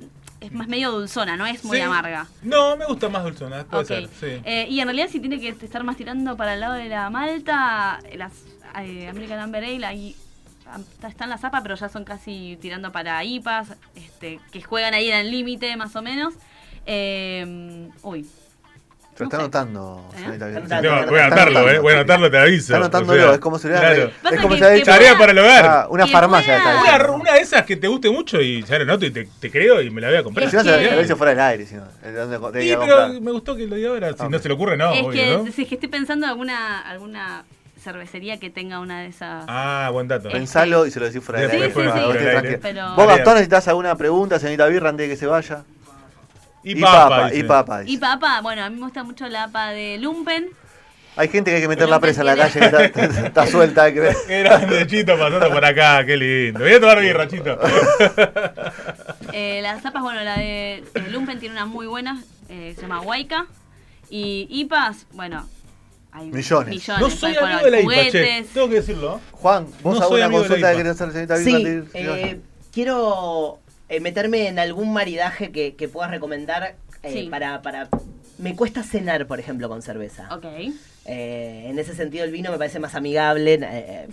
es 0.40 0.52
más 0.52 0.68
medio 0.68 0.90
dulzona, 0.90 1.36
no 1.36 1.46
es 1.46 1.64
muy 1.64 1.76
Sí. 1.78 1.82
amarga. 1.82 2.26
No, 2.42 2.76
me 2.76 2.86
gusta 2.86 3.08
más 3.08 3.22
dulzona, 3.24 3.64
puede 3.64 3.82
Ok. 3.82 3.88
ser, 3.88 4.08
sí. 4.08 4.42
Eh, 4.44 4.66
y 4.70 4.80
en 4.80 4.86
realidad 4.86 5.08
si 5.10 5.20
tiene 5.20 5.38
que 5.40 5.48
estar 5.48 5.84
más 5.84 5.96
tirando 5.96 6.36
para 6.36 6.54
el 6.54 6.60
lado 6.60 6.74
de 6.74 6.88
la 6.88 7.10
malta, 7.10 8.00
las 8.16 8.32
eh, 8.80 9.08
American 9.08 9.38
Amber 9.40 9.64
Ale, 9.64 9.84
ahí 9.86 10.16
están 11.06 11.28
las 11.30 11.42
APA, 11.44 11.62
pero 11.62 11.74
ya 11.74 11.88
son 11.88 12.04
casi 12.04 12.56
tirando 12.60 12.92
para 12.92 13.22
IPAs, 13.24 13.76
este, 13.96 14.38
que 14.52 14.62
juegan 14.62 14.94
ahí 14.94 15.10
en 15.10 15.18
el 15.18 15.30
límite 15.30 15.76
más 15.76 15.94
o 15.96 16.02
menos. 16.02 16.34
Eh, 16.86 17.88
uy, 18.02 18.26
Se 19.16 19.24
lo 19.24 19.26
está 19.26 19.36
No 19.36 19.42
anotando, 19.44 20.10
¿Eh? 20.14 20.18
señorita 20.18 20.46
anotando. 20.46 21.06
voy 21.10 21.18
a 21.20 21.26
anotarlo, 21.26 21.70
¿eh? 21.70 21.78
Voy 21.78 21.92
a 21.92 21.96
anotarlo, 21.96 22.30
te 22.30 22.38
aviso. 22.38 22.62
Está 22.72 22.76
anotándolo, 22.78 23.32
es 23.34 23.38
como 23.38 23.58
si 23.58 23.68
le 23.68 23.74
claro. 23.74 23.92
hubiera- 23.94 24.10
Pasa 24.22 24.34
es 24.34 24.40
como 24.40 24.54
que- 24.54 24.54
si 24.56 24.60
hubiera 24.62 24.74
dicho 24.74 24.90
Tarea 24.90 25.18
para 25.18 25.32
el 25.32 25.38
hogar. 25.38 25.66
ah, 25.66 25.86
una 25.90 26.06
farmacia. 26.06 26.62
Una, 26.82 27.10
una 27.12 27.32
de 27.34 27.40
esas 27.40 27.64
que 27.66 27.76
te 27.76 27.86
guste 27.88 28.08
mucho 28.10 28.40
y 28.40 28.62
ya 28.62 28.78
lo 28.78 28.86
noto 28.86 29.04
y 29.04 29.10
te, 29.10 29.28
te 29.38 29.50
creo 29.50 29.82
y 29.82 29.90
me 29.90 30.00
la 30.00 30.08
voy 30.08 30.16
a 30.16 30.22
comprar. 30.22 30.48
Si 30.48 30.56
no, 30.56 30.62
se 30.64 30.90
lo 30.94 31.02
hizo 31.02 31.16
fuera 31.16 31.30
del 31.32 31.40
aire, 31.40 31.66
si 31.66 31.74
no. 31.74 31.84
¿de 32.02 32.12
dónde 32.12 32.38
tenía 32.58 32.74
Sí, 32.74 32.80
pero 32.86 33.20
me 33.20 33.30
gustó 33.32 33.56
que 33.56 33.66
lo 33.66 33.76
diga 33.76 33.90
ahora. 33.90 34.08
Si 34.10 34.16
Ah, 34.20 34.28
no 34.30 34.38
se 34.38 34.48
le 34.48 34.54
ocurre, 34.54 34.76
no, 34.78 34.92
es 34.94 35.06
que, 35.08 35.36
¿no? 35.36 35.44
si 35.52 35.62
es 35.62 35.68
que 35.68 35.74
estoy 35.74 35.88
pensando 35.90 36.24
en 36.24 36.30
alguna, 36.30 36.80
alguna 36.80 37.44
cervecería 37.82 38.38
que 38.38 38.48
tenga 38.50 38.78
una 38.80 39.00
de 39.02 39.08
esas. 39.08 39.44
Ah, 39.48 39.90
buen 39.92 40.06
dato. 40.08 40.28
Eh, 40.28 40.32
Pensalo 40.32 40.86
y 40.86 40.90
se 40.90 41.00
lo 41.00 41.06
decís 41.06 41.22
fuera 41.22 41.40
del 41.42 41.50
aire. 41.50 41.68
Vos, 42.96 43.06
Gastón, 43.06 43.34
necesitas 43.34 43.68
alguna 43.68 43.94
pregunta, 43.96 44.38
señorita 44.38 44.66
Birra, 44.66 44.88
antes 44.90 45.08
de 45.08 45.14
que 45.14 45.18
se 45.18 45.26
vaya. 45.26 45.64
Y, 46.62 46.72
y 46.78 46.80
papa, 46.80 47.08
papa, 47.08 47.26
dice. 47.30 47.38
y 47.38 47.42
papa. 47.44 47.82
Y 47.86 47.96
papa, 47.98 48.40
bueno, 48.42 48.62
a 48.64 48.70
mí 48.70 48.76
me 48.76 48.82
gusta 48.82 49.02
mucho 49.04 49.26
la 49.28 49.44
APA 49.44 49.70
de 49.70 49.98
Lumpen. 49.98 50.48
Hay 51.16 51.28
gente 51.28 51.50
que 51.50 51.56
hay 51.56 51.62
que 51.62 51.68
meter 51.68 51.88
la 51.88 51.98
presa 52.00 52.20
en 52.20 52.26
la 52.26 52.36
calle, 52.36 52.60
que 52.60 52.66
está, 52.66 52.84
está- 53.04 53.26
está 53.26 53.46
suelta. 53.46 53.82
hay 53.84 53.94
que 53.94 54.00
ver. 54.00 54.16
Qué 54.26 54.42
grande, 54.42 54.86
Chito, 54.86 55.18
pasando 55.18 55.50
por 55.50 55.64
acá, 55.64 56.04
qué 56.06 56.16
lindo. 56.16 56.60
Voy 56.60 56.72
a 56.72 56.80
tomar 56.80 57.00
birra, 57.00 57.26
Chito. 57.28 57.58
Eh, 59.32 59.60
las 59.62 59.80
tapas, 59.82 60.02
bueno, 60.02 60.20
la 60.22 60.36
de 60.38 60.78
eh, 60.78 60.84
Lumpen 61.10 61.38
tiene 61.38 61.54
una 61.54 61.64
muy 61.66 61.86
buena, 61.86 62.20
eh, 62.48 62.72
se 62.74 62.82
llama 62.82 63.00
Waika. 63.00 63.46
Y 64.08 64.48
IPAs, 64.50 65.06
bueno, 65.12 65.46
hay 66.10 66.30
Millones. 66.32 66.68
millones. 66.70 67.00
No 67.00 67.10
soy 67.10 67.36
amigo 67.36 67.60
de 67.64 67.70
la 67.70 67.80
IPA, 67.80 68.10
che. 68.10 68.46
Tengo 68.52 68.68
que 68.68 68.74
decirlo. 68.76 69.20
Juan, 69.30 69.66
vos 69.82 69.94
No 69.94 70.00
hago 70.02 70.10
soy 70.10 70.22
una 70.22 70.30
consulta 70.32 70.70
que 70.72 70.76
querés 70.78 70.92
hacer, 71.00 71.12
señorita. 71.12 71.36
Sí, 71.36 71.64
eh, 71.94 72.40
quiero 72.72 73.59
eh, 73.90 74.00
meterme 74.00 74.46
en 74.48 74.58
algún 74.58 74.92
maridaje 74.92 75.50
que, 75.50 75.74
que 75.74 75.88
puedas 75.88 76.10
recomendar 76.10 76.76
eh, 77.02 77.12
Sí. 77.12 77.28
para, 77.28 77.60
para... 77.60 77.88
Me 78.38 78.56
cuesta 78.56 78.82
cenar, 78.82 79.26
por 79.26 79.38
ejemplo, 79.40 79.68
con 79.68 79.82
cerveza. 79.82 80.28
Ok. 80.34 80.44
Eh, 81.06 81.66
en 81.68 81.78
ese 81.78 81.94
sentido 81.94 82.24
el 82.24 82.30
vino 82.30 82.50
me 82.50 82.56
parece 82.56 82.78
más 82.78 82.94
amigable, 82.94 83.58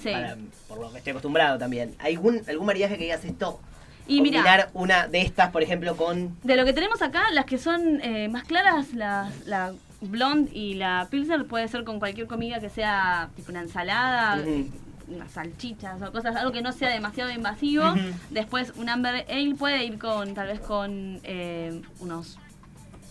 Sí. 0.02 0.10
para- 0.12 0.36
por 0.68 0.80
lo 0.80 0.92
que 0.92 0.98
estoy 0.98 1.12
acostumbrado 1.12 1.58
también. 1.58 1.94
¿Algún, 2.00 2.42
algún 2.48 2.66
maridaje 2.66 2.98
que 2.98 3.04
digas 3.06 3.24
esto? 3.24 3.60
Y 4.08 4.22
una 4.74 5.08
de 5.08 5.22
estas, 5.22 5.52
por 5.52 5.62
ejemplo, 5.64 5.96
con... 5.96 6.38
de 6.44 6.56
lo 6.56 6.66
que 6.66 6.74
tenemos 6.74 7.02
acá, 7.02 7.24
las 7.34 7.46
que 7.46 7.58
son 7.58 8.02
eh, 8.02 8.30
más 8.30 8.46
claras, 8.46 8.94
la, 8.94 9.30
la 9.46 9.74
blonde 10.02 10.50
y 10.54 10.76
la 10.76 11.08
pilsner, 11.12 11.46
puede 11.46 11.68
ser 11.68 11.84
con 11.84 12.00
cualquier 12.00 12.26
comida 12.28 12.60
que 12.62 12.70
sea 12.70 13.30
tipo 13.36 13.52
una 13.52 13.62
ensalada, 13.62 14.40
eh, 14.46 14.66
unas 15.08 15.32
salchichas 15.32 16.02
o 16.02 16.12
cosas, 16.12 16.36
algo 16.36 16.52
que 16.52 16.62
no 16.62 16.72
sea 16.72 16.90
demasiado 16.90 17.32
invasivo. 17.32 17.84
Después 18.30 18.74
un 18.76 18.90
amber 18.90 19.26
ale 19.30 19.56
puede 19.56 19.86
ir 19.86 19.98
con, 19.98 20.34
tal 20.34 20.48
vez 20.48 20.60
con 20.60 21.20
eh, 21.24 21.82
unos... 22.00 22.38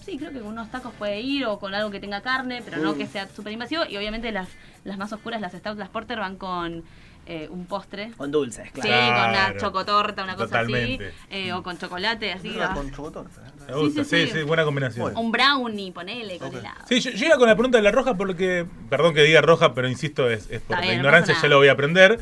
Sí, 0.04 0.18
creo 0.18 0.30
que 0.30 0.38
con 0.38 0.48
unos 0.48 0.70
tacos 0.70 0.92
puede 0.94 1.20
ir 1.20 1.46
o 1.46 1.58
con 1.58 1.74
algo 1.74 1.90
que 1.90 1.98
tenga 1.98 2.20
carne, 2.20 2.62
pero 2.64 2.76
no 2.76 2.94
que 2.94 3.06
sea 3.06 3.28
súper 3.28 3.52
invasivo. 3.52 3.84
Y 3.88 3.96
obviamente 3.96 4.30
las, 4.30 4.48
las 4.84 4.98
más 4.98 5.12
oscuras, 5.12 5.40
las 5.40 5.52
stout, 5.52 5.76
las 5.78 5.88
porter, 5.88 6.20
van 6.20 6.36
con 6.36 6.84
eh, 7.26 7.48
un 7.50 7.66
postre. 7.66 8.12
Con 8.16 8.30
dulces, 8.30 8.70
Sí, 8.74 8.80
claro. 8.80 9.20
con 9.22 9.30
una 9.30 9.56
chocotorta, 9.60 10.22
una 10.24 10.34
cosa 10.36 10.46
Totalmente. 10.46 11.08
así. 11.08 11.14
eh, 11.30 11.52
o 11.52 11.62
con 11.62 11.76
chocolate, 11.78 12.32
así. 12.32 12.48
Birra 12.50 12.68
ah. 12.70 12.74
con 12.74 12.90
chocotorta. 12.92 13.42
Me 13.68 13.74
gusta, 13.74 14.04
Sí, 14.04 14.10
sí, 14.10 14.16
sí, 14.26 14.32
sí, 14.32 14.38
sí. 14.38 14.42
buena 14.44 14.64
combinación. 14.64 15.02
Bueno. 15.02 15.20
Un 15.20 15.32
brownie, 15.32 15.90
ponele, 15.92 16.38
con 16.38 16.48
Ok. 16.48 16.54
helado. 16.54 16.76
Sí, 16.88 17.00
yo, 17.00 17.10
yo 17.10 17.26
iba 17.26 17.36
con 17.36 17.48
la 17.48 17.54
pregunta 17.56 17.78
de 17.78 17.82
la 17.84 17.90
roja 17.92 18.14
porque, 18.14 18.64
perdón 18.88 19.12
que 19.14 19.22
diga 19.22 19.40
roja, 19.40 19.74
pero 19.74 19.88
insisto, 19.88 20.30
es, 20.30 20.48
es 20.50 20.60
por 20.60 20.76
Está 20.76 20.76
la 20.76 20.80
bien, 20.82 20.92
no 20.94 21.00
ignorancia, 21.00 21.34
pasa 21.34 21.46
ya 21.46 21.50
lo 21.50 21.58
voy 21.58 21.68
a 21.68 21.72
aprender. 21.72 22.20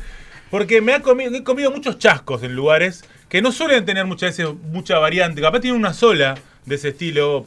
Porque 0.49 0.81
me 0.81 0.93
ha 0.93 1.01
comido, 1.01 1.35
he 1.35 1.43
comido 1.43 1.71
muchos 1.71 1.97
chascos 1.99 2.43
en 2.43 2.55
lugares 2.55 3.03
que 3.29 3.41
no 3.41 3.51
suelen 3.51 3.83
tener 3.85 4.05
muchas 4.05 4.37
veces 4.37 4.53
mucha 4.71 4.99
variante. 4.99 5.41
Capaz 5.41 5.59
tiene 5.59 5.77
una 5.77 5.93
sola 5.93 6.35
de 6.65 6.75
ese 6.75 6.89
estilo, 6.89 7.45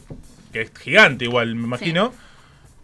que 0.53 0.63
es 0.63 0.73
gigante 0.79 1.25
igual, 1.25 1.55
me 1.55 1.65
imagino. 1.65 2.13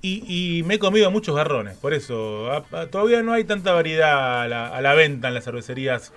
Y, 0.07 0.59
y 0.59 0.63
me 0.65 0.75
he 0.75 0.79
comido 0.79 1.11
muchos 1.11 1.35
garrones, 1.35 1.79
por 1.79 1.95
eso. 1.95 2.53
A- 2.53 2.87
todavía 2.91 3.23
no 3.23 3.33
hay 3.33 3.45
tanta 3.45 3.73
variedad 3.73 4.43
a 4.43 4.49
la, 4.49 4.69
a 4.69 4.81
la 4.83 4.93
venta 4.93 5.29
en 5.29 5.35
las 5.35 5.45
cervecerías 5.45 6.13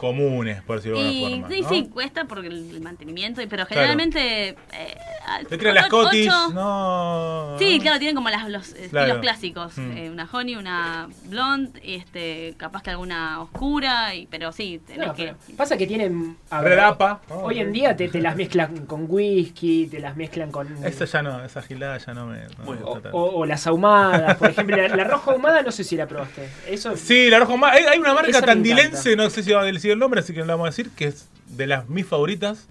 comunes, 0.00 0.62
por 0.62 0.76
decirlo 0.76 0.98
de 0.98 1.08
alguna 1.08 1.30
forma. 1.42 1.48
sí, 1.54 1.60
¿no? 1.60 1.68
sí, 1.68 1.88
cuesta 1.92 2.24
porque 2.24 2.48
el, 2.48 2.80
mantenimiento, 2.80 3.42
pero 3.50 3.66
Claro. 3.66 3.68
generalmente... 3.68 4.48
eh, 4.72 4.96
ah, 5.26 5.40
Te 5.46 5.58
tiran 5.58 5.74
las 5.74 5.88
cotis, 5.88 6.26
ocho- 6.26 6.54
no. 6.54 7.56
Sí, 7.58 7.78
claro, 7.80 7.98
tienen 7.98 8.14
como 8.16 8.30
las, 8.30 8.48
los 8.48 8.68
estilos 8.68 8.90
Claro. 8.90 9.20
clásicos. 9.20 9.76
Mm. 9.76 9.96
eh, 9.98 10.10
una 10.10 10.26
honey, 10.32 10.56
una 10.56 11.08
blonde, 11.24 11.78
este, 11.84 12.54
capaz 12.56 12.82
que 12.82 12.90
alguna 12.90 13.42
oscura, 13.42 14.14
y, 14.14 14.26
pero 14.26 14.52
sí, 14.52 14.80
tenés 14.86 15.08
No, 15.08 15.14
que... 15.14 15.24
pero 15.24 15.56
pasa 15.58 15.76
que 15.76 15.86
tienen. 15.86 16.36
a 16.48 16.62
Red 16.62 16.70
ver, 16.70 16.80
Apa. 16.80 17.20
Hoy 17.28 17.58
en 17.60 17.70
día 17.72 17.94
te, 17.94 18.08
te 18.08 18.22
las 18.22 18.36
mezclan 18.36 18.86
con 18.86 19.04
whisky, 19.06 19.86
te 19.86 20.00
las 20.00 20.16
mezclan 20.16 20.50
con. 20.50 20.82
Esa 20.82 21.04
ya 21.04 21.20
no, 21.22 21.44
esa 21.44 21.60
gilada 21.60 21.98
ya 21.98 22.14
no 22.14 22.26
me. 22.26 22.38
no 22.64 22.72
me 22.72 22.78
o, 23.12 23.44
las 23.44 23.66
ahumadas, 23.66 24.36
por 24.38 24.48
ejemplo, 24.50 24.76
la, 24.76 24.88
la 24.88 25.04
roja 25.04 25.32
ahumada 25.32 25.62
no 25.62 25.70
sé 25.72 25.84
si 25.84 25.96
la 25.96 26.06
probaste. 26.06 26.48
Eso 26.66 26.96
Sí, 26.96 27.28
la 27.28 27.38
roja 27.40 27.56
más. 27.56 27.74
Hay, 27.76 27.84
hay 27.84 27.98
una 27.98 28.14
marca 28.14 28.40
tandilense, 28.40 29.14
no 29.14 29.28
sé 29.28 29.42
si 29.42 29.52
va 29.52 29.60
a 29.60 29.64
decir 29.64 29.89
el 29.92 29.98
nombre, 29.98 30.20
así 30.20 30.32
que 30.32 30.40
no 30.40 30.46
la 30.46 30.54
vamos 30.54 30.66
a 30.66 30.70
decir, 30.70 30.90
que 30.90 31.06
es 31.06 31.28
de 31.48 31.66
las 31.66 31.88
mis 31.88 32.06
favoritas. 32.06 32.66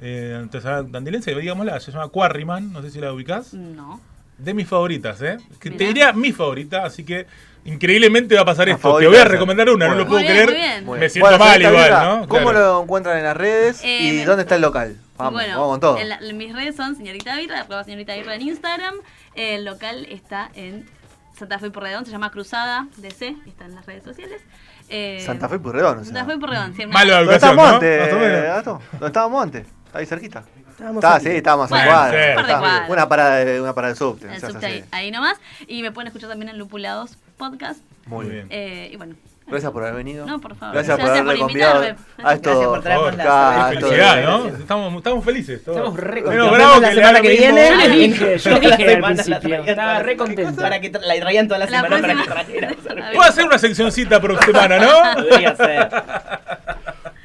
Eh, 0.00 0.46
ah, 0.64 0.82
tandilense, 0.90 1.34
digámosla, 1.34 1.78
se 1.80 1.92
llama 1.92 2.08
Quarryman, 2.08 2.72
no 2.72 2.80
sé 2.82 2.90
si 2.90 3.00
la 3.00 3.12
ubicás. 3.12 3.52
No. 3.54 4.00
De 4.38 4.54
mis 4.54 4.66
favoritas, 4.66 5.20
¿eh? 5.20 5.36
Que 5.60 5.70
te 5.70 5.84
diría 5.84 6.12
mi 6.14 6.32
favorita, 6.32 6.84
así 6.84 7.04
que 7.04 7.26
increíblemente 7.66 8.34
va 8.34 8.40
a 8.40 8.44
pasar 8.46 8.68
La 8.68 8.74
esto. 8.74 8.96
Te 8.98 9.06
voy 9.06 9.16
a 9.16 9.24
recomendar 9.24 9.68
una, 9.68 9.88
no 9.88 9.94
lo 9.96 10.06
puedo 10.06 10.20
Muy 10.20 10.22
bien, 10.22 10.46
creer. 10.46 10.48
muy 10.48 10.56
bien. 10.58 10.84
Muy 10.86 10.98
Me 10.98 11.08
siento 11.10 11.28
Bueno, 11.28 11.44
mal 11.44 11.60
igual, 11.60 11.90
¿no? 11.90 12.28
¿Cómo 12.28 12.50
Claro. 12.50 12.58
lo 12.76 12.82
encuentran 12.82 13.18
en 13.18 13.24
las 13.24 13.36
redes? 13.36 13.84
Eh, 13.84 13.98
¿Y 14.02 14.12
me- 14.18 14.24
dónde 14.24 14.42
está 14.44 14.54
el 14.54 14.62
local? 14.62 14.96
Vamos, 15.18 15.34
bueno, 15.34 15.54
vamos 15.58 15.70
con 15.72 15.80
todo. 15.80 15.98
En, 15.98 16.08
la- 16.08 16.16
en 16.18 16.36
mis 16.38 16.54
redes 16.54 16.74
son 16.76 16.96
señorita 16.96 17.36
Birra, 17.36 17.60
arroba 17.60 17.84
señorita 17.84 18.14
Birra 18.14 18.34
en 18.36 18.40
Instagram. 18.42 18.94
El 19.34 19.66
local 19.66 20.06
está 20.08 20.50
en 20.54 20.88
Santa 21.38 21.58
Fe 21.58 21.66
y 21.66 21.70
Porredón, 21.70 22.06
se 22.06 22.10
llama 22.10 22.30
Cruzada 22.30 22.86
DC, 22.96 23.36
está 23.46 23.66
en 23.66 23.74
las 23.74 23.84
redes 23.84 24.04
sociales. 24.04 24.40
Eh, 24.90 25.22
Santa 25.24 25.48
Fe 25.48 25.56
y 25.56 25.58
Purredón, 25.60 25.98
o 25.98 26.04
sea. 26.04 26.12
Santa 26.12 26.24
Fe 26.26 26.34
y 26.36 26.38
sí, 26.74 26.82
en 26.82 26.90
Malo 26.90 27.10
de 27.12 27.18
¿Dónde 27.20 27.34
educación, 27.34 27.50
estábamos 27.50 27.68
¿no? 27.68 27.74
antes, 27.74 28.00
Más 28.00 28.12
o 28.12 28.18
menos. 28.18 28.42
Gato? 28.42 28.80
¿Dónde 28.92 29.06
estábamos 29.06 29.42
antes? 29.42 29.66
Ahí 29.92 30.06
cerquita. 30.06 30.44
Estábamos 30.70 31.04
Está, 31.04 31.20
sí, 31.20 31.28
estábamos 31.28 31.66
a 31.70 31.74
Bueno, 31.74 31.90
cuadra. 31.90 32.10
sí, 32.34 32.40
Está. 32.40 32.58
cuadras. 32.58 32.90
Una 32.90 33.08
parada 33.08 33.36
de, 33.36 33.60
una 33.60 33.74
parada 33.74 33.92
de 33.92 33.98
subte. 33.98 34.26
el 34.32 34.40
subte 34.40 34.84
ahí 34.90 35.10
nomás. 35.10 35.38
Y 35.66 35.82
me 35.82 35.92
pueden 35.92 36.08
escuchar 36.08 36.28
también 36.30 36.48
en 36.50 36.58
Lupulados 36.58 37.16
Podcast. 37.36 37.80
Muy 38.06 38.26
bien. 38.26 38.46
Eh, 38.50 38.90
y 38.92 38.96
bueno. 38.96 39.14
Gracias 39.50 39.72
por 39.72 39.82
haber 39.82 39.94
venido. 39.96 40.26
No, 40.26 40.40
por 40.40 40.54
favor. 40.56 40.74
Gracias, 40.74 40.96
por 40.96 41.04
Gracias 41.06 41.20
haberme 41.26 41.38
por 41.38 41.46
convidado 41.48 41.84
invitarme. 41.84 42.28
a 42.28 42.32
esto. 42.34 42.50
Gracias 42.50 42.68
por 42.68 42.80
traernos 42.82 43.16
la 43.16 43.66
felicidad, 43.70 44.22
¿no? 44.24 44.46
Estamos, 44.48 44.94
estamos 44.96 45.24
felices. 45.24 45.64
todos. 45.64 45.76
Estamos 45.78 46.00
re 46.00 46.22
Bueno, 46.22 46.42
contentos. 46.48 46.58
Bravo 46.58 46.80
la 46.80 46.88
que 46.88 46.94
semana 46.94 47.20
que 47.20 47.28
viene. 47.30 47.68
Yo 47.70 47.76
les 47.76 47.92
dije, 47.92 48.38
yo 48.38 48.50
les 48.58 48.60
dije 48.78 48.94
al 48.94 49.02
principio, 49.02 49.64
estaba 49.64 49.98
re 50.00 50.12
la- 50.12 50.16
contento. 50.18 50.62
Para 50.62 50.80
que 50.80 50.92
tra- 50.92 51.00
la 51.00 51.20
traían 51.20 51.48
toda 51.48 51.58
la 51.58 51.64
La 51.66 51.70
semana 51.70 52.00
para 52.00 52.00
que 52.00 52.24
próxima- 52.24 52.34
trajera. 52.34 53.10
Puedo 53.14 53.28
hacer 53.28 53.44
una 53.46 53.58
seccioncita 53.58 54.20
por 54.20 54.44
semana, 54.44 54.78
¿no? 54.78 55.22
Podría 55.22 55.56
ser. 55.56 55.88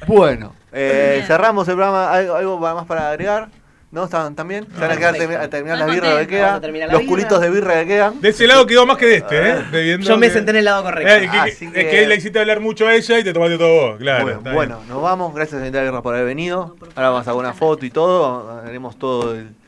Bueno, 0.06 0.54
eh, 0.72 1.24
cerramos 1.26 1.66
el 1.68 1.74
programa. 1.74 2.12
¿Algo, 2.12 2.34
algo 2.36 2.58
más 2.58 2.84
para 2.86 3.10
agregar? 3.10 3.48
¿No? 3.92 4.04
¿Están 4.04 4.34
también? 4.34 4.66
¿Se 4.74 4.80
van 4.80 4.90
a 4.90 4.96
quedar 4.96 5.16
perfecto. 5.16 5.42
a 5.44 5.48
terminar 5.48 5.78
birras 5.78 5.94
que 5.94 6.00
contenta. 6.00 6.26
quedan? 6.28 6.42
Vamos 6.46 6.58
a 6.58 6.60
terminar 6.60 6.88
la 6.88 6.92
Los 6.92 7.00
birra. 7.02 7.10
culitos 7.10 7.40
de 7.40 7.50
birra 7.50 7.74
que 7.80 7.86
quedan. 7.86 8.20
De 8.20 8.28
ese 8.28 8.46
lado 8.46 8.66
quedó 8.66 8.84
más 8.84 8.96
que 8.98 9.06
de 9.06 9.14
este, 9.16 9.50
¿eh? 9.50 9.56
Bebiendo 9.70 10.06
Yo 10.06 10.16
me 10.18 10.26
que- 10.26 10.32
senté 10.34 10.50
en 10.50 10.56
el 10.56 10.64
lado 10.64 10.80
Eh, 10.80 10.84
correcto. 10.84 11.32
que, 11.32 11.38
Así 11.38 11.70
que- 11.70 11.88
que- 11.88 12.06
le 12.06 12.14
hiciste 12.16 12.38
hablar 12.40 12.60
mucho 12.60 12.86
a 12.88 12.94
ella 12.94 13.18
y 13.20 13.24
te 13.24 13.32
tomaste 13.32 13.56
todo 13.58 13.72
vos, 13.92 13.96
claro. 13.98 14.40
bueno, 14.52 14.80
nos 14.88 15.00
vamos. 15.00 15.34
Gracias, 15.34 15.60
señorita 15.60 15.82
Guerra, 15.82 16.02
por 16.02 16.14
haber 16.14 16.26
venido. 16.26 16.76
Ahora 16.94 17.08
vamos 17.10 17.26
a 17.26 17.30
hacer 17.30 17.40
una 17.40 17.54
foto 17.54 17.86
y 17.86 17.90
todo. 17.90 18.60
Haremos 18.66 18.98
todo 18.98 19.34
el, 19.34 19.50